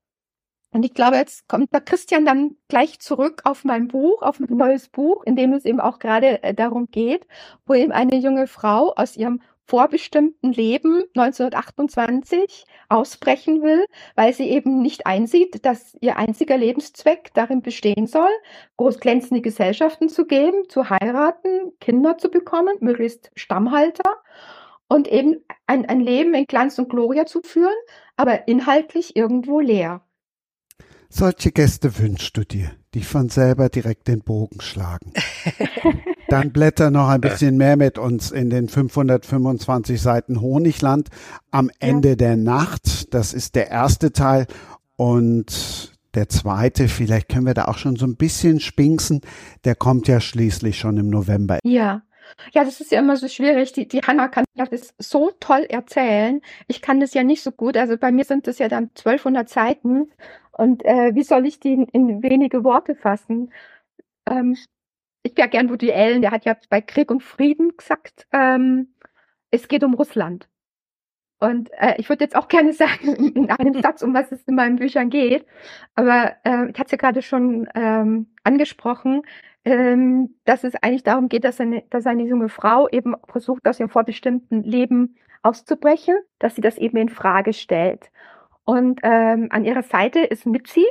[0.73, 4.57] Und ich glaube, jetzt kommt der Christian dann gleich zurück auf mein Buch, auf mein
[4.57, 7.27] neues Buch, in dem es eben auch gerade äh, darum geht,
[7.65, 14.81] wo eben eine junge Frau aus ihrem vorbestimmten Leben 1928 ausbrechen will, weil sie eben
[14.81, 18.29] nicht einsieht, dass ihr einziger Lebenszweck darin bestehen soll,
[18.77, 24.21] groß glänzende Gesellschaften zu geben, zu heiraten, Kinder zu bekommen, möglichst Stammhalter
[24.89, 27.77] und eben ein, ein Leben in Glanz und Gloria zu führen,
[28.17, 30.01] aber inhaltlich irgendwo leer.
[31.13, 35.11] Solche Gäste wünschst du dir, die von selber direkt den Bogen schlagen.
[36.29, 41.09] Dann blätter noch ein bisschen mehr mit uns in den 525 Seiten Honigland
[41.51, 42.15] am Ende ja.
[42.15, 43.13] der Nacht.
[43.13, 44.47] Das ist der erste Teil.
[44.95, 49.19] Und der zweite, vielleicht können wir da auch schon so ein bisschen spinksen,
[49.65, 51.59] der kommt ja schließlich schon im November.
[51.65, 52.03] Ja,
[52.53, 53.73] Ja, das ist ja immer so schwierig.
[53.73, 56.41] Die, die Hanna kann ja das so toll erzählen.
[56.67, 57.77] Ich kann das ja nicht so gut.
[57.77, 60.09] Also bei mir sind das ja dann 1200 Seiten.
[60.51, 63.51] Und äh, wie soll ich die in, in wenige Worte fassen?
[64.29, 64.57] Ähm,
[65.23, 68.95] ich wäre gern Woody Allen, der hat ja bei Krieg und Frieden gesagt, ähm,
[69.51, 70.47] es geht um Russland.
[71.39, 74.55] Und äh, ich würde jetzt auch gerne sagen, in einem Satz, um was es in
[74.55, 75.45] meinen Büchern geht.
[75.95, 79.23] Aber äh, ich hatte es ja gerade schon ähm, angesprochen,
[79.65, 83.79] ähm, dass es eigentlich darum geht, dass eine, dass eine junge Frau eben versucht, aus
[83.79, 88.11] ihrem vorbestimmten Leben auszubrechen, dass sie das eben in Frage stellt.
[88.63, 90.85] Und ähm, an ihrer Seite ist Mitzi.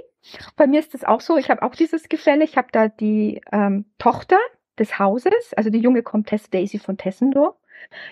[0.57, 2.45] Bei mir ist es auch so, ich habe auch dieses Gefälle.
[2.45, 4.39] Ich habe da die ähm, Tochter
[4.79, 7.57] des Hauses, also die junge Comtesse Daisy von Tessendorf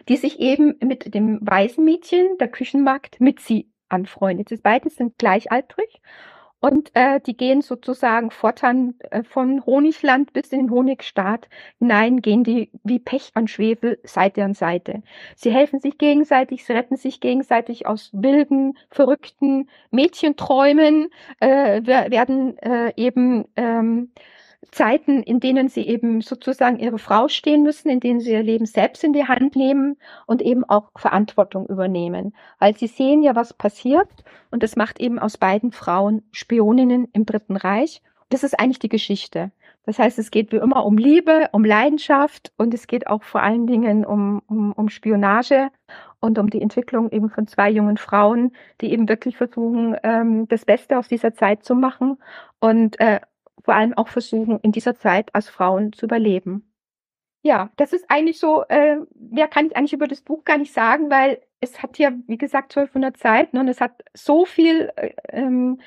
[0.09, 4.51] die sich eben mit dem Waisenmädchen der Küchenmarkt Mitzi anfreundet.
[4.51, 6.01] Die beiden sind gleichaltrig
[6.61, 11.49] und äh, die gehen sozusagen fortan äh, von Honigland bis in den Honigstaat
[11.79, 15.03] hinein, gehen die wie Pech an Schwefel Seite an Seite.
[15.37, 21.11] Sie helfen sich gegenseitig, sie retten sich gegenseitig aus wilden, verrückten Mädchenträumen,
[21.41, 24.11] äh, werden äh, eben ähm,
[24.71, 28.67] Zeiten, in denen sie eben sozusagen ihre Frau stehen müssen, in denen sie ihr Leben
[28.67, 32.35] selbst in die Hand nehmen und eben auch Verantwortung übernehmen.
[32.59, 34.09] Weil sie sehen ja, was passiert
[34.51, 38.03] und das macht eben aus beiden Frauen Spioninnen im Dritten Reich.
[38.31, 39.53] Das ist eigentlich die Geschichte.
[39.87, 43.43] Das heißt, es geht wie immer um Liebe, um Leidenschaft und es geht auch vor
[43.43, 45.71] allen Dingen um, um, um Spionage
[46.21, 48.53] und um die Entwicklung eben von zwei jungen Frauen,
[48.83, 52.19] die eben wirklich versuchen, ähm, das Beste aus dieser Zeit zu machen
[52.61, 53.21] und äh,
[53.69, 56.73] vor allem auch versuchen, in dieser Zeit als Frauen zu überleben.
[57.43, 60.73] Ja, das ist eigentlich so, äh, mehr kann ich eigentlich über das Buch gar nicht
[60.73, 65.13] sagen, weil es hat ja, wie gesagt, 1200 Seiten und es hat so viel, äh,
[65.29, 65.83] ähm,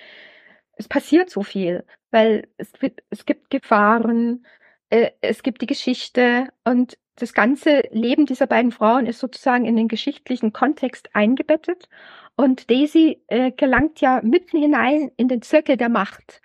[0.75, 4.45] es passiert so viel, weil es, wird, es gibt Gefahren,
[4.91, 9.75] äh, es gibt die Geschichte und das ganze Leben dieser beiden Frauen ist sozusagen in
[9.75, 11.89] den geschichtlichen Kontext eingebettet.
[12.35, 16.41] Und Daisy äh, gelangt ja mitten hinein in den Zirkel der Macht.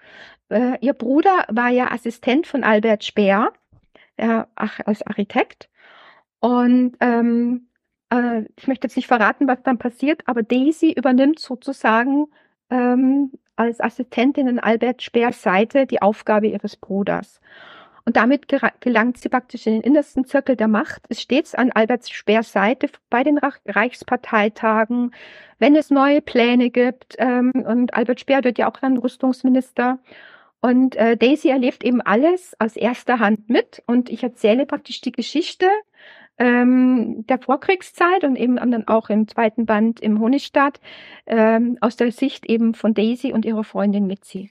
[0.49, 3.53] Äh, ihr Bruder war ja Assistent von Albert Speer,
[4.17, 5.69] er, ach, als Architekt.
[6.41, 7.69] Und ähm,
[8.11, 12.27] äh, ich möchte jetzt nicht verraten, was dann passiert, aber Daisy übernimmt sozusagen
[12.71, 17.41] ähm, als Assistentin an Albert Speers Seite die Aufgabe ihres Bruders.
[18.05, 18.47] Und damit
[18.81, 22.89] gelangt sie praktisch in den innersten Zirkel der Macht, ist stets an Albert Speers Seite
[23.11, 25.13] bei den Reichsparteitagen,
[25.59, 27.17] wenn es neue Pläne gibt.
[27.19, 29.99] Ähm, und Albert Speer wird ja auch dann Rüstungsminister.
[30.67, 35.13] Und äh, Daisy erlebt eben alles aus erster Hand mit und ich erzähle praktisch die
[35.13, 35.69] Geschichte
[36.39, 40.81] ähm, der Vorkriegszeit und eben dann auch im zweiten Band im Honigstadt
[41.25, 44.51] ähm, aus der Sicht eben von Daisy und ihrer Freundin Mitzi.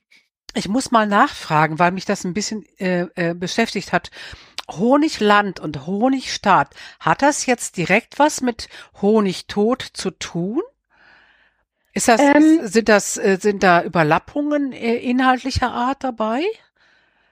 [0.53, 4.09] Ich muss mal nachfragen, weil mich das ein bisschen äh, äh, beschäftigt hat.
[4.71, 8.69] Honigland und Honigstaat, hat das jetzt direkt was mit
[9.01, 10.61] Honigtod zu tun?
[11.95, 16.43] Ist das, ähm, sind das, äh, sind da Überlappungen äh, inhaltlicher Art dabei?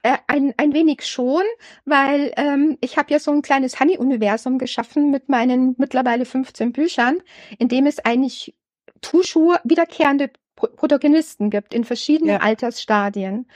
[0.02, 1.42] Äh, ein, ein wenig schon,
[1.84, 7.18] weil ähm, ich habe ja so ein kleines Honey-Universum geschaffen mit meinen mittlerweile 15 Büchern,
[7.58, 8.54] in dem es eigentlich
[9.02, 12.40] toujours wiederkehrende Protagonisten gibt in verschiedenen ja.
[12.40, 13.46] Altersstadien.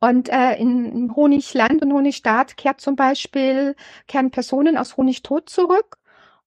[0.00, 3.74] Und äh, in, in Honigland und Honigstaat kehrt zum Beispiel
[4.06, 5.96] kehren Personen aus Honigtod zurück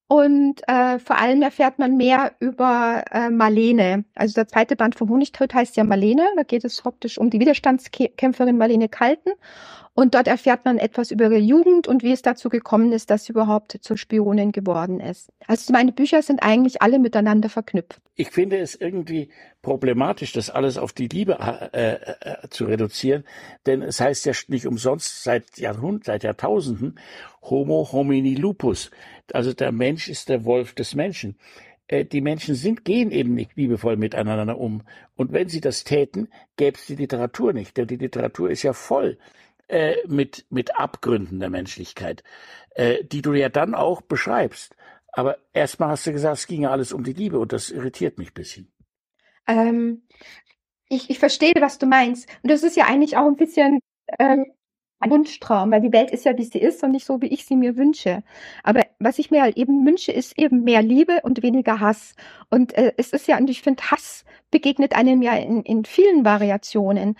[0.08, 4.04] und äh, vor allem erfährt man mehr über äh, Marlene.
[4.14, 6.28] Also der zweite Band vom Honigtod heißt ja Marlene.
[6.36, 9.30] Da geht es hauptsächlich um die Widerstandskämpferin Marlene Kalten.
[9.94, 13.24] Und dort erfährt man etwas über ihre Jugend und wie es dazu gekommen ist, dass
[13.24, 15.32] sie überhaupt zur Spionin geworden ist.
[15.46, 17.98] Also meine Bücher sind eigentlich alle miteinander verknüpft.
[18.14, 19.30] Ich finde es irgendwie
[19.62, 21.38] problematisch, das alles auf die Liebe
[21.72, 23.24] äh, äh, zu reduzieren,
[23.64, 27.00] denn es heißt ja nicht umsonst seit Jahrhunderten, seit Jahrtausenden
[27.40, 28.90] Homo homini lupus.
[29.32, 31.36] Also der Mensch ist der Wolf des Menschen
[31.88, 34.82] äh, die Menschen sind, gehen eben nicht liebevoll miteinander um.
[35.14, 37.76] Und wenn sie das täten, gäbe es die Literatur nicht.
[37.76, 39.18] Denn die Literatur ist ja voll
[39.68, 42.22] äh, mit, mit Abgründen der Menschlichkeit,
[42.74, 44.76] äh, die du ja dann auch beschreibst.
[45.12, 48.18] Aber erstmal hast du gesagt, es ging ja alles um die Liebe und das irritiert
[48.18, 48.72] mich ein bisschen.
[49.46, 50.02] Ähm,
[50.88, 52.28] ich, ich verstehe, was du meinst.
[52.42, 53.80] Und das ist ja eigentlich auch ein bisschen
[54.18, 54.46] ähm,
[54.98, 57.44] ein Wunschtraum, weil die Welt ist ja, wie sie ist und nicht so, wie ich
[57.44, 58.22] sie mir wünsche.
[58.62, 62.14] Aber was ich mir halt eben wünsche, ist eben mehr Liebe und weniger Hass.
[62.48, 66.24] Und äh, es ist ja, und ich finde, Hass begegnet einem ja in, in vielen
[66.24, 67.16] Variationen.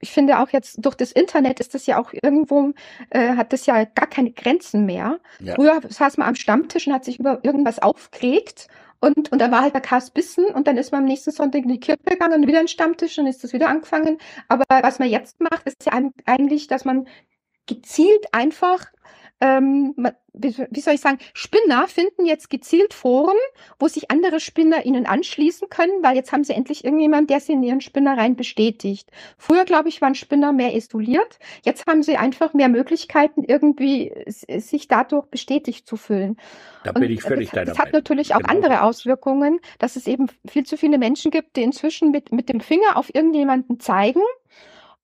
[0.00, 2.72] Ich finde auch jetzt durch das Internet ist das ja auch irgendwo,
[3.10, 5.20] äh, hat das ja gar keine Grenzen mehr.
[5.40, 5.54] Ja.
[5.56, 8.68] Früher saß man am Stammtisch und hat sich über irgendwas aufgeregt
[9.00, 11.62] und, und da war halt der Chaos Bissen und dann ist man am nächsten Sonntag
[11.62, 14.18] in die Kirche gegangen und wieder ein Stammtisch und ist das wieder angefangen.
[14.48, 15.92] Aber was man jetzt macht, ist ja
[16.26, 17.08] eigentlich, dass man
[17.66, 18.86] gezielt einfach
[19.40, 19.94] ähm,
[20.32, 23.36] wie soll ich sagen, Spinner finden jetzt gezielt Foren,
[23.78, 27.52] wo sich andere Spinner ihnen anschließen können, weil jetzt haben sie endlich irgendjemand, der sie
[27.52, 29.10] in ihren Spinnereien bestätigt.
[29.38, 31.38] Früher, glaube ich, waren Spinner mehr isoliert.
[31.64, 36.36] Jetzt haben sie einfach mehr Möglichkeiten, irgendwie sich dadurch bestätigt zu fühlen.
[36.84, 38.52] Da bin ich völlig deiner Das hat natürlich auch genau.
[38.52, 42.60] andere Auswirkungen, dass es eben viel zu viele Menschen gibt, die inzwischen mit, mit dem
[42.60, 44.22] Finger auf irgendjemanden zeigen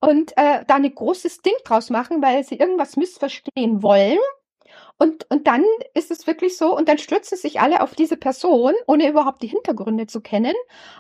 [0.01, 4.18] und äh, da ein großes Ding draus machen, weil sie irgendwas missverstehen wollen.
[4.98, 5.64] Und, und dann
[5.94, 9.48] ist es wirklich so, und dann stürzen sich alle auf diese Person, ohne überhaupt die
[9.48, 10.55] Hintergründe zu kennen.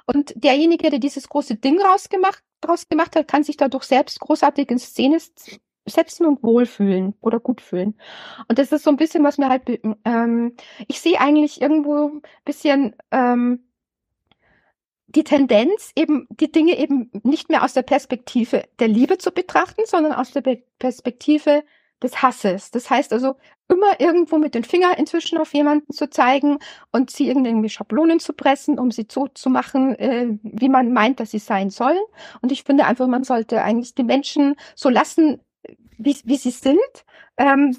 [0.06, 4.70] Und derjenige, der dieses große Ding rausgemacht, draus gemacht hat, kann sich dadurch selbst großartig
[4.70, 5.18] in Szene
[5.86, 7.98] setzen und wohlfühlen oder gut fühlen.
[8.48, 9.68] Und das ist so ein bisschen, was mir halt,
[10.04, 10.56] ähm,
[10.88, 13.65] ich sehe eigentlich irgendwo ein bisschen ähm,
[15.16, 19.82] die Tendenz, eben die Dinge eben nicht mehr aus der Perspektive der Liebe zu betrachten,
[19.86, 20.42] sondern aus der
[20.78, 21.64] Perspektive
[22.02, 22.70] des Hasses.
[22.70, 23.36] Das heißt also,
[23.68, 26.58] immer irgendwo mit den Finger inzwischen auf jemanden zu zeigen
[26.92, 31.18] und sie irgendwie Schablonen zu pressen, um sie so zu machen, äh, wie man meint,
[31.18, 32.02] dass sie sein sollen.
[32.42, 35.40] Und ich finde einfach, man sollte eigentlich die Menschen so lassen,
[35.96, 36.78] wie, wie sie sind.
[37.38, 37.76] Ähm,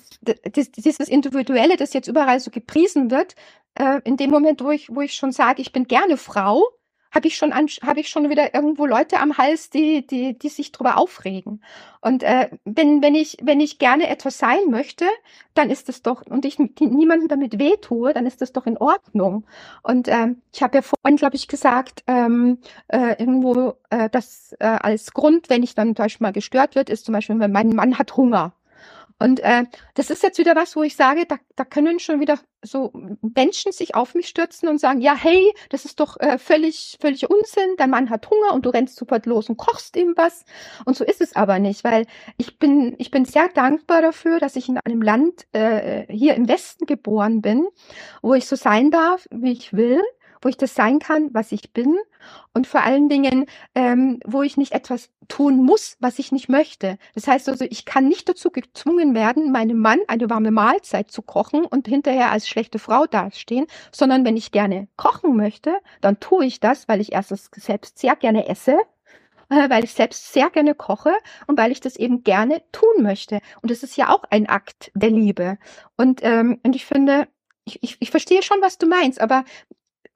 [0.55, 3.35] dieses Individuelle, das jetzt überall so gepriesen wird,
[3.75, 6.63] äh, in dem Moment, wo ich, wo ich schon sage, ich bin gerne Frau,
[7.11, 10.71] habe ich schon habe ich schon wieder irgendwo Leute am Hals, die die die sich
[10.71, 11.61] drüber aufregen.
[12.01, 15.05] Und äh, wenn wenn ich wenn ich gerne etwas sein möchte,
[15.53, 19.45] dann ist das doch und ich niemandem damit wehtue, dann ist das doch in Ordnung.
[19.83, 24.65] Und äh, ich habe ja vorhin, glaube ich, gesagt, ähm, äh, irgendwo äh, das äh,
[24.65, 27.69] als Grund, wenn ich dann zum Beispiel mal gestört wird, ist zum Beispiel, wenn mein
[27.69, 28.53] Mann hat Hunger.
[29.19, 29.63] Und äh,
[29.95, 32.91] das ist jetzt wieder was, wo ich sage, da, da können schon wieder so
[33.35, 37.29] Menschen sich auf mich stürzen und sagen, ja, hey, das ist doch äh, völlig, völlig
[37.29, 40.45] Unsinn, dein Mann hat Hunger und du rennst sofort los und kochst ihm was.
[40.85, 42.05] Und so ist es aber nicht, weil
[42.37, 46.47] ich bin, ich bin sehr dankbar dafür, dass ich in einem Land äh, hier im
[46.47, 47.67] Westen geboren bin,
[48.21, 50.01] wo ich so sein darf, wie ich will
[50.41, 51.97] wo ich das sein kann, was ich bin
[52.53, 53.45] und vor allen Dingen,
[53.75, 56.97] ähm, wo ich nicht etwas tun muss, was ich nicht möchte.
[57.15, 61.21] Das heißt also, ich kann nicht dazu gezwungen werden, meinem Mann eine warme Mahlzeit zu
[61.21, 66.45] kochen und hinterher als schlechte Frau dastehen, sondern wenn ich gerne kochen möchte, dann tue
[66.45, 68.77] ich das, weil ich erstens selbst sehr gerne esse
[69.49, 71.13] äh, weil ich selbst sehr gerne koche
[71.47, 73.39] und weil ich das eben gerne tun möchte.
[73.61, 75.57] Und das ist ja auch ein Akt der Liebe.
[75.95, 77.27] Und, ähm, und ich finde,
[77.65, 79.43] ich, ich, ich verstehe schon, was du meinst, aber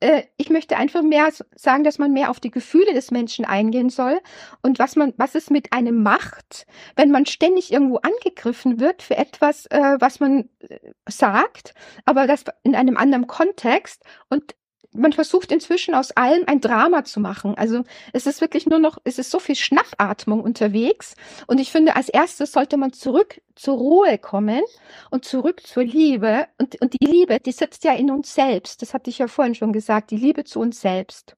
[0.01, 3.89] äh, ich möchte einfach mehr sagen, dass man mehr auf die Gefühle des Menschen eingehen
[3.89, 4.19] soll
[4.61, 6.65] und was man, was es mit einem macht,
[6.95, 11.73] wenn man ständig irgendwo angegriffen wird für etwas, äh, was man äh, sagt,
[12.05, 14.55] aber das in einem anderen Kontext und
[14.93, 17.55] man versucht inzwischen aus allem ein Drama zu machen.
[17.57, 21.15] Also es ist wirklich nur noch, es ist so viel Schnappatmung unterwegs.
[21.47, 24.61] Und ich finde, als erstes sollte man zurück zur Ruhe kommen
[25.09, 26.47] und zurück zur Liebe.
[26.57, 28.81] Und, und die Liebe, die sitzt ja in uns selbst.
[28.81, 31.35] Das hatte ich ja vorhin schon gesagt, die Liebe zu uns selbst.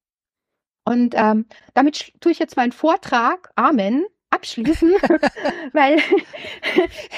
[0.86, 4.92] Und ähm, damit tue ich jetzt meinen Vortrag, Amen, abschließen,
[5.74, 6.00] weil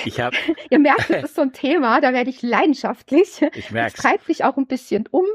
[0.05, 0.33] ich hab,
[0.69, 3.41] ihr merkt, das ist so ein Thema, da werde ich leidenschaftlich.
[3.53, 3.93] Ich merke.
[3.95, 5.25] Es treibt mich auch ein bisschen um,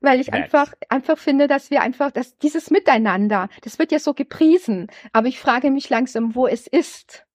[0.00, 3.98] weil ich, ich einfach, einfach finde, dass wir einfach, dass dieses Miteinander, das wird ja
[3.98, 7.26] so gepriesen, aber ich frage mich langsam, wo es ist.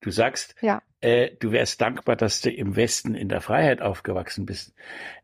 [0.00, 0.82] Du sagst, ja.
[1.00, 4.74] äh, du wärst dankbar, dass du im Westen in der Freiheit aufgewachsen bist.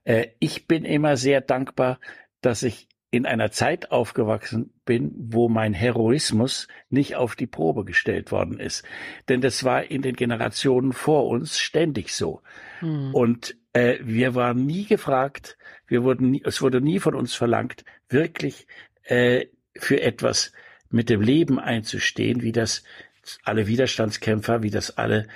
[0.05, 2.01] Äh, ich bin immer sehr dankbar,
[2.41, 8.33] dass ich in einer Zeit aufgewachsen bin, wo mein Heroismus nicht auf die Probe gestellt
[8.33, 8.85] worden ist.
[9.29, 12.41] Denn das war in den Generationen vor uns ständig so.
[12.79, 13.15] Hm.
[13.15, 17.85] Und äh, wir waren nie gefragt, wir wurden nie, es wurde nie von uns verlangt,
[18.09, 18.67] wirklich
[19.03, 19.45] äh,
[19.77, 20.51] für etwas
[20.89, 22.83] mit dem Leben einzustehen, wie das
[23.45, 25.29] alle Widerstandskämpfer, wie das alle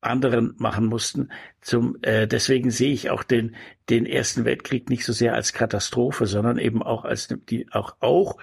[0.00, 1.30] anderen machen mussten.
[1.60, 3.56] Zum, äh, deswegen sehe ich auch den,
[3.88, 8.38] den Ersten Weltkrieg nicht so sehr als Katastrophe, sondern eben auch als die, auch, auch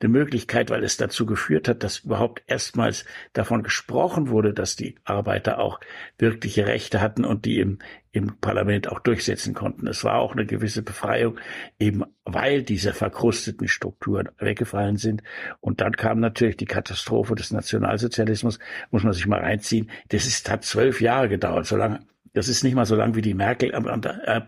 [0.00, 4.94] eine Möglichkeit, weil es dazu geführt hat, dass überhaupt erstmals davon gesprochen wurde, dass die
[5.04, 5.80] Arbeiter auch
[6.18, 7.78] wirkliche Rechte hatten und die im,
[8.12, 9.88] im Parlament auch durchsetzen konnten.
[9.88, 11.38] Es war auch eine gewisse Befreiung,
[11.80, 15.22] eben weil diese verkrusteten Strukturen weggefallen sind.
[15.60, 18.60] Und dann kam natürlich die Katastrophe des Nationalsozialismus,
[18.90, 19.90] muss man sich mal reinziehen.
[20.10, 22.00] Das ist, hat zwölf Jahre gedauert, so lange
[22.32, 24.40] das ist nicht mal so lang wie die Merkel äh,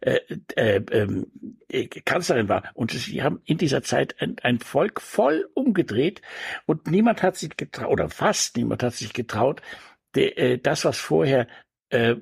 [0.00, 0.20] äh,
[0.56, 1.26] äh, ähm,
[1.68, 2.64] äh, Kanzlerin war.
[2.74, 6.22] Und sie haben in dieser Zeit ein, ein, Volk voll umgedreht
[6.66, 9.62] und niemand hat sich getraut, oder fast niemand hat sich getraut,
[10.14, 11.46] de, äh, das, was vorher
[11.90, 12.16] äh,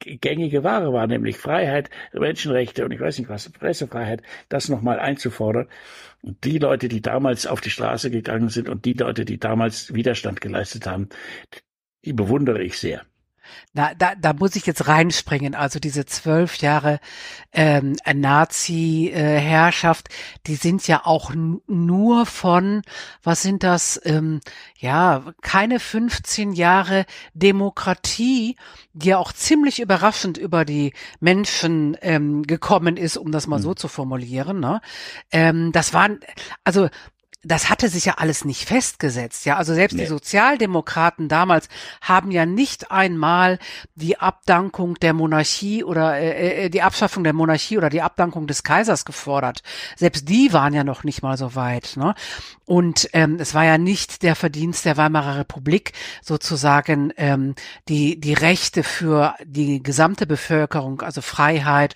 [0.00, 5.68] gängige Ware war, nämlich Freiheit, Menschenrechte und ich weiß nicht was, Pressefreiheit, das nochmal einzufordern.
[6.22, 9.94] Und die Leute, die damals auf die Straße gegangen sind und die Leute, die damals
[9.94, 11.08] Widerstand geleistet haben,
[12.04, 13.04] die bewundere ich sehr.
[13.72, 15.54] Na, da, da muss ich jetzt reinspringen.
[15.54, 17.00] Also diese zwölf Jahre
[17.52, 20.08] ähm, Nazi-Herrschaft,
[20.46, 21.32] die sind ja auch
[21.66, 22.82] nur von,
[23.22, 24.40] was sind das, ähm,
[24.78, 28.56] ja, keine 15 Jahre Demokratie,
[28.92, 33.62] die ja auch ziemlich überraschend über die Menschen ähm, gekommen ist, um das mal mhm.
[33.62, 34.60] so zu formulieren.
[34.60, 34.80] Ne?
[35.30, 36.20] Ähm, das waren,
[36.64, 36.88] also
[37.44, 39.44] das hatte sich ja alles nicht festgesetzt.
[39.46, 40.02] Ja, also selbst nee.
[40.02, 41.68] die Sozialdemokraten damals
[42.00, 43.58] haben ja nicht einmal
[43.96, 48.62] die Abdankung der Monarchie oder äh, äh, die Abschaffung der Monarchie oder die Abdankung des
[48.62, 49.62] Kaisers gefordert.
[49.96, 51.96] Selbst die waren ja noch nicht mal so weit.
[51.96, 52.14] Ne?
[52.64, 55.92] Und ähm, es war ja nicht der Verdienst der Weimarer Republik,
[56.22, 57.56] sozusagen ähm,
[57.88, 61.94] die die Rechte für die gesamte Bevölkerung, also Freiheit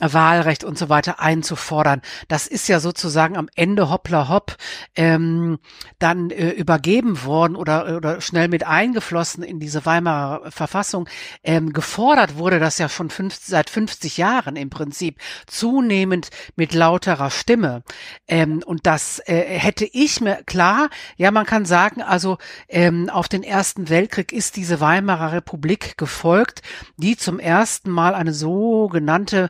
[0.00, 2.02] Wahlrecht und so weiter einzufordern.
[2.28, 4.56] Das ist ja sozusagen am Ende hoppla hopp
[4.94, 5.58] ähm,
[5.98, 11.08] dann äh, übergeben worden oder, oder schnell mit eingeflossen in diese Weimarer Verfassung.
[11.42, 17.30] Ähm, gefordert wurde das ja schon fünf, seit 50 Jahren im Prinzip, zunehmend mit lauterer
[17.30, 17.82] Stimme.
[18.28, 22.36] Ähm, und das äh, hätte ich mir, klar, ja, man kann sagen, also
[22.68, 26.60] ähm, auf den Ersten Weltkrieg ist diese Weimarer Republik gefolgt,
[26.98, 29.48] die zum ersten Mal eine sogenannte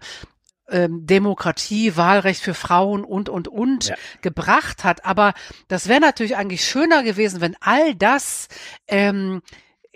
[0.69, 3.97] ähm, Demokratie, Wahlrecht für Frauen und, und, und ja.
[4.23, 5.05] gebracht hat.
[5.05, 5.35] Aber
[5.69, 8.49] das wäre natürlich eigentlich schöner gewesen, wenn all das
[8.89, 9.43] ähm,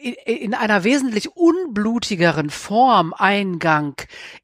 [0.01, 3.95] in einer wesentlich unblutigeren Form Eingang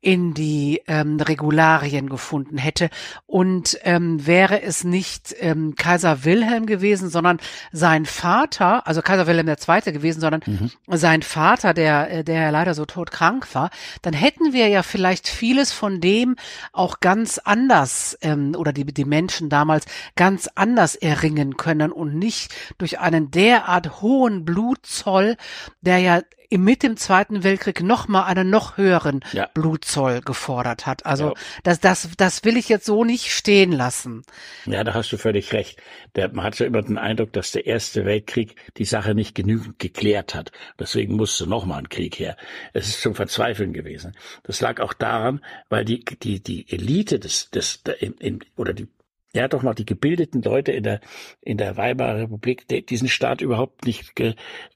[0.01, 2.91] in die ähm, Regularien gefunden hätte
[3.27, 7.39] und ähm, wäre es nicht ähm, Kaiser Wilhelm gewesen, sondern
[7.73, 9.93] sein Vater, also Kaiser Wilhelm II.
[9.93, 10.71] gewesen, sondern mhm.
[10.89, 13.71] sein Vater, der äh, der leider so todkrank war,
[14.03, 16.37] dann hätten wir ja vielleicht vieles von dem
[16.73, 22.55] auch ganz anders ähm, oder die die Menschen damals ganz anders erringen können und nicht
[22.79, 25.37] durch einen derart hohen Blutzoll
[25.81, 29.49] der ja mit dem Zweiten Weltkrieg noch mal einen noch höheren ja.
[29.53, 31.05] Blutzoll gefordert hat.
[31.07, 31.35] Also ja.
[31.65, 34.23] das, das, das will ich jetzt so nicht stehen lassen.
[34.65, 35.83] Ja, da hast du völlig recht.
[36.15, 39.79] Der, man hat ja immer den Eindruck, dass der Erste Weltkrieg die Sache nicht genügend
[39.79, 40.53] geklärt hat.
[40.79, 42.37] Deswegen musste noch mal ein Krieg her.
[42.73, 44.17] Es ist zum Verzweifeln gewesen.
[44.45, 48.73] Das lag auch daran, weil die, die, die Elite des, des, der, in, in, oder
[48.73, 48.89] die
[49.37, 51.01] ja doch mal die gebildeten Leute in der,
[51.41, 54.13] in der Weimarer Republik die, diesen Staat überhaupt nicht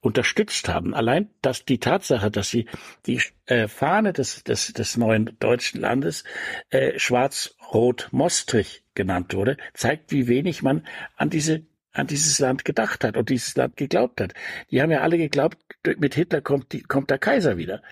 [0.00, 0.94] unterstützt haben.
[0.94, 2.66] Allein dass die Tatsache, dass sie
[3.06, 6.24] die äh, Fahne des, des, des neuen deutschen Landes
[6.70, 13.16] äh, schwarz-rot-mostrig genannt wurde, zeigt, wie wenig man an diese an dieses Land gedacht hat
[13.16, 14.34] und dieses Land geglaubt hat.
[14.70, 15.58] Die haben ja alle geglaubt,
[15.98, 17.82] mit Hitler kommt, die, kommt der Kaiser wieder.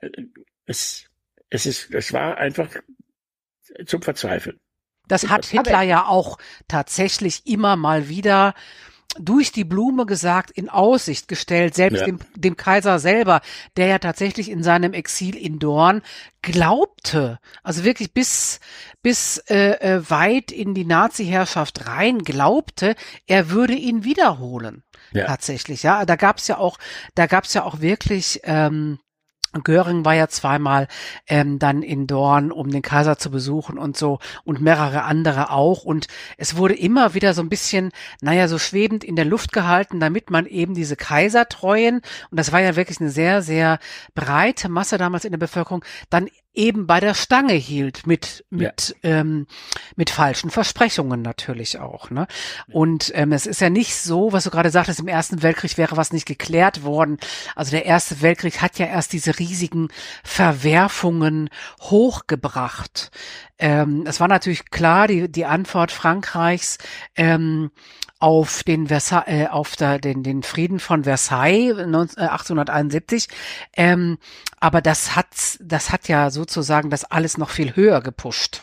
[0.00, 0.10] Äh,
[0.64, 1.08] es,
[1.48, 2.68] es ist, es war einfach
[3.84, 4.58] zum Verzweifeln.
[5.06, 6.38] Das hat Hitler ja auch
[6.68, 8.54] tatsächlich immer mal wieder
[9.18, 12.06] durch die Blume gesagt in Aussicht gestellt, selbst ja.
[12.06, 13.40] dem, dem Kaiser selber,
[13.76, 16.02] der ja tatsächlich in seinem Exil in Dorn
[16.42, 18.60] glaubte, also wirklich bis
[19.02, 22.94] bis äh, äh, weit in die Nazi-Herrschaft rein glaubte,
[23.26, 24.82] er würde ihn wiederholen.
[25.12, 25.26] Ja.
[25.26, 26.04] Tatsächlich, ja.
[26.04, 26.78] Da gab's ja auch,
[27.14, 28.98] da gab's ja auch wirklich ähm,
[29.64, 30.88] Göring war ja zweimal
[31.28, 35.84] ähm, dann in Dorn, um den Kaiser zu besuchen und so und mehrere andere auch.
[35.84, 37.90] Und es wurde immer wieder so ein bisschen,
[38.20, 41.96] naja, so schwebend in der Luft gehalten, damit man eben diese Kaisertreuen,
[42.30, 43.78] und das war ja wirklich eine sehr, sehr
[44.14, 49.20] breite Masse damals in der Bevölkerung, dann eben bei der Stange hielt mit mit ja.
[49.20, 49.46] ähm,
[49.94, 52.10] mit falschen Versprechungen natürlich auch.
[52.10, 52.26] Ne?
[52.68, 55.96] Und ähm, es ist ja nicht so, was du gerade sagtest, im Ersten Weltkrieg wäre
[55.96, 57.18] was nicht geklärt worden.
[57.54, 59.88] Also der Erste Weltkrieg hat ja erst diese riesigen
[60.24, 61.50] Verwerfungen
[61.82, 63.10] hochgebracht.
[63.58, 66.78] Ähm, es war natürlich klar, die die Antwort Frankreichs
[67.14, 67.70] ähm,
[68.18, 73.28] auf den Versa äh, auf der, den, den Frieden von Versailles 19, äh, 1871.
[73.76, 74.18] Ähm,
[74.58, 75.26] aber das hat,
[75.60, 78.62] das hat ja sozusagen das alles noch viel höher gepusht.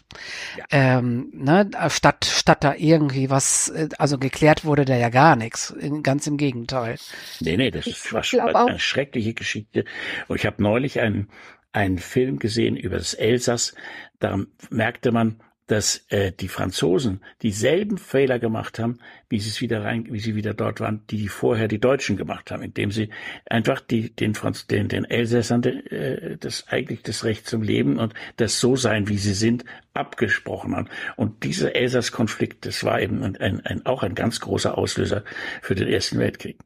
[0.57, 0.65] Ja.
[0.71, 5.73] Ähm, ne, statt, statt da irgendwie was, äh, also geklärt wurde da ja gar nichts.
[6.01, 6.97] Ganz im Gegenteil.
[7.39, 8.23] Nee, nee, das ist war
[8.67, 9.85] eine schreckliche Geschichte.
[10.27, 11.29] Und ich habe neulich einen,
[11.71, 13.75] einen Film gesehen über das Elsass.
[14.19, 14.39] Da
[14.71, 15.39] merkte man,
[15.73, 20.35] dass äh, die Franzosen dieselben Fehler gemacht haben, wie sie es wieder rein, wie sie
[20.35, 23.09] wieder dort waren, die, vorher die Deutschen gemacht haben, indem sie
[23.49, 28.13] einfach die den Franz, den, den Elsässern äh, das eigentlich das Recht zum Leben und
[28.37, 30.89] das so sein, wie sie sind, abgesprochen haben.
[31.15, 35.23] Und dieser Elsass-Konflikt, das war eben ein, ein, ein, auch ein ganz großer Auslöser
[35.63, 36.59] für den Ersten Weltkrieg.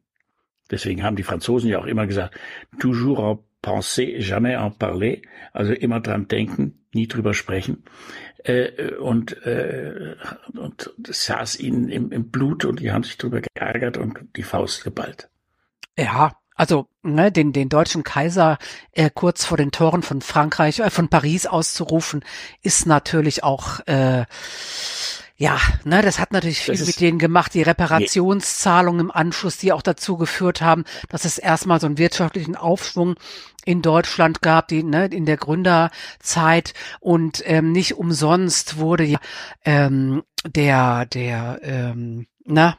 [0.70, 2.38] Deswegen haben die Franzosen ja auch immer gesagt,
[2.78, 5.16] toujours en penser, jamais en parler,
[5.54, 7.84] also immer dran denken, nie drüber sprechen
[8.44, 10.16] äh, und, äh,
[10.54, 14.42] und das saß ihnen im, im Blut und die haben sich drüber geärgert und die
[14.42, 15.28] Faust geballt.
[15.96, 18.58] Ja, Also ne, den den deutschen Kaiser
[18.92, 22.24] äh, kurz vor den Toren von Frankreich, äh, von Paris auszurufen,
[22.62, 24.24] ist natürlich auch äh,
[25.40, 29.82] ja, ne, das hat natürlich viel mit denen gemacht, die Reparationszahlungen im Anschluss, die auch
[29.82, 33.14] dazu geführt haben, dass es erstmal so einen wirtschaftlichen Aufschwung
[33.64, 36.74] in Deutschland gab, die ne, in der Gründerzeit.
[36.98, 39.20] Und ähm, nicht umsonst wurde ja
[39.64, 42.76] ähm, der der ähm, na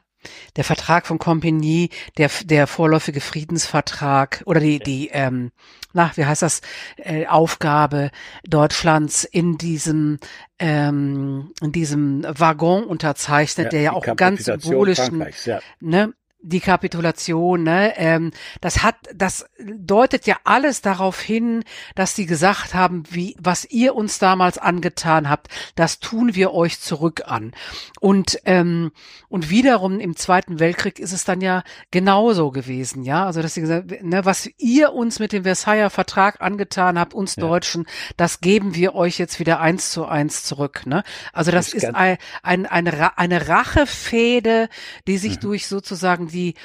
[0.57, 5.51] der Vertrag von Compagnie, der, der vorläufige Friedensvertrag oder die, die, ähm,
[5.93, 6.61] na, wie heißt das,
[6.97, 8.11] äh, Aufgabe
[8.47, 10.19] Deutschlands in diesem,
[10.59, 15.59] ähm, in diesem Waggon unterzeichnet, ja, der ja auch ganz symbolischen, ja.
[15.79, 21.63] ne, die Kapitulation, ne, ähm, das hat, das deutet ja alles darauf hin,
[21.95, 26.79] dass sie gesagt haben, wie, was ihr uns damals angetan habt, das tun wir euch
[26.79, 27.51] zurück an.
[27.99, 28.91] Und, ähm,
[29.27, 33.61] und wiederum im Zweiten Weltkrieg ist es dann ja genauso gewesen, ja, also dass sie
[33.61, 37.41] gesagt, ne, was ihr uns mit dem Versailler Vertrag angetan habt, uns ja.
[37.41, 37.85] Deutschen,
[38.15, 41.03] das geben wir euch jetzt wieder eins zu eins zurück, ne.
[41.33, 44.69] Also das, das ist ein, ein, eine, eine Rachefäde,
[45.05, 45.41] die sich mhm.
[45.41, 46.55] durch sozusagen die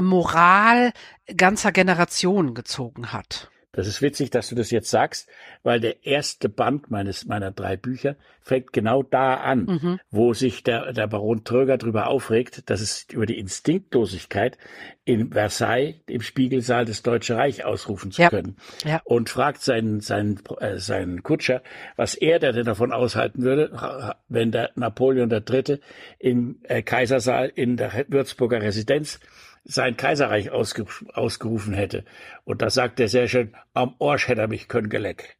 [0.00, 0.92] Moral
[1.36, 3.50] ganzer Generationen gezogen hat.
[3.72, 5.28] Das ist witzig, dass du das jetzt sagst,
[5.62, 10.00] weil der erste Band meines meiner drei Bücher fängt genau da an, mhm.
[10.10, 14.56] wo sich der, der Baron Tröger darüber aufregt, dass es über die Instinktlosigkeit
[15.04, 18.30] in Versailles im Spiegelsaal des Deutsche Reich ausrufen zu ja.
[18.30, 18.56] können.
[18.84, 19.02] Ja.
[19.04, 21.62] Und fragt seinen, seinen, äh, seinen Kutscher,
[21.96, 25.78] was er denn davon aushalten würde, wenn der Napoleon III.
[26.18, 29.20] im äh, Kaisersaal in der Würzburger Residenz
[29.68, 32.04] sein Kaiserreich ausge, ausgerufen hätte.
[32.44, 35.36] Und da sagt er sehr schön, am Orsch hätte er mich können geleck.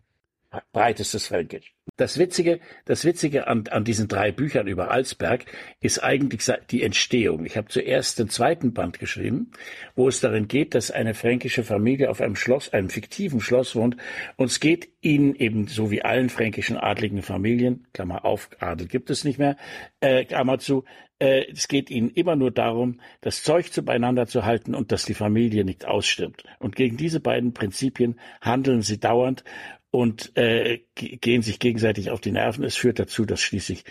[0.73, 1.75] Breitestes Fränkisch.
[1.97, 5.45] Das Witzige, das Witzige an, an diesen drei Büchern über Alsberg
[5.81, 7.45] ist eigentlich die Entstehung.
[7.45, 9.51] Ich habe zuerst den zweiten Band geschrieben,
[9.95, 13.97] wo es darin geht, dass eine fränkische Familie auf einem Schloss, einem fiktiven Schloss wohnt,
[14.37, 19.11] und es geht ihnen eben so wie allen fränkischen adligen Familien, Klammer auf, Adel gibt
[19.11, 19.57] es nicht mehr,
[20.01, 20.85] äh, Klammer zu,
[21.19, 25.15] es geht ihnen immer nur darum, das Zeug zu beieinander zu halten und dass die
[25.15, 26.45] Familie nicht ausstirbt.
[26.59, 29.45] Und gegen diese beiden Prinzipien handeln sie dauernd
[29.91, 32.65] und äh, gehen sich gegenseitig auf die Nerven.
[32.65, 33.85] Es führt dazu, dass schließlich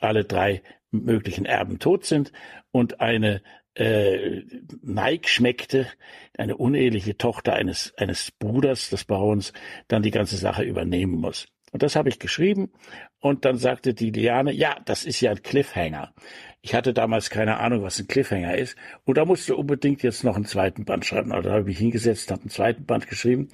[0.00, 2.32] alle drei möglichen Erben tot sind
[2.70, 3.42] und eine
[3.74, 4.42] äh,
[4.82, 5.88] Neig schmeckte,
[6.36, 9.52] eine uneheliche Tochter eines, eines Bruders des Barons,
[9.88, 11.46] dann die ganze Sache übernehmen muss.
[11.74, 12.70] Und das habe ich geschrieben.
[13.18, 16.14] Und dann sagte die Liane, ja, das ist ja ein Cliffhanger.
[16.62, 18.76] Ich hatte damals keine Ahnung, was ein Cliffhanger ist.
[19.04, 21.32] Und da musste unbedingt jetzt noch einen zweiten Band schreiben.
[21.32, 23.48] Also da habe ich mich hingesetzt, habe einen zweiten Band geschrieben,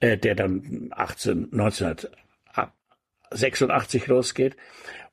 [0.00, 4.56] äh, der dann 18, 1986 losgeht.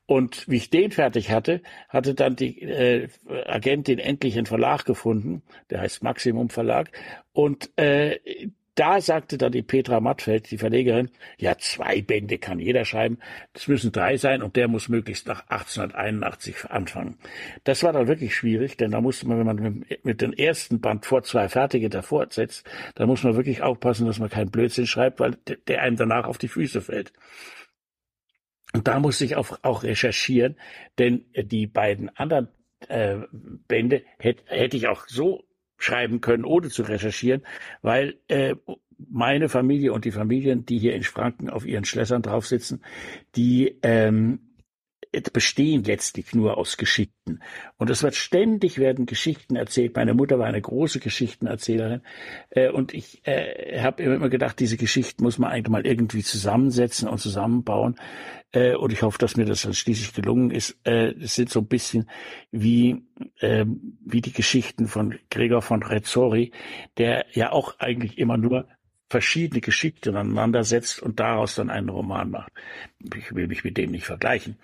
[0.06, 1.60] Und wie ich den fertig hatte,
[1.90, 3.10] hatte dann die äh,
[3.44, 6.90] Agentin endlich einen Verlag gefunden, der heißt Maximum Verlag.
[7.34, 8.18] Und äh,
[8.76, 13.18] da sagte dann die Petra Mattfeld, die Verlegerin, ja, zwei Bände kann jeder schreiben,
[13.54, 17.18] das müssen drei sein und der muss möglichst nach 1881 anfangen.
[17.64, 21.06] Das war dann wirklich schwierig, denn da musste man, wenn man mit, dem ersten Band
[21.06, 25.20] vor zwei Fertige davor setzt, da muss man wirklich aufpassen, dass man keinen Blödsinn schreibt,
[25.20, 25.36] weil
[25.66, 27.14] der einem danach auf die Füße fällt.
[28.74, 30.56] Und da musste ich auch, auch recherchieren,
[30.98, 32.48] denn die beiden anderen
[32.88, 35.44] äh, Bände hätte hätt ich auch so
[35.78, 37.42] schreiben können, ohne zu recherchieren,
[37.82, 38.54] weil äh,
[38.98, 42.82] meine Familie und die Familien, die hier in Franken auf ihren Schlössern drauf sitzen,
[43.34, 44.40] die ähm,
[45.32, 47.40] bestehen letztlich nur aus Geschichten.
[47.76, 49.96] Und es wird ständig werden Geschichten erzählt.
[49.96, 52.02] Meine Mutter war eine große Geschichtenerzählerin.
[52.50, 57.08] Äh, und ich äh, habe immer gedacht, diese Geschichten muss man eigentlich mal irgendwie zusammensetzen
[57.08, 57.96] und zusammenbauen.
[58.52, 60.78] Äh, und ich hoffe, dass mir das dann schließlich gelungen ist.
[60.84, 62.08] Äh, es sind so ein bisschen
[62.50, 63.02] wie,
[63.40, 63.66] äh,
[64.04, 66.52] wie die Geschichten von Gregor von Rezzori,
[66.96, 68.68] der ja auch eigentlich immer nur
[69.08, 72.52] verschiedene Geschichten aneinander setzt und daraus dann einen Roman macht.
[73.14, 74.58] Ich will mich mit dem nicht vergleichen.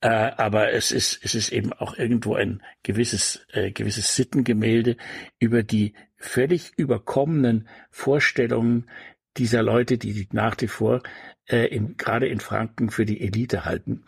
[0.00, 4.96] Äh, aber es ist, es ist eben auch irgendwo ein gewisses, äh, gewisses Sittengemälde
[5.38, 8.90] über die völlig überkommenen Vorstellungen
[9.36, 11.02] dieser Leute, die sich nach wie vor
[11.46, 14.04] äh, in, gerade in Franken für die Elite halten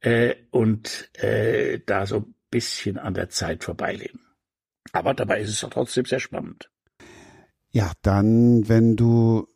[0.00, 4.20] äh, und äh, da so ein bisschen an der Zeit vorbeileben.
[4.92, 6.70] Aber dabei ist es auch trotzdem sehr spannend.
[7.74, 9.48] Ja, dann, wenn du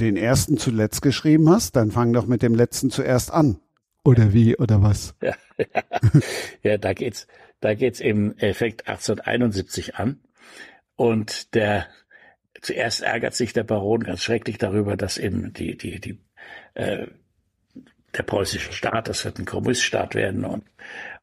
[0.00, 3.60] den ersten zuletzt geschrieben hast, dann fang doch mit dem letzten zuerst an.
[4.02, 5.14] Oder wie, oder was?
[5.22, 6.20] Ja, ja.
[6.64, 7.28] ja da geht's,
[7.60, 10.18] da geht's im Effekt 1871 an.
[10.96, 11.86] Und der,
[12.60, 16.18] zuerst ärgert sich der Baron ganz schrecklich darüber, dass eben die, die, die,
[16.74, 17.06] äh,
[18.16, 20.64] der preußische Staat, das wird ein Kommuniststaat werden und,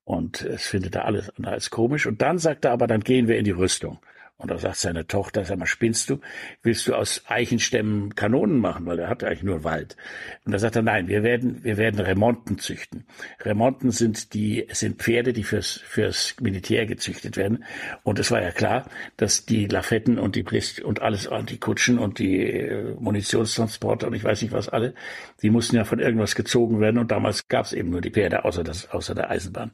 [0.05, 2.07] und es findet er alles als komisch.
[2.07, 3.99] Und dann sagt er aber, dann gehen wir in die Rüstung.
[4.43, 6.19] Und da sagt seine Tochter, sag mal, spinnst du?
[6.63, 8.85] Willst du aus Eichenstämmen Kanonen machen?
[8.85, 9.95] Weil er hat eigentlich nur Wald.
[10.43, 13.05] Und da sagt er, nein, wir werden, wir werden Remonten züchten.
[13.39, 17.63] Remonten sind die, sind Pferde, die fürs, fürs Militär gezüchtet werden.
[18.03, 21.57] Und es war ja klar, dass die Lafetten und die Brist und alles, und die
[21.57, 24.93] Kutschen und die äh, Munitionstransporter und ich weiß nicht was alle,
[25.41, 26.97] die mussten ja von irgendwas gezogen werden.
[26.97, 29.71] Und damals gab es eben nur die Pferde, außer das, außer der Eisenbahn.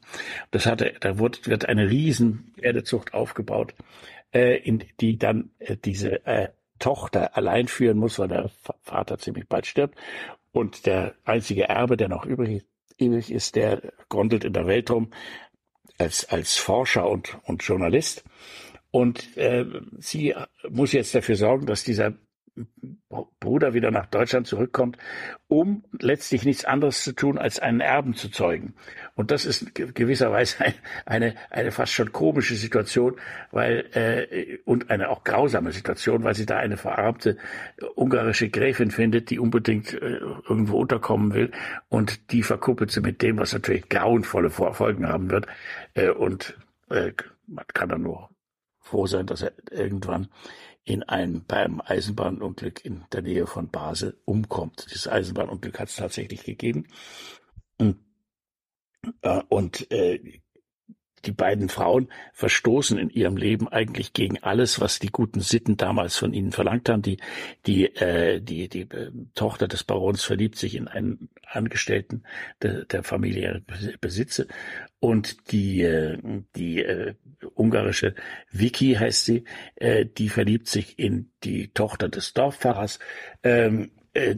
[0.52, 3.74] Das hatte, da wird, wird eine riesen Pferdezucht aufgebaut
[4.34, 6.50] äh, in die dann äh, diese äh,
[6.80, 8.50] Tochter allein führen muss, weil der
[8.82, 9.98] Vater ziemlich bald stirbt.
[10.52, 12.66] Und der einzige Erbe, der noch übrig,
[12.98, 15.12] übrig ist, der gondelt in der Welt rum
[15.98, 18.24] als, als Forscher und, und Journalist.
[18.92, 19.66] Und äh,
[20.00, 20.34] sie
[20.70, 22.14] muss jetzt dafür sorgen, dass dieser
[23.40, 24.98] Bruder wieder nach Deutschland zurückkommt,
[25.48, 28.76] um letztlich nichts anderes zu tun, als einen Erben zu zeugen.
[29.15, 30.73] Und das ist gewisserweise ein,
[31.06, 33.15] eine, eine fast schon komische Situation,
[33.52, 37.38] weil äh, und eine auch grausame Situation, weil sie da eine verarmte
[37.95, 41.52] ungarische Gräfin findet, die unbedingt äh, irgendwo unterkommen will
[41.90, 45.48] und die verkuppelt sie mit dem, was natürlich grauenvolle Folgen haben wird.
[45.94, 46.57] Äh, und
[46.90, 47.14] äh,
[47.48, 48.30] man kann dann nur
[48.81, 50.27] froh sein, dass er irgendwann
[50.86, 54.86] in einem, beim Eisenbahnunglück in der Nähe von Basel umkommt.
[54.90, 56.88] Dieses Eisenbahnunglück hat es tatsächlich gegeben.
[57.78, 58.00] Und,
[59.22, 60.42] äh, und äh,
[61.22, 66.18] die beiden Frauen verstoßen in ihrem Leben eigentlich gegen alles, was die guten Sitten damals
[66.18, 67.02] von ihnen verlangt haben.
[67.02, 67.18] Die,
[67.66, 72.24] die, äh, die, die äh, Tochter des Barons verliebt sich in einen Angestellten
[72.62, 73.64] de, der Familie
[74.02, 74.48] Besitze
[75.00, 76.18] und die, äh,
[76.56, 77.16] die äh,
[77.56, 78.16] ungarische
[78.52, 83.00] Vicky heißt sie, äh, die verliebt sich in die Tochter des Dorfpfarrers.
[83.44, 84.38] Ähm, äh,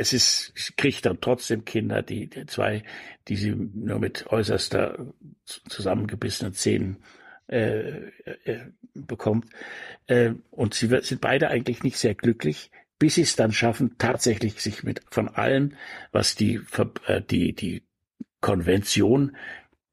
[0.00, 2.82] es ist, kriegt dann trotzdem Kinder, die, die zwei,
[3.28, 5.06] die sie nur mit äußerster
[5.44, 6.96] zusammengebissenen Zähnen
[7.48, 8.08] äh,
[8.44, 8.60] äh,
[8.94, 9.46] bekommt.
[10.06, 14.60] Äh, und sie sind beide eigentlich nicht sehr glücklich, bis sie es dann schaffen, tatsächlich
[14.60, 15.76] sich mit von allen,
[16.12, 16.60] was die,
[17.06, 17.82] äh, die, die
[18.40, 19.36] Konvention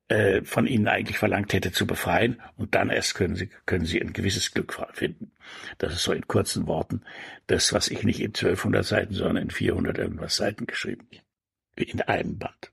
[0.10, 2.42] äh, von ihnen eigentlich verlangt hätte, zu befreien.
[2.56, 5.32] Und dann erst können sie, können sie ein gewisses Glück finden.
[5.78, 7.02] Das ist so in kurzen Worten
[7.48, 11.08] das, was ich nicht in 1200 Seiten, sondern in 400 irgendwas Seiten geschrieben
[11.76, 12.72] In einem Band.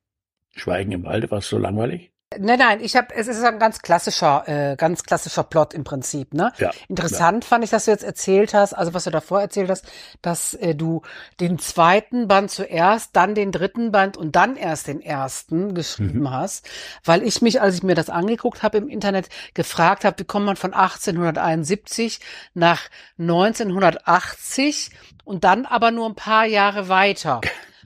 [0.56, 2.13] Schweigen im Walde, war so langweilig?
[2.38, 6.34] Nein, nein, ich habe, es ist ein ganz klassischer, äh, ganz klassischer Plot im Prinzip.
[6.34, 6.52] Ne?
[6.58, 7.48] Ja, Interessant ja.
[7.48, 9.86] fand ich, dass du jetzt erzählt hast, also was du davor erzählt hast,
[10.22, 11.02] dass äh, du
[11.40, 16.30] den zweiten Band zuerst, dann den dritten Band und dann erst den ersten geschrieben mhm.
[16.30, 16.68] hast,
[17.04, 20.46] weil ich mich, als ich mir das angeguckt habe im Internet, gefragt habe, wie kommt
[20.46, 22.20] man von 1871
[22.54, 22.82] nach
[23.18, 24.90] 1980
[25.24, 27.40] und dann aber nur ein paar Jahre weiter.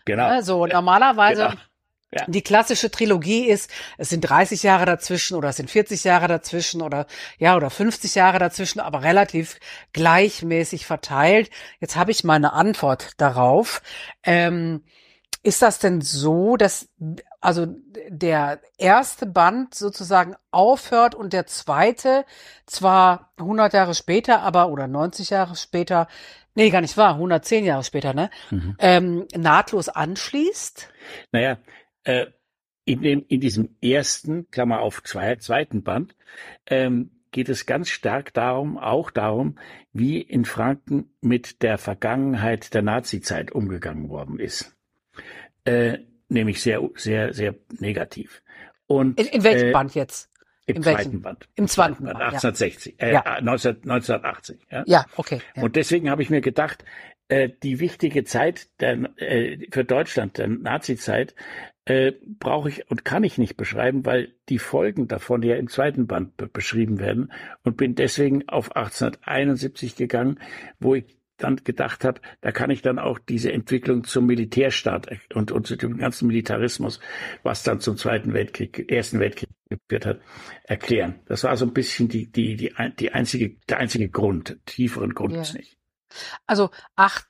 [0.05, 0.25] Genau.
[0.25, 1.61] Also normalerweise genau.
[2.10, 2.24] Ja.
[2.26, 6.80] Die klassische Trilogie ist, es sind 30 Jahre dazwischen oder es sind 40 Jahre dazwischen
[6.80, 7.06] oder
[7.39, 9.59] ja oder 50 Jahre dazwischen, aber relativ
[9.93, 11.51] gleichmäßig verteilt.
[11.80, 13.82] Jetzt habe ich meine Antwort darauf.
[14.22, 14.85] Ähm,
[15.43, 16.89] ist das denn so, dass
[17.40, 17.66] also
[18.09, 22.24] der erste Band sozusagen aufhört und der zweite
[22.66, 26.09] zwar 100 Jahre später, aber oder 90 Jahre später,
[26.55, 28.76] nee, gar nicht wahr, 110 Jahre später, ne, mhm.
[28.78, 30.89] ähm, nahtlos anschließt?
[31.30, 31.59] Naja,
[32.09, 32.26] äh,
[32.86, 36.16] in, dem, in diesem ersten, Klammer auf zwei, zweiten Band,
[36.66, 39.59] ähm, geht es ganz stark darum, auch darum,
[39.93, 44.74] wie in Franken mit der Vergangenheit der Nazizeit umgegangen worden ist.
[45.64, 45.98] Äh,
[46.30, 48.43] nämlich sehr, sehr, sehr negativ.
[48.86, 50.30] Und, in, in welchem äh, Band jetzt?
[50.64, 51.22] Im in zweiten welchem?
[51.22, 51.48] Band.
[51.56, 53.06] Im zweiten Band, 1860, ja.
[53.06, 53.40] Äh, ja.
[53.43, 54.60] 19, 1980.
[54.70, 55.43] Ja, ja okay.
[55.55, 55.62] Ja.
[55.62, 56.85] Und deswegen habe ich mir gedacht,
[57.31, 61.35] die wichtige Zeit der, äh, für Deutschland, der Nazizeit,
[61.85, 66.07] äh, brauche ich und kann ich nicht beschreiben, weil die Folgen davon ja im zweiten
[66.07, 67.33] Band be beschrieben werden
[67.65, 70.39] und bin deswegen auf 1871 gegangen,
[70.81, 75.53] wo ich dann gedacht habe, da kann ich dann auch diese Entwicklung zum Militärstaat und,
[75.53, 77.01] und zu dem ganzen Militarismus,
[77.43, 80.21] was dann zum Zweiten Weltkrieg, Ersten Weltkrieg geführt hat,
[80.65, 81.21] erklären.
[81.27, 84.59] Das war so ein bisschen die, die, die, die einzige, der einzige Grund.
[84.67, 85.43] Tieferen Grund ja.
[85.43, 85.78] ist nicht.
[86.47, 87.26] Also acht,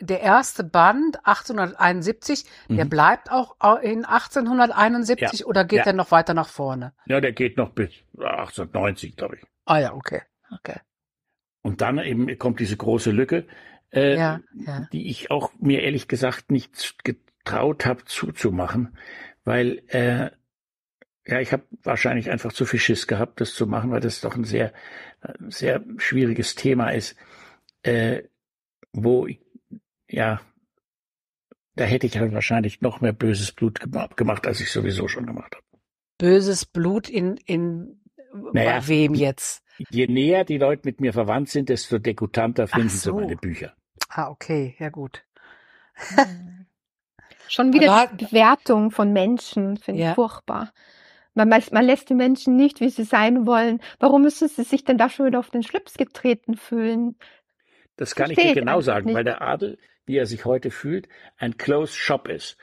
[0.00, 2.76] der erste Band 1871, mhm.
[2.76, 5.46] der bleibt auch in 1871 ja.
[5.46, 5.84] oder geht ja.
[5.84, 6.92] der noch weiter nach vorne?
[7.06, 9.42] Ja, der geht noch bis 1890, glaube ich.
[9.64, 10.22] Ah ja, okay.
[10.50, 10.80] okay.
[11.62, 13.46] Und dann eben kommt diese große Lücke,
[13.92, 14.40] äh, ja,
[14.92, 18.96] die ich auch mir ehrlich gesagt nicht getraut habe zuzumachen,
[19.44, 20.30] weil äh,
[21.24, 24.34] ja, ich habe wahrscheinlich einfach zu viel Schiss gehabt, das zu machen, weil das doch
[24.34, 24.72] ein sehr,
[25.48, 27.16] sehr schwieriges Thema ist,
[27.82, 28.22] äh,
[28.92, 29.26] wo
[30.08, 30.40] ja,
[31.74, 35.54] da hätte ich halt wahrscheinlich noch mehr böses Blut gemacht, als ich sowieso schon gemacht
[35.56, 35.64] habe.
[36.18, 38.02] Böses Blut in, in
[38.52, 39.64] naja, bei wem jetzt?
[39.90, 43.16] Je näher die Leute mit mir verwandt sind, desto degutanter finden so.
[43.16, 43.74] sie meine Bücher.
[44.08, 45.24] Ah, okay, ja gut.
[47.48, 50.10] Schon wieder hat, Bewertung von Menschen, finde ja.
[50.10, 50.72] ich furchtbar.
[51.34, 53.80] Man, man, lässt die Menschen nicht, wie sie sein wollen.
[53.98, 57.16] Warum müssen sie sich denn da schon wieder auf den Schlips getreten fühlen?
[57.96, 59.14] Das kann Verstehe ich dir genau sagen, nicht.
[59.14, 62.56] weil der Adel, wie er sich heute fühlt, ein Closed Shop ist.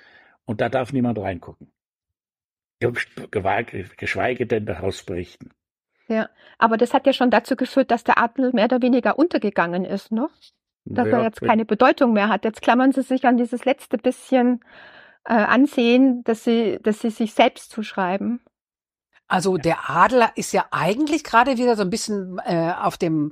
[0.46, 1.72] Und da darf niemand reingucken.
[2.80, 5.52] Geschweige denn daraus berichten.
[6.08, 9.86] Ja, aber das hat ja schon dazu geführt, dass der Adel mehr oder weniger untergegangen
[9.86, 10.28] ist, ne?
[10.86, 12.46] Dass ja, er jetzt keine Bedeutung mehr hat.
[12.46, 14.62] Jetzt klammern sie sich an dieses letzte bisschen
[15.26, 18.42] äh, Ansehen, dass sie, dass sie sich selbst zuschreiben.
[19.30, 23.32] Also der Adler ist ja eigentlich gerade wieder so ein bisschen äh, auf dem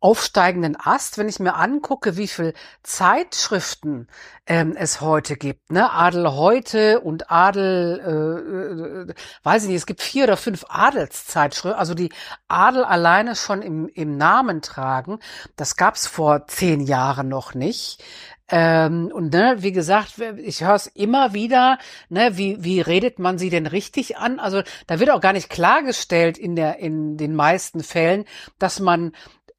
[0.00, 4.08] aufsteigenden Ast, wenn ich mir angucke, wie viel Zeitschriften
[4.46, 5.70] ähm, es heute gibt.
[5.70, 5.92] Ne?
[5.92, 11.78] Adel heute und Adel, äh, äh, weiß ich nicht, es gibt vier oder fünf Adelszeitschriften,
[11.78, 12.10] also die
[12.48, 15.18] Adel alleine schon im, im Namen tragen.
[15.56, 18.02] Das gab's vor zehn Jahren noch nicht.
[18.50, 21.78] Ähm, und ne, wie gesagt, ich höre es immer wieder,
[22.10, 24.38] ne, wie, wie redet man sie denn richtig an?
[24.38, 28.26] Also da wird auch gar nicht klargestellt in der, in den meisten Fällen,
[28.58, 29.12] dass man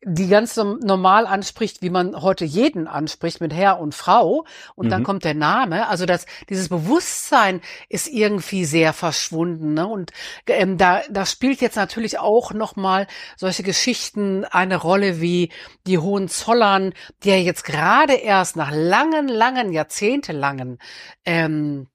[0.07, 4.45] die ganz normal anspricht, wie man heute jeden anspricht mit Herr und Frau
[4.76, 4.90] und mhm.
[4.91, 5.88] dann kommt der Name.
[5.88, 7.60] Also das, dieses Bewusstsein
[7.90, 9.73] ist irgendwie sehr verschwunden.
[9.73, 9.88] Ne?
[9.88, 10.11] Und
[10.45, 15.52] ähm, da, da spielt jetzt natürlich auch nochmal solche Geschichten eine Rolle wie
[15.88, 20.77] die Hohenzollern, die ja jetzt gerade erst nach langen, langen, jahrzehntelangen
[21.26, 21.88] ähm,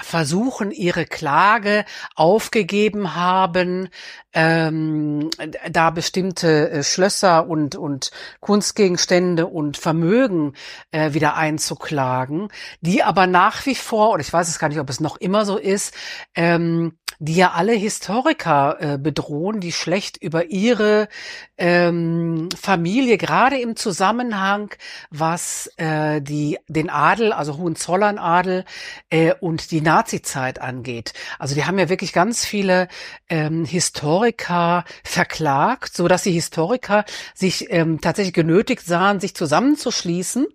[0.00, 1.84] versuchen, ihre Klage
[2.16, 3.88] aufgegeben haben,
[4.32, 5.30] ähm,
[5.70, 8.10] da bestimmte äh, Schlösser und, und
[8.40, 10.54] Kunstgegenstände und Vermögen
[10.90, 12.48] äh, wieder einzuklagen,
[12.80, 15.44] die aber nach wie vor, oder ich weiß es gar nicht, ob es noch immer
[15.44, 15.94] so ist,
[16.34, 21.08] ähm, die ja alle Historiker äh, bedrohen, die schlecht über ihre
[21.56, 24.74] ähm, Familie, gerade im Zusammenhang,
[25.10, 28.66] was äh, die, den Adel, also Hohenzollernadel
[29.08, 31.14] äh, und die Nazizeit angeht.
[31.38, 32.88] Also die haben ja wirklich ganz viele
[33.30, 40.46] ähm, Historiker verklagt, so dass die Historiker sich ähm, tatsächlich genötigt sahen, sich zusammenzuschließen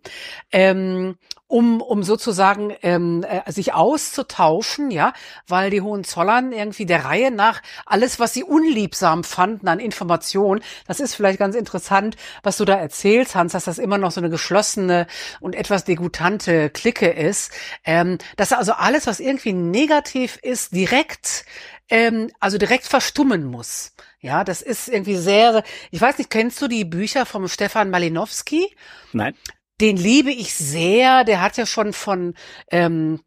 [0.51, 1.15] ähm,
[1.49, 5.13] um, um sozusagen ähm, äh, sich auszutauschen, ja,
[5.47, 10.99] weil die Hohenzollern irgendwie der Reihe nach alles, was sie unliebsam fanden an Informationen, das
[10.99, 14.29] ist vielleicht ganz interessant, was du da erzählst, Hans, dass das immer noch so eine
[14.29, 15.07] geschlossene
[15.41, 17.51] und etwas degutante Clique ist,
[17.83, 21.45] ähm, dass also alles, was irgendwie negativ ist, direkt
[21.89, 23.93] ähm, also direkt verstummen muss.
[24.21, 28.75] Ja, das ist irgendwie sehr, ich weiß nicht, kennst du die Bücher vom Stefan Malinowski?
[29.13, 29.33] Nein.
[29.81, 31.23] Den liebe ich sehr.
[31.23, 32.33] Der hat ja schon von
[32.71, 33.21] ähm,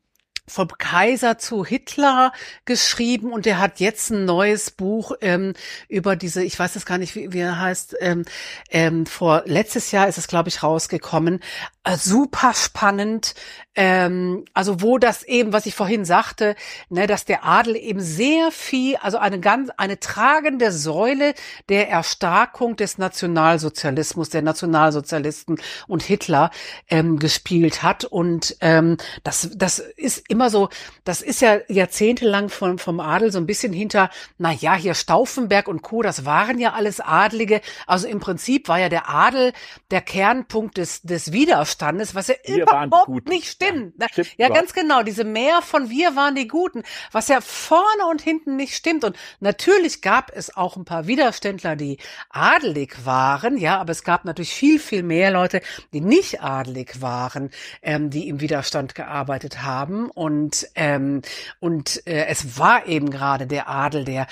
[0.48, 2.32] vom Kaiser zu Hitler
[2.64, 5.54] geschrieben und der hat jetzt ein neues Buch ähm,
[5.88, 8.24] über diese, ich weiß es gar nicht, wie, wie er heißt, ähm,
[8.70, 11.40] ähm, vor letztes Jahr ist es, glaube ich, rausgekommen.
[11.84, 13.34] Äh, super spannend,
[13.74, 16.56] ähm, also wo das eben, was ich vorhin sagte,
[16.90, 21.34] ne, dass der Adel eben sehr viel, also eine ganz, eine tragende Säule
[21.70, 26.50] der Erstarkung des Nationalsozialismus, der Nationalsozialisten und Hitler
[26.90, 30.68] ähm, gespielt hat und ähm, das, das ist immer so,
[31.04, 35.66] das ist ja jahrzehntelang vom, vom Adel so ein bisschen hinter, na ja, hier Stauffenberg
[35.66, 37.62] und Co., das waren ja alles Adlige.
[37.86, 39.52] Also im Prinzip war ja der Adel
[39.90, 43.94] der Kernpunkt des, des Widerstandes, was ja wir überhaupt nicht stimmt.
[44.00, 45.02] Ja, stimmt ja ganz genau.
[45.02, 49.04] Diese Mehr von wir waren die Guten, was ja vorne und hinten nicht stimmt.
[49.04, 51.98] Und natürlich gab es auch ein paar Widerständler, die
[52.30, 55.60] adelig waren, ja, aber es gab natürlich viel, viel mehr Leute,
[55.92, 57.50] die nicht adelig waren,
[57.82, 60.10] ähm, die im Widerstand gearbeitet haben.
[60.10, 61.22] Und, ähm,
[61.60, 64.26] und äh, es war eben gerade der Adel, der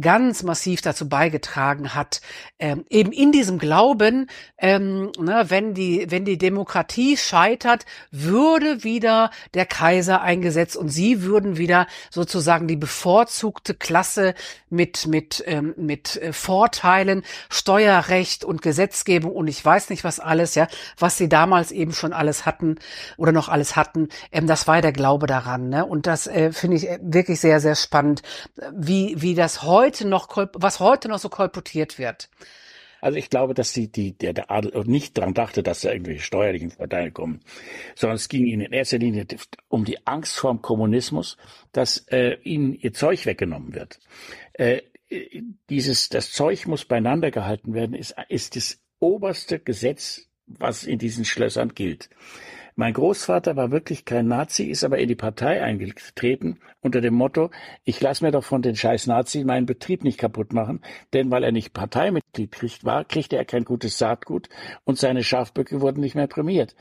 [0.00, 2.20] ganz massiv dazu beigetragen hat,
[2.58, 4.28] ähm, eben in diesem Glauben,
[4.58, 11.22] ähm, ne, wenn die, wenn die Demokratie scheitert, würde wieder der Kaiser eingesetzt und sie
[11.22, 14.34] würden wieder sozusagen die bevorzugte Klasse
[14.70, 20.54] mit, mit, ähm, mit äh, Vorteilen, Steuerrecht und Gesetzgebung und ich weiß nicht was alles,
[20.54, 20.66] ja,
[20.98, 22.76] was sie damals eben schon alles hatten
[23.16, 25.68] oder noch alles hatten, ähm, das war der Glaube daran.
[25.68, 25.84] Ne?
[25.84, 28.22] Und das äh, finde ich äh, wirklich sehr, sehr spannend,
[28.72, 32.28] wie, wie das heute noch, was heute noch so kolportiert wird.
[33.04, 36.22] Also ich glaube, dass die, die, der, der Adel nicht daran dachte, dass da irgendwelche
[36.22, 37.40] steuerlichen Vorteile kommen,
[37.94, 39.26] sondern es ging ihnen in erster Linie
[39.68, 41.36] um die Angst vor dem Kommunismus,
[41.72, 44.00] dass äh, ihnen ihr Zeug weggenommen wird.
[44.54, 44.80] Äh,
[45.68, 51.24] dieses, das Zeug muss beieinander gehalten werden, ist, ist das oberste Gesetz was in diesen
[51.24, 52.10] Schlössern gilt.
[52.76, 57.50] Mein Großvater war wirklich kein Nazi, ist aber in die Partei eingetreten unter dem Motto,
[57.84, 60.80] ich lasse mir doch von den scheiß Nazi meinen Betrieb nicht kaputt machen,
[61.12, 64.48] denn weil er nicht Parteimitglied kriegt, war, kriegte er kein gutes Saatgut
[64.84, 66.74] und seine Schafböcke wurden nicht mehr prämiert.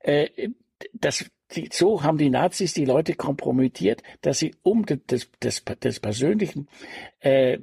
[0.00, 0.50] Äh,
[0.92, 6.00] das, die, so haben die Nazis die Leute kompromittiert, dass sie um des, des, des
[6.00, 6.68] persönlichen
[7.20, 7.58] äh,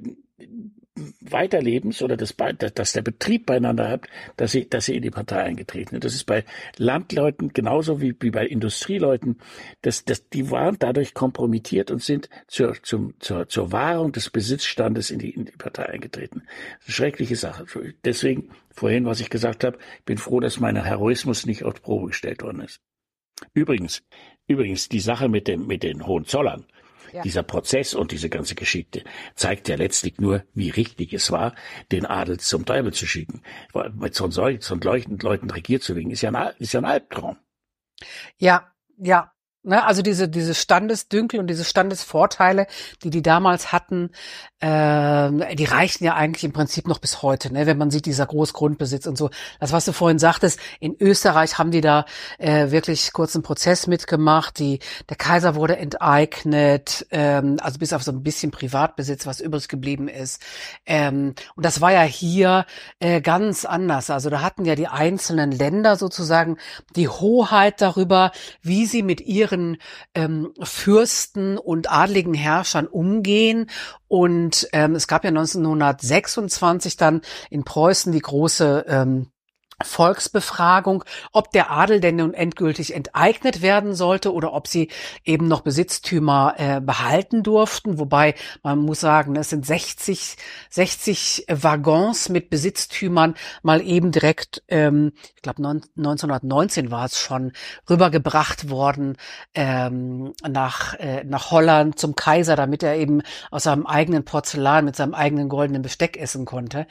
[1.20, 4.06] Weiterlebens oder des, dass der Betrieb beieinander hat,
[4.36, 6.04] dass sie, dass sie in die Partei eingetreten sind.
[6.04, 6.44] Das ist bei
[6.76, 9.38] Landleuten genauso wie, wie bei Industrieleuten.
[9.82, 15.10] Das, das, die waren dadurch kompromittiert und sind zur, zum, zur, zur Wahrung des Besitzstandes
[15.10, 16.42] in die, in die Partei eingetreten.
[16.86, 17.66] Schreckliche Sache.
[18.04, 22.42] Deswegen, vorhin, was ich gesagt habe, bin froh, dass mein Heroismus nicht auf Probe gestellt
[22.42, 22.80] worden ist.
[23.52, 24.02] Übrigens,
[24.46, 26.66] übrigens, die Sache mit dem, mit den Hohenzollern,
[27.12, 27.22] ja.
[27.22, 29.04] Dieser Prozess und diese ganze Geschichte
[29.34, 31.54] zeigt ja letztlich nur, wie richtig es war,
[31.92, 33.42] den Adel zum Teufel zu schicken.
[33.94, 36.84] Mit so einem so leuchtend Leuten regiert zu werden, ist ja ein, ist ja ein
[36.84, 37.36] Albtraum.
[38.38, 39.32] Ja, ja,
[39.66, 42.68] Ne, also diese, diese Standesdünkel und diese Standesvorteile,
[43.02, 44.10] die die damals hatten,
[44.60, 48.26] äh, die reichen ja eigentlich im Prinzip noch bis heute, ne, wenn man sieht, dieser
[48.26, 49.28] Großgrundbesitz und so.
[49.58, 52.06] Das, was du vorhin sagtest, in Österreich haben die da
[52.38, 54.60] äh, wirklich kurzen Prozess mitgemacht.
[54.60, 54.78] Die,
[55.08, 60.06] der Kaiser wurde enteignet, ähm, also bis auf so ein bisschen Privatbesitz, was übrig geblieben
[60.06, 60.40] ist.
[60.86, 62.66] Ähm, und das war ja hier
[63.00, 64.10] äh, ganz anders.
[64.10, 66.56] Also da hatten ja die einzelnen Länder sozusagen
[66.94, 68.30] die Hoheit darüber,
[68.62, 69.78] wie sie mit ihren ihren
[70.14, 73.70] ähm, Fürsten und adligen Herrschern umgehen.
[74.08, 79.28] Und ähm, es gab ja 1926 dann in Preußen die große ähm,
[79.82, 84.88] Volksbefragung, ob der Adel denn nun endgültig enteignet werden sollte oder ob sie
[85.22, 87.98] eben noch Besitztümer äh, behalten durften.
[87.98, 90.38] Wobei man muss sagen, es sind 60,
[90.70, 97.52] 60 Waggons mit Besitztümern mal eben direkt, ähm, ich glaube 1919 war es schon,
[97.90, 99.18] rübergebracht worden
[99.54, 103.20] ähm, nach, äh, nach Holland zum Kaiser, damit er eben
[103.50, 106.86] aus seinem eigenen Porzellan mit seinem eigenen goldenen Besteck essen konnte.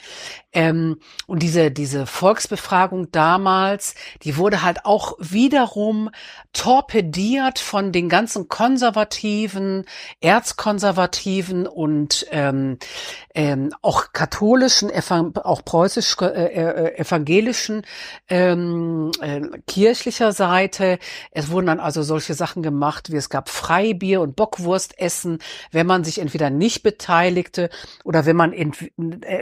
[0.52, 6.10] Ähm, und diese, diese Volksbefragung Befragung damals, die wurde halt auch wiederum
[6.52, 9.86] torpediert von den ganzen konservativen,
[10.20, 12.78] erzkonservativen und ähm,
[13.34, 17.82] ähm, auch katholischen, auch preußisch äh, äh, evangelischen
[18.28, 20.98] ähm, äh, kirchlicher Seite.
[21.30, 25.38] Es wurden dann also solche Sachen gemacht, wie es gab Freibier und Bockwurstessen,
[25.72, 27.68] wenn man sich entweder nicht beteiligte
[28.04, 28.70] oder wenn man äh,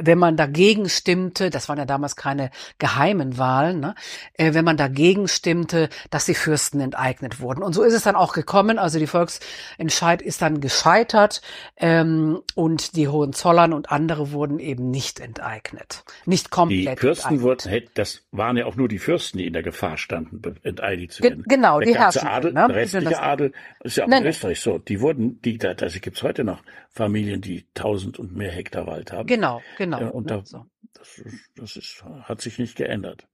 [0.03, 1.51] wenn man dagegen stimmte.
[1.51, 3.95] Das waren ja damals keine geheimen Wahlen, ne,
[4.35, 7.63] äh, wenn man dagegen stimmte, dass die Fürsten enteignet wurden.
[7.63, 8.79] Und so ist es dann auch gekommen.
[8.79, 11.43] Also die Volksentscheid ist dann gescheitert
[11.77, 16.05] ähm, und die Hohenzollern und andere wurden eben nicht enteignet.
[16.27, 16.99] Nicht komplett.
[16.99, 20.43] Die Fürsten wurden, das waren ja auch nur die Fürsten, die in der Gefahr standen,
[20.63, 21.43] enteignet zu werden.
[21.43, 22.29] Ge genau, der die herrschen.
[22.29, 22.67] Adel, ne?
[22.69, 23.53] Der restliche Adel
[23.83, 24.79] ist ja auch in Österreich so.
[24.79, 29.13] Die wurden, die, da, da gibt's heute noch Familien, die tausend und mehr Hektar Wald
[29.13, 29.27] haben.
[29.27, 30.01] Genau, genau.
[30.01, 30.67] Ja, und da, so.
[30.93, 31.23] Das,
[31.57, 33.27] das ist, hat sich nicht geändert.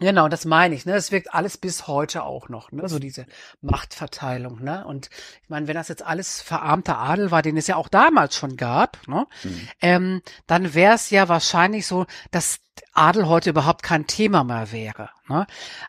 [0.00, 0.86] Genau, das meine ich.
[0.86, 0.92] Ne?
[0.92, 2.88] Das wirkt alles bis heute auch noch, ne?
[2.88, 3.26] so diese
[3.60, 4.62] Machtverteilung.
[4.62, 4.84] Ne?
[4.84, 5.08] Und
[5.42, 8.56] ich meine, wenn das jetzt alles verarmter Adel war, den es ja auch damals schon
[8.56, 9.26] gab, ne?
[9.44, 9.68] Mhm.
[9.80, 12.58] Ähm, dann wäre es ja wahrscheinlich so, dass
[12.92, 15.10] Adel heute überhaupt kein Thema mehr wäre.
[15.28, 15.46] Ne?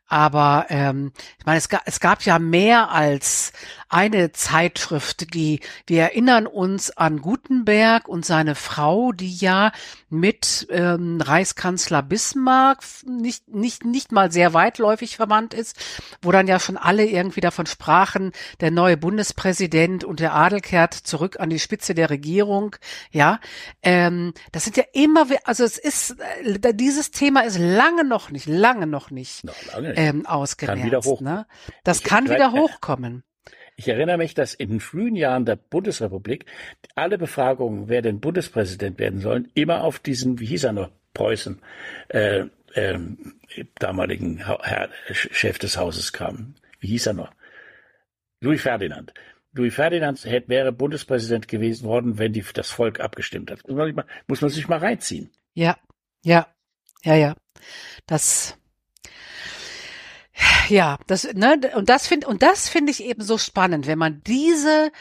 [0.07, 3.51] Aber ähm, ich meine, es, ga, es gab ja mehr als
[3.89, 9.71] eine Zeitschrift, die wir erinnern uns an Gutenberg und seine Frau, die ja
[10.09, 15.77] mit ähm, Reichskanzler Bismarck nicht nicht nicht mal sehr weitläufig verwandt ist,
[16.21, 18.31] wo dann ja schon alle irgendwie davon sprachen,
[18.61, 22.75] der neue Bundespräsident und der Adel kehrt zurück an die Spitze der Regierung.
[23.11, 23.39] Ja,
[23.83, 28.47] ähm, das sind ja immer, also es ist äh, dieses Thema ist lange noch nicht,
[28.47, 29.43] lange noch nicht
[29.95, 30.81] ähm, ausgemerzt.
[30.81, 31.21] Kann wieder hoch.
[31.21, 31.45] Ne?
[31.83, 33.23] Das ich kann wieder hochkommen.
[33.77, 36.45] Ich erinnere mich, dass in den frühen Jahren der Bundesrepublik
[36.95, 41.61] alle Befragungen, wer denn Bundespräsident werden sollen, immer auf diesen, wie hieß er noch, Preußen,
[42.09, 42.99] äh, äh,
[43.75, 46.55] damaligen Herr, Chef des Hauses kamen.
[46.79, 47.33] Wie hieß er noch?
[48.41, 49.13] Louis Ferdinand.
[49.53, 53.67] Louis Ferdinand hätte, wäre Bundespräsident gewesen worden, wenn die, das Volk abgestimmt hat.
[53.67, 55.31] Muss man, mal, muss man sich mal reinziehen.
[55.53, 55.77] Ja,
[56.23, 56.47] ja,
[57.05, 57.35] ja, ja.
[58.05, 58.57] Das
[60.67, 64.21] ja, das, ne, und das finde, und das finde ich eben so spannend, wenn man
[64.23, 64.91] diese,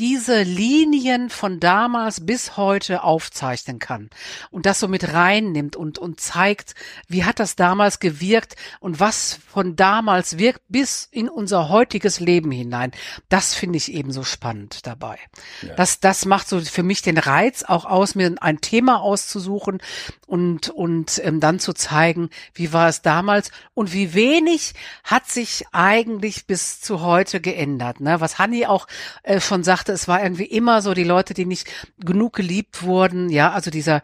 [0.00, 4.08] diese Linien von damals bis heute aufzeichnen kann
[4.50, 6.74] und das so mit reinnimmt und, und zeigt,
[7.06, 12.50] wie hat das damals gewirkt und was von damals wirkt bis in unser heutiges Leben
[12.50, 12.92] hinein.
[13.28, 15.18] Das finde ich eben so spannend dabei.
[15.60, 15.74] Ja.
[15.74, 19.82] Das, das macht so für mich den Reiz auch aus, mir ein Thema auszusuchen
[20.26, 24.72] und, und ähm, dann zu zeigen, wie war es damals und wie wenig
[25.04, 28.00] hat sich eigentlich bis zu heute geändert.
[28.00, 28.22] Ne?
[28.22, 28.86] Was Hanni auch
[29.24, 31.68] äh, schon sagte, es war irgendwie immer so die Leute, die nicht
[31.98, 33.28] genug geliebt wurden.
[33.28, 34.02] Ja, also dieser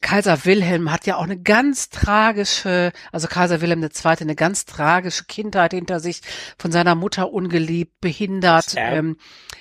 [0.00, 3.90] Kaiser Wilhelm hat ja auch eine ganz tragische, also Kaiser Wilhelm II.
[4.20, 6.22] eine ganz tragische Kindheit hinter sich,
[6.58, 8.66] von seiner Mutter ungeliebt, behindert.
[8.66, 9.16] Das, Ärm, ähm,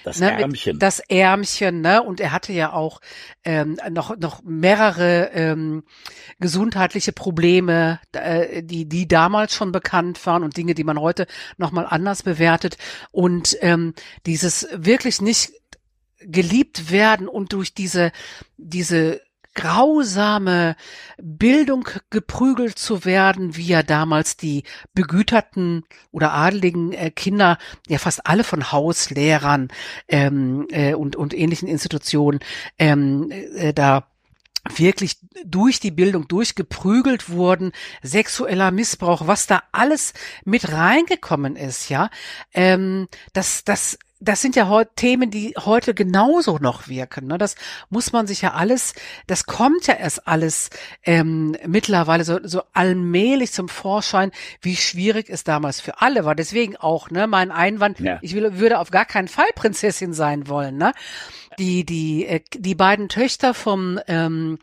[0.06, 0.80] das ne, Ärmchen.
[0.80, 2.02] Das Ärmchen, ne?
[2.02, 3.02] Und er hatte ja auch
[3.44, 5.84] ähm, noch noch mehrere ähm,
[6.40, 11.28] gesundheitliche Probleme, äh, die die damals schon bekannt waren und Dinge, die man heute
[11.58, 12.78] noch mal anders bewertet.
[13.12, 13.94] Und ähm,
[14.26, 15.52] dieses wirklich nicht
[16.20, 18.12] geliebt werden und durch diese
[18.58, 19.22] diese
[19.58, 20.76] grausame
[21.18, 24.64] Bildung geprügelt zu werden, wie ja damals die
[24.94, 27.58] begüterten oder adeligen äh, Kinder,
[27.88, 29.70] ja fast alle von Hauslehrern
[30.08, 32.40] ähm, äh, und, und ähnlichen Institutionen
[32.78, 34.08] ähm, äh, da
[34.76, 37.72] wirklich durch die Bildung durchgeprügelt wurden,
[38.04, 40.14] sexueller Missbrauch, was da alles
[40.46, 42.10] mit reingekommen ist, ja,
[42.54, 47.27] ähm, das, das das sind ja heute Themen, die heute genauso noch wirken.
[47.27, 47.38] Ne?
[47.38, 47.56] Das
[47.89, 48.94] muss man sich ja alles,
[49.27, 50.69] das kommt ja erst alles
[51.03, 54.31] ähm, mittlerweile so, so allmählich zum Vorschein,
[54.61, 56.35] wie schwierig es damals für alle war.
[56.35, 58.18] Deswegen auch, ne, mein Einwand, ja.
[58.22, 60.77] ich will, würde auf gar keinen Fall Prinzessin sein wollen.
[60.77, 60.94] Ne?
[61.60, 64.57] Die, die, äh, die beiden Töchter vom ähm,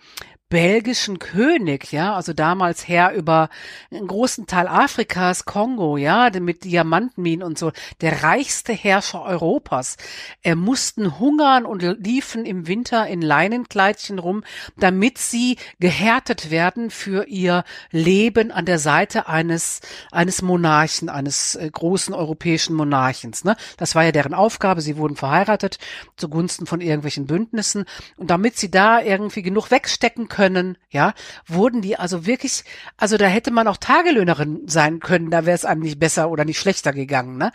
[0.54, 3.48] belgischen König, ja, also damals Herr über
[3.90, 7.72] einen großen Teil Afrikas, Kongo, ja, mit Diamantenminen und so,
[8.02, 9.96] der reichste Herrscher Europas.
[10.42, 14.44] Er mussten hungern und liefen im Winter in Leinenkleidchen rum,
[14.76, 19.80] damit sie gehärtet werden für ihr Leben an der Seite eines,
[20.12, 23.56] eines Monarchen, eines äh, großen europäischen Monarchens, ne?
[23.76, 24.82] Das war ja deren Aufgabe.
[24.82, 25.78] Sie wurden verheiratet
[26.14, 27.86] zugunsten von irgendwelchen Bündnissen
[28.16, 31.14] und damit sie da irgendwie genug wegstecken können, können, ja,
[31.46, 32.64] wurden die also wirklich,
[32.98, 36.44] also da hätte man auch Tagelöhnerin sein können, da wäre es einem nicht besser oder
[36.44, 37.50] nicht schlechter gegangen, ne?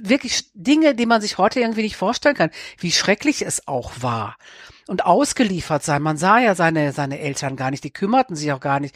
[0.00, 4.36] Wirklich Dinge, die man sich heute irgendwie nicht vorstellen kann, wie schrecklich es auch war
[4.88, 6.02] und ausgeliefert sein.
[6.02, 8.94] Man sah ja seine, seine Eltern gar nicht, die kümmerten sich auch gar nicht.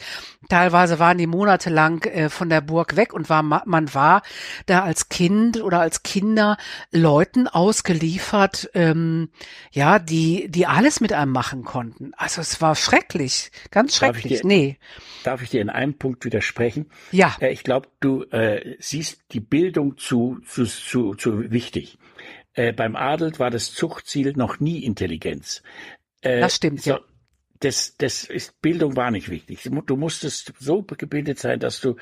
[0.49, 4.21] Teilweise waren die monatelang äh, von der Burg weg und war, man war
[4.65, 6.57] da als Kind oder als Kinder
[6.91, 9.29] Leuten ausgeliefert, ähm,
[9.71, 12.11] ja, die, die alles mit einem machen konnten.
[12.17, 14.33] Also es war schrecklich, ganz schrecklich.
[14.33, 14.77] Darf dir, nee.
[15.23, 16.89] Darf ich dir in einem Punkt widersprechen?
[17.11, 17.35] Ja.
[17.39, 21.97] Äh, ich glaube, du äh, siehst die Bildung zu, zu, zu, zu wichtig.
[22.57, 25.61] Äh, beim Adel war das Zuchtziel noch nie Intelligenz.
[26.21, 26.99] Äh, das stimmt, so, ja.
[27.59, 29.69] Das, das ist, Bildung war nicht wichtig.
[29.85, 31.95] Du musstest so gebildet sein, dass du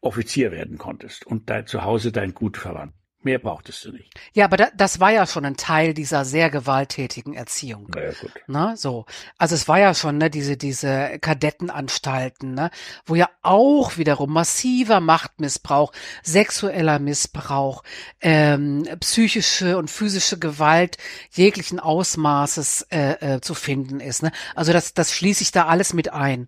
[0.00, 2.94] Offizier werden konntest und dein, zu Hause dein Gut verwandt.
[3.26, 4.14] Mehr brauchtest du nicht.
[4.34, 7.88] Ja, aber da, das war ja schon ein Teil dieser sehr gewalttätigen Erziehung.
[7.92, 8.30] Na ja, gut.
[8.46, 9.04] Ne, so.
[9.36, 12.70] Also es war ja schon, ne, diese, diese Kadettenanstalten, ne,
[13.04, 15.90] wo ja auch wiederum massiver Machtmissbrauch,
[16.22, 17.82] sexueller Missbrauch,
[18.20, 20.96] ähm, psychische und physische Gewalt
[21.32, 24.22] jeglichen Ausmaßes äh, äh, zu finden ist.
[24.22, 24.30] Ne?
[24.54, 26.46] Also das, das schließe ich da alles mit ein.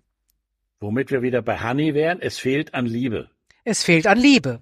[0.79, 3.29] Womit wir wieder bei Honey wären, es fehlt an Liebe.
[3.65, 4.61] Es fehlt an Liebe.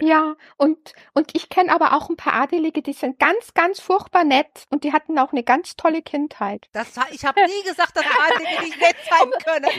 [0.00, 4.24] Ja, und, und ich kenne aber auch ein paar Adelige, die sind ganz, ganz furchtbar
[4.24, 6.66] nett und die hatten auch eine ganz tolle Kindheit.
[6.72, 9.70] Das, ich habe nie gesagt, dass Adelige nicht nett sein können.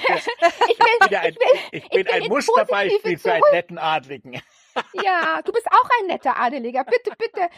[0.69, 1.35] Ich, bin, ein,
[1.71, 4.41] ich bin ein Musterbeispiel für einen netten Adligen.
[5.03, 6.83] Ja, du bist auch ein netter Adeliger.
[6.83, 7.49] Bitte, bitte,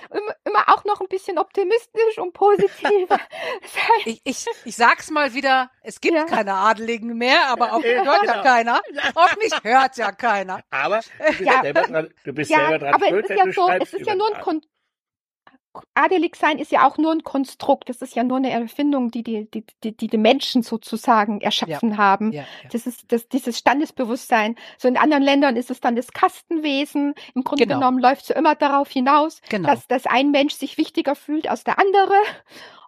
[0.45, 3.09] immer, auch noch ein bisschen optimistisch und positiv.
[4.05, 6.25] ich, ich, ich sag's mal wieder, es gibt ja.
[6.25, 8.43] keine Adeligen mehr, aber auf mich hört ja genau.
[8.43, 8.81] keiner.
[9.15, 10.61] Auf mich hört ja keiner.
[10.69, 11.61] Aber du bist ja.
[11.61, 14.07] selber dran, du bist ja, selber dran aber schuld, es ist ja so, es ist
[14.07, 14.61] ja nur ein Kon
[15.93, 17.89] adelig sein ist ja auch nur ein Konstrukt.
[17.89, 21.97] Das ist ja nur eine Erfindung, die die, die, die, die, Menschen sozusagen erschaffen ja.
[21.97, 22.31] haben.
[22.31, 22.69] Ja, ja.
[22.71, 24.55] Das ist das, dieses Standesbewusstsein.
[24.77, 27.13] So in anderen Ländern ist es dann das Kastenwesen.
[27.35, 27.79] Im Grunde genau.
[27.79, 29.69] genommen läuft es immer darauf hinaus, genau.
[29.69, 32.13] dass, dass ein Mensch sich wichtiger fühlt als der andere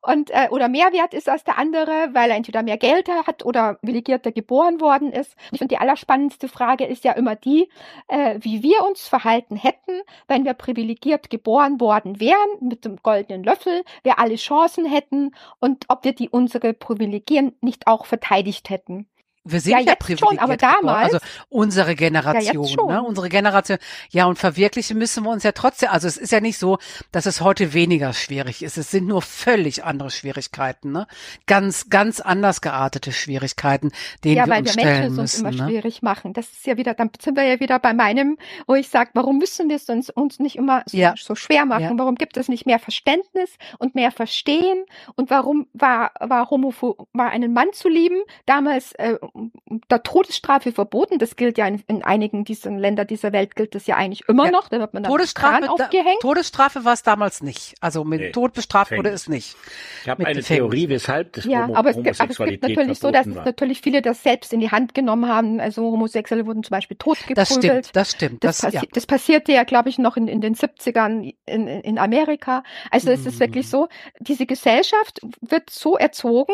[0.01, 3.45] und äh, oder mehr wert ist als der andere, weil er entweder mehr Geld hat
[3.45, 5.35] oder privilegierter geboren worden ist.
[5.51, 7.69] Ich finde, die allerspannendste Frage ist ja immer die,
[8.07, 13.43] äh, wie wir uns verhalten hätten, wenn wir privilegiert geboren worden wären, mit dem goldenen
[13.43, 19.07] Löffel, wir alle Chancen hätten und ob wir die unsere Privilegien nicht auch verteidigt hätten.
[19.43, 20.29] Wir sind ja, ja privilegiert.
[20.29, 21.13] Schon, aber damals.
[21.13, 23.03] Also unsere Generation, ja, ne?
[23.03, 23.77] Unsere Generation.
[24.09, 25.89] Ja, und verwirklichen müssen wir uns ja trotzdem.
[25.89, 26.77] Also es ist ja nicht so,
[27.11, 28.77] dass es heute weniger schwierig ist.
[28.77, 31.07] Es sind nur völlig andere Schwierigkeiten, ne?
[31.47, 33.91] Ganz, ganz anders geartete Schwierigkeiten,
[34.23, 35.37] denen ja, wir uns stellen Menschen müssen.
[35.39, 35.81] Ja, weil wir Menschen ne?
[35.81, 36.33] schwierig machen.
[36.33, 38.37] Das ist ja wieder, dann sind wir ja wieder bei meinem,
[38.67, 41.13] wo ich sage, warum müssen wir es uns, uns nicht immer so, ja.
[41.17, 41.97] so schwer machen?
[41.97, 44.85] Warum gibt es nicht mehr Verständnis und mehr Verstehen?
[45.15, 49.15] Und warum war, war Homopho war einen Mann zu lieben damals äh,
[49.89, 51.19] der Todesstrafe verboten.
[51.19, 54.45] Das gilt ja in, in einigen dieser Länder dieser Welt gilt das ja eigentlich immer
[54.45, 54.51] ja.
[54.51, 54.69] noch.
[54.69, 56.19] Da wird man dann Todesstrafe, aufgehängt.
[56.21, 57.75] Todesstrafe war es damals nicht.
[57.81, 59.55] Also mit nee, Tod bestraft wurde es nicht.
[60.03, 62.99] Ich habe eine Theorie, weshalb das ja, Homo aber es, gibt, aber es gibt natürlich
[62.99, 63.45] so, dass war.
[63.45, 65.59] natürlich viele das selbst in die Hand genommen haben.
[65.59, 67.37] Also Homosexuelle wurden zum Beispiel totgeprügelt.
[67.37, 68.43] Das stimmt, das stimmt.
[68.43, 68.91] Das, das, passi ja.
[68.93, 72.63] das passierte ja, glaube ich, noch in, in den 70ern in, in Amerika.
[72.91, 73.69] Also es ist wirklich mm.
[73.69, 73.87] so,
[74.19, 76.53] diese Gesellschaft wird so erzogen,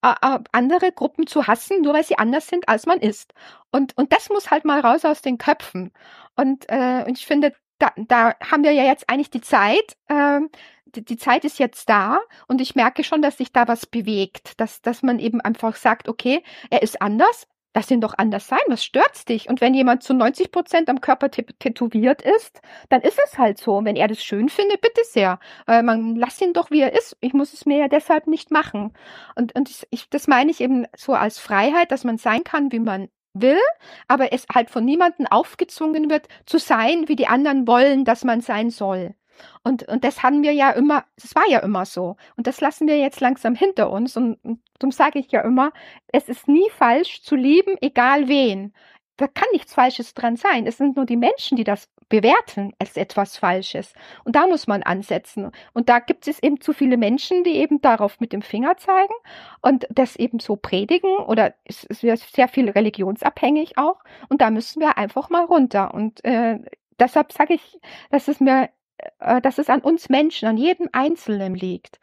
[0.00, 3.32] andere Gruppen zu hassen, nur weil sie anders sind, als man ist.
[3.72, 5.92] Und, und das muss halt mal raus aus den Köpfen.
[6.36, 10.40] Und, äh, und ich finde, da, da haben wir ja jetzt eigentlich die Zeit, äh,
[10.86, 14.80] die, Zeit ist jetzt da und ich merke schon, dass sich da was bewegt, dass,
[14.82, 17.46] dass man eben einfach sagt, okay, er ist anders,
[17.78, 19.48] lass ihn doch anders sein, was stört's dich?
[19.48, 23.76] Und wenn jemand zu 90 Prozent am Körper tätowiert ist, dann ist es halt so.
[23.76, 25.38] Und wenn er das schön findet, bitte sehr.
[25.68, 27.16] Äh, man lass ihn doch, wie er ist.
[27.20, 28.92] Ich muss es mir ja deshalb nicht machen.
[29.36, 32.80] Und, und ich, das meine ich eben so als Freiheit, dass man sein kann, wie
[32.80, 33.60] man will,
[34.08, 38.40] aber es halt von niemandem aufgezwungen wird, zu sein, wie die anderen wollen, dass man
[38.40, 39.14] sein soll.
[39.62, 42.16] Und, und das haben wir ja immer, das war ja immer so.
[42.36, 44.16] Und das lassen wir jetzt langsam hinter uns.
[44.16, 45.72] Und, und darum sage ich ja immer,
[46.12, 48.72] es ist nie falsch zu lieben, egal wen.
[49.16, 50.66] Da kann nichts Falsches dran sein.
[50.66, 53.92] Es sind nur die Menschen, die das bewerten als etwas Falsches.
[54.24, 55.50] Und da muss man ansetzen.
[55.74, 59.14] Und da gibt es eben zu viele Menschen, die eben darauf mit dem Finger zeigen
[59.60, 62.00] und das eben so predigen oder es ist
[62.34, 64.02] sehr viel religionsabhängig auch.
[64.28, 65.94] Und da müssen wir einfach mal runter.
[65.94, 66.58] Und äh,
[66.98, 67.78] deshalb sage ich,
[68.10, 68.70] dass es mir
[69.18, 71.98] äh, dass es an uns Menschen, an jedem Einzelnen liegt.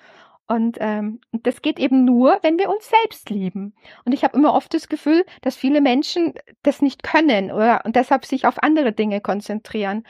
[0.48, 3.74] Und ähm, das geht eben nur, wenn wir uns selbst lieben.
[4.06, 7.96] Und ich habe immer oft das Gefühl, dass viele Menschen das nicht können oder und
[7.96, 10.04] deshalb sich auf andere Dinge konzentrieren.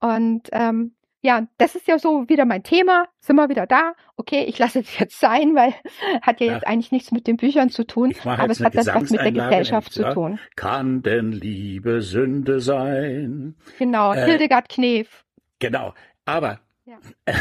[0.00, 3.06] Und ähm, ja, das ist ja so wieder mein Thema.
[3.20, 3.94] Sind wir wieder da?
[4.16, 5.74] Okay, ich lasse es jetzt sein, weil
[6.22, 6.52] hat ja, ja.
[6.54, 9.32] jetzt eigentlich nichts mit den Büchern zu tun, aber es hat das was mit der
[9.32, 10.40] Gesellschaft zu tun.
[10.56, 13.54] Kann denn Liebe Sünde sein?
[13.78, 15.24] Genau, äh, Hildegard Knef.
[15.60, 15.92] Genau.
[16.28, 16.98] Aber, ja.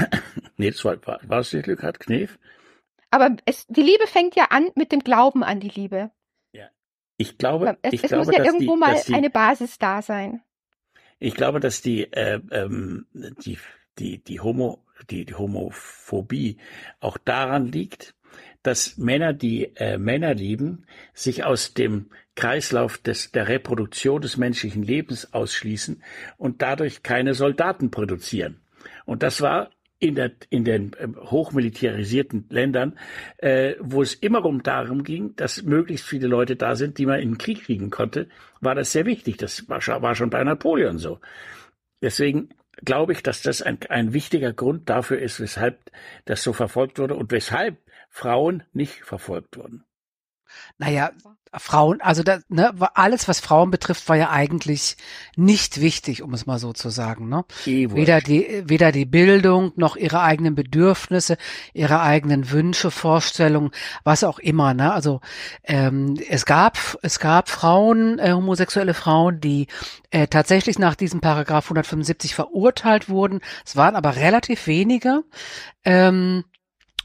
[0.56, 2.40] nee, das war, war, war es Hildegard Knef?
[3.12, 6.10] Aber es, die Liebe fängt ja an mit dem Glauben an die Liebe.
[6.54, 6.70] Ja.
[7.18, 10.02] Ich glaube, es, ich es glaube, muss ja irgendwo die, mal die, eine Basis da
[10.02, 10.42] sein.
[11.20, 13.58] Ich glaube, dass die, äh, ähm, die,
[14.00, 16.58] die, die Homo, die, die Homophobie
[17.02, 18.16] auch daran liegt,
[18.64, 24.84] dass Männer, die äh, Männer lieben, sich aus dem Kreislauf des, der Reproduktion des menschlichen
[24.84, 26.02] Lebens ausschließen
[26.38, 28.62] und dadurch keine Soldaten produzieren.
[29.08, 33.00] Und das war in, der, in den äh, hochmilitarisierten Ländern,
[33.38, 37.20] äh, wo es immer um darum ging, dass möglichst viele Leute da sind, die man
[37.20, 38.30] in den Krieg kriegen konnte,
[38.62, 39.38] war das sehr wichtig.
[39.38, 41.20] Das war, war schon bei Napoleon so.
[42.02, 42.50] Deswegen
[42.84, 45.80] glaube ich, dass das ein, ein wichtiger Grund dafür ist, weshalb
[46.26, 47.78] das so verfolgt wurde und weshalb
[48.10, 49.84] Frauen nicht verfolgt wurden.
[50.78, 51.12] Naja,
[51.54, 54.98] Frauen, also da, ne, alles, was Frauen betrifft, war ja eigentlich
[55.36, 57.30] nicht wichtig, um es mal so zu sagen.
[57.30, 57.46] Ne?
[57.96, 61.38] Weder die, weder die Bildung noch ihre eigenen Bedürfnisse,
[61.74, 63.72] ihre eigenen Wünsche, Vorstellungen,
[64.04, 64.74] was auch immer.
[64.74, 64.94] Ne?
[64.94, 65.22] Also
[65.64, 69.68] ähm, es gab, es gab Frauen, äh, homosexuelle Frauen, die
[70.12, 73.42] äh, tatsächlich nach diesem Paragraph 175 verurteilt wurden.
[73.66, 75.24] Es waren aber relativ wenige.
[75.86, 76.44] Ähm,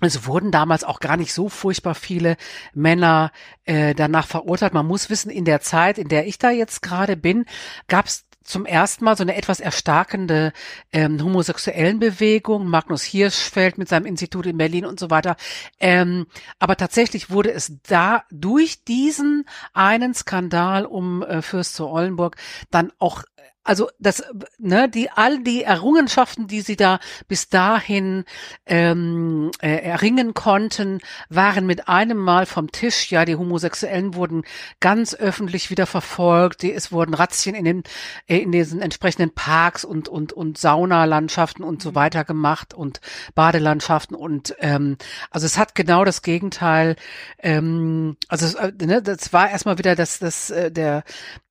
[0.07, 2.37] es wurden damals auch gar nicht so furchtbar viele
[2.75, 3.33] Männer
[3.65, 4.75] äh, danach verurteilt.
[4.75, 7.45] Man muss wissen, in der Zeit, in der ich da jetzt gerade bin,
[7.89, 10.53] gab es zum ersten Mal so eine etwas erstarkende
[10.93, 15.37] ähm, homosexuellen Bewegung, Magnus Hirschfeld mit seinem Institut in Berlin und so weiter.
[15.81, 16.27] Ähm,
[16.59, 22.37] aber tatsächlich wurde es da durch diesen einen Skandal um äh, Fürst zu Ollenburg
[22.71, 23.23] dann auch
[23.65, 24.25] also das,
[24.59, 26.99] ne, die all die Errungenschaften, die sie da
[27.29, 28.25] bis dahin
[28.67, 30.99] ähm, äh, erringen konnten,
[31.29, 33.11] waren mit einem Mal vom Tisch.
[33.13, 34.43] Ja, die Homosexuellen wurden
[34.81, 36.63] ganz öffentlich wieder verfolgt.
[36.63, 37.83] Die, es wurden Razzien in den
[38.27, 41.95] äh, in diesen entsprechenden Parks und und und Saunalandschaften und so mhm.
[41.95, 43.01] weiter gemacht und
[43.35, 44.97] Badelandschaften und ähm,
[45.31, 46.97] also es hat genau das Gegenteil.
[47.39, 51.05] Ähm, also äh, ne, das war erstmal wieder das das äh, der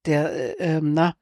[0.05, 1.13] der äh, ähm, na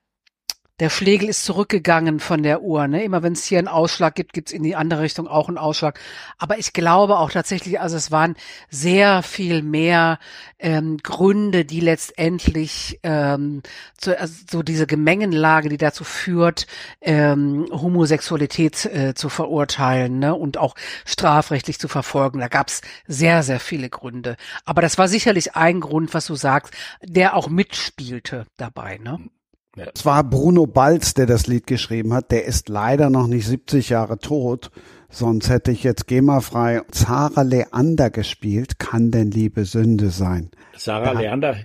[0.80, 2.88] der Schlegel ist zurückgegangen von der Uhr.
[2.88, 3.03] Ne?
[3.03, 5.57] Immer wenn es hier einen Ausschlag gibt, gibt es in die andere Richtung auch einen
[5.57, 5.99] Ausschlag.
[6.38, 8.35] Aber ich glaube auch tatsächlich, also es waren
[8.69, 10.19] sehr viel mehr
[10.57, 13.61] ähm, Gründe, die letztendlich ähm,
[13.97, 16.65] zu, also so diese Gemengenlage, die dazu führt,
[17.01, 20.34] ähm, Homosexualität äh, zu verurteilen ne?
[20.34, 20.76] und auch
[21.06, 22.39] strafrechtlich zu verfolgen.
[22.39, 24.38] Da gab es sehr, sehr viele Gründe.
[24.64, 26.73] Aber das war sicherlich ein Grund, was du sagst,
[27.03, 28.97] der auch mitspielte dabei.
[28.97, 29.19] Ne?
[29.76, 32.32] Es war Bruno Balz, der das Lied geschrieben hat.
[32.32, 34.72] Der ist leider noch nicht 70 Jahre tot.
[35.10, 38.80] Sonst hätte ich jetzt GEMA-frei Sarah Leander gespielt.
[38.80, 40.52] Kann denn Liebe Sünde sein?
[40.76, 41.58] Sarah da Leander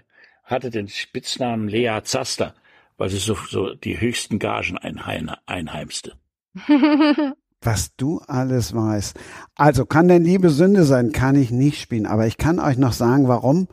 [0.44, 2.54] hatte den Spitznamen Lea Zaster,
[2.98, 6.12] weil sie so, so die höchsten Gagen einheim, einheimste.
[7.60, 9.18] Was du alles weißt.
[9.54, 11.12] Also kann denn Liebe Sünde sein?
[11.12, 12.06] Kann ich nicht spielen.
[12.06, 13.68] Aber ich kann euch noch sagen, warum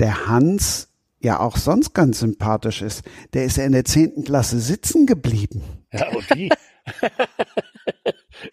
[0.00, 0.87] der Hans
[1.20, 5.62] ja auch sonst ganz sympathisch ist, der ist ja in der zehnten Klasse sitzen geblieben.
[5.92, 6.50] Ja, und wie?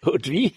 [0.02, 0.52] und wie?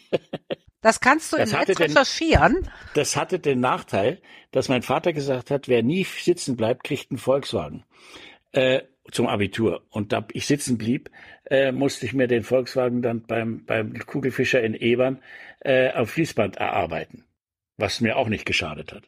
[0.81, 2.53] Das kannst du das im Netz recherchieren.
[2.55, 4.21] Den, das hatte den Nachteil,
[4.51, 7.83] dass mein Vater gesagt hat, wer nie sitzen bleibt, kriegt einen Volkswagen
[8.53, 8.81] äh,
[9.11, 9.85] zum Abitur.
[9.89, 11.09] Und da ich sitzen blieb,
[11.45, 15.21] äh, musste ich mir den Volkswagen dann beim, beim Kugelfischer in Ebern
[15.59, 17.25] äh, auf Fließband erarbeiten,
[17.77, 19.03] was mir auch nicht geschadet hat.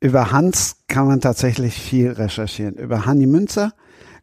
[0.00, 2.74] Über Hans kann man tatsächlich viel recherchieren.
[2.74, 3.72] Über Hanni Münzer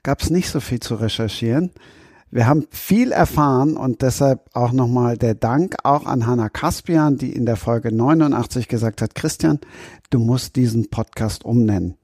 [0.03, 1.71] gab es nicht so viel zu recherchieren.
[2.29, 7.31] Wir haben viel erfahren und deshalb auch nochmal der Dank auch an Hanna Kaspian, die
[7.31, 9.59] in der Folge 89 gesagt hat, Christian,
[10.09, 11.95] du musst diesen Podcast umnennen,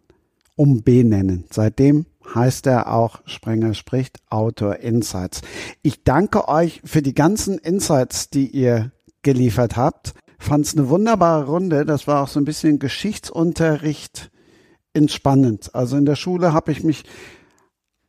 [0.56, 1.46] umbenennen.
[1.52, 5.42] Seitdem heißt er auch Sprenger spricht Autor Insights.
[5.82, 8.92] Ich danke euch für die ganzen Insights, die ihr
[9.24, 11.86] geliefert habt fand es eine wunderbare Runde.
[11.86, 14.32] Das war auch so ein bisschen Geschichtsunterricht
[14.94, 15.76] entspannend.
[15.76, 17.04] Also in der Schule habe ich mich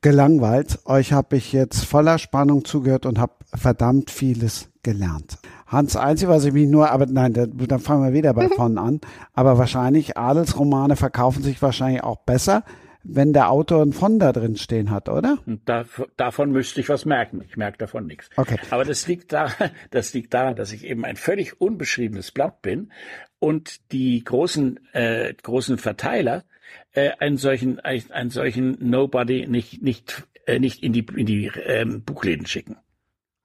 [0.01, 0.79] gelangweilt.
[0.87, 5.39] Euch habe ich jetzt voller Spannung zugehört und habe verdammt vieles gelernt.
[5.67, 9.01] Hans, einzige, was ich mich nur, aber nein, dann fangen wir wieder bei vorne an.
[9.35, 12.65] Aber wahrscheinlich, Adelsromane verkaufen sich wahrscheinlich auch besser,
[13.03, 15.39] wenn der Autor ein von da drin stehen hat, oder?
[15.65, 15.85] Da,
[16.17, 17.43] davon müsste ich was merken.
[17.47, 18.29] Ich merke davon nichts.
[18.37, 18.59] Okay.
[18.71, 19.51] Aber das liegt da,
[19.91, 22.93] das liegt daran, dass ich eben ein völlig unbeschriebenes Blatt bin
[23.39, 26.45] und die großen, äh, großen Verteiler
[26.93, 32.03] äh, einen solchen, einen solchen Nobody nicht, nicht, äh, nicht in die, in die ähm,
[32.03, 32.77] Buchläden schicken.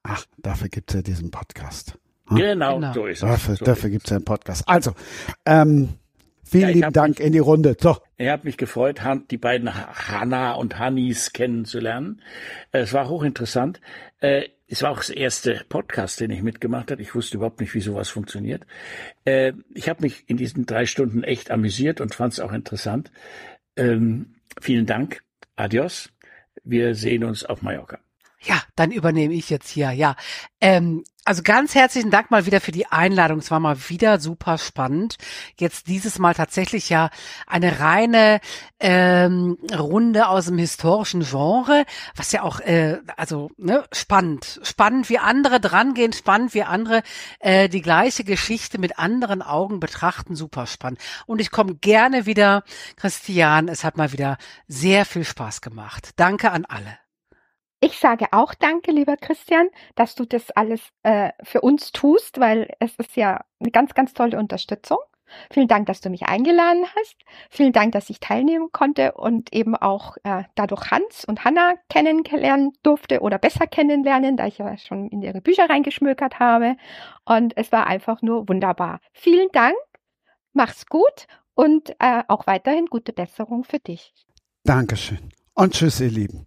[0.02, 1.98] Ach, dafür gibt's ja diesen Podcast.
[2.28, 2.36] Hm?
[2.36, 3.28] Genau, genau, so ist es.
[3.28, 4.64] Dafür, so dafür gibt's ja einen Podcast.
[4.66, 4.92] Also,
[5.44, 5.94] ähm,
[6.48, 7.76] Vielen ja, lieben Dank mich, in die Runde.
[7.80, 7.96] So.
[8.18, 9.00] Ich habe mich gefreut,
[9.30, 12.22] die beiden Hanna und Hannis kennenzulernen.
[12.70, 13.80] Äh, es war hochinteressant.
[14.20, 17.02] Äh, es war auch das erste Podcast, den ich mitgemacht habe.
[17.02, 18.64] Ich wusste überhaupt nicht, wie sowas funktioniert.
[19.24, 23.10] Äh, ich habe mich in diesen drei Stunden echt amüsiert und fand es auch interessant.
[23.76, 25.22] Ähm, vielen Dank.
[25.56, 26.10] Adios.
[26.62, 27.98] Wir sehen uns auf Mallorca.
[28.46, 29.90] Ja, dann übernehme ich jetzt hier.
[29.90, 30.14] Ja,
[30.60, 33.40] ähm, also ganz herzlichen Dank mal wieder für die Einladung.
[33.40, 35.16] Es war mal wieder super spannend.
[35.58, 37.10] Jetzt dieses Mal tatsächlich ja
[37.48, 38.40] eine reine
[38.78, 45.18] ähm, Runde aus dem historischen Genre, was ja auch äh, also ne, spannend, spannend wie
[45.18, 47.02] andere drangehen, spannend wie andere
[47.40, 51.00] äh, die gleiche Geschichte mit anderen Augen betrachten, super spannend.
[51.26, 52.62] Und ich komme gerne wieder,
[52.94, 53.66] Christian.
[53.66, 56.10] Es hat mal wieder sehr viel Spaß gemacht.
[56.14, 57.05] Danke an alle.
[57.80, 62.70] Ich sage auch danke, lieber Christian, dass du das alles äh, für uns tust, weil
[62.80, 64.98] es ist ja eine ganz, ganz tolle Unterstützung.
[65.50, 67.16] Vielen Dank, dass du mich eingeladen hast.
[67.50, 72.72] Vielen Dank, dass ich teilnehmen konnte und eben auch äh, dadurch Hans und Hanna kennenlernen
[72.82, 76.76] durfte oder besser kennenlernen, da ich ja schon in ihre Bücher reingeschmökert habe.
[77.24, 79.00] Und es war einfach nur wunderbar.
[79.12, 79.76] Vielen Dank,
[80.52, 84.14] mach's gut und äh, auch weiterhin gute Besserung für dich.
[84.64, 86.46] Dankeschön und tschüss, ihr Lieben.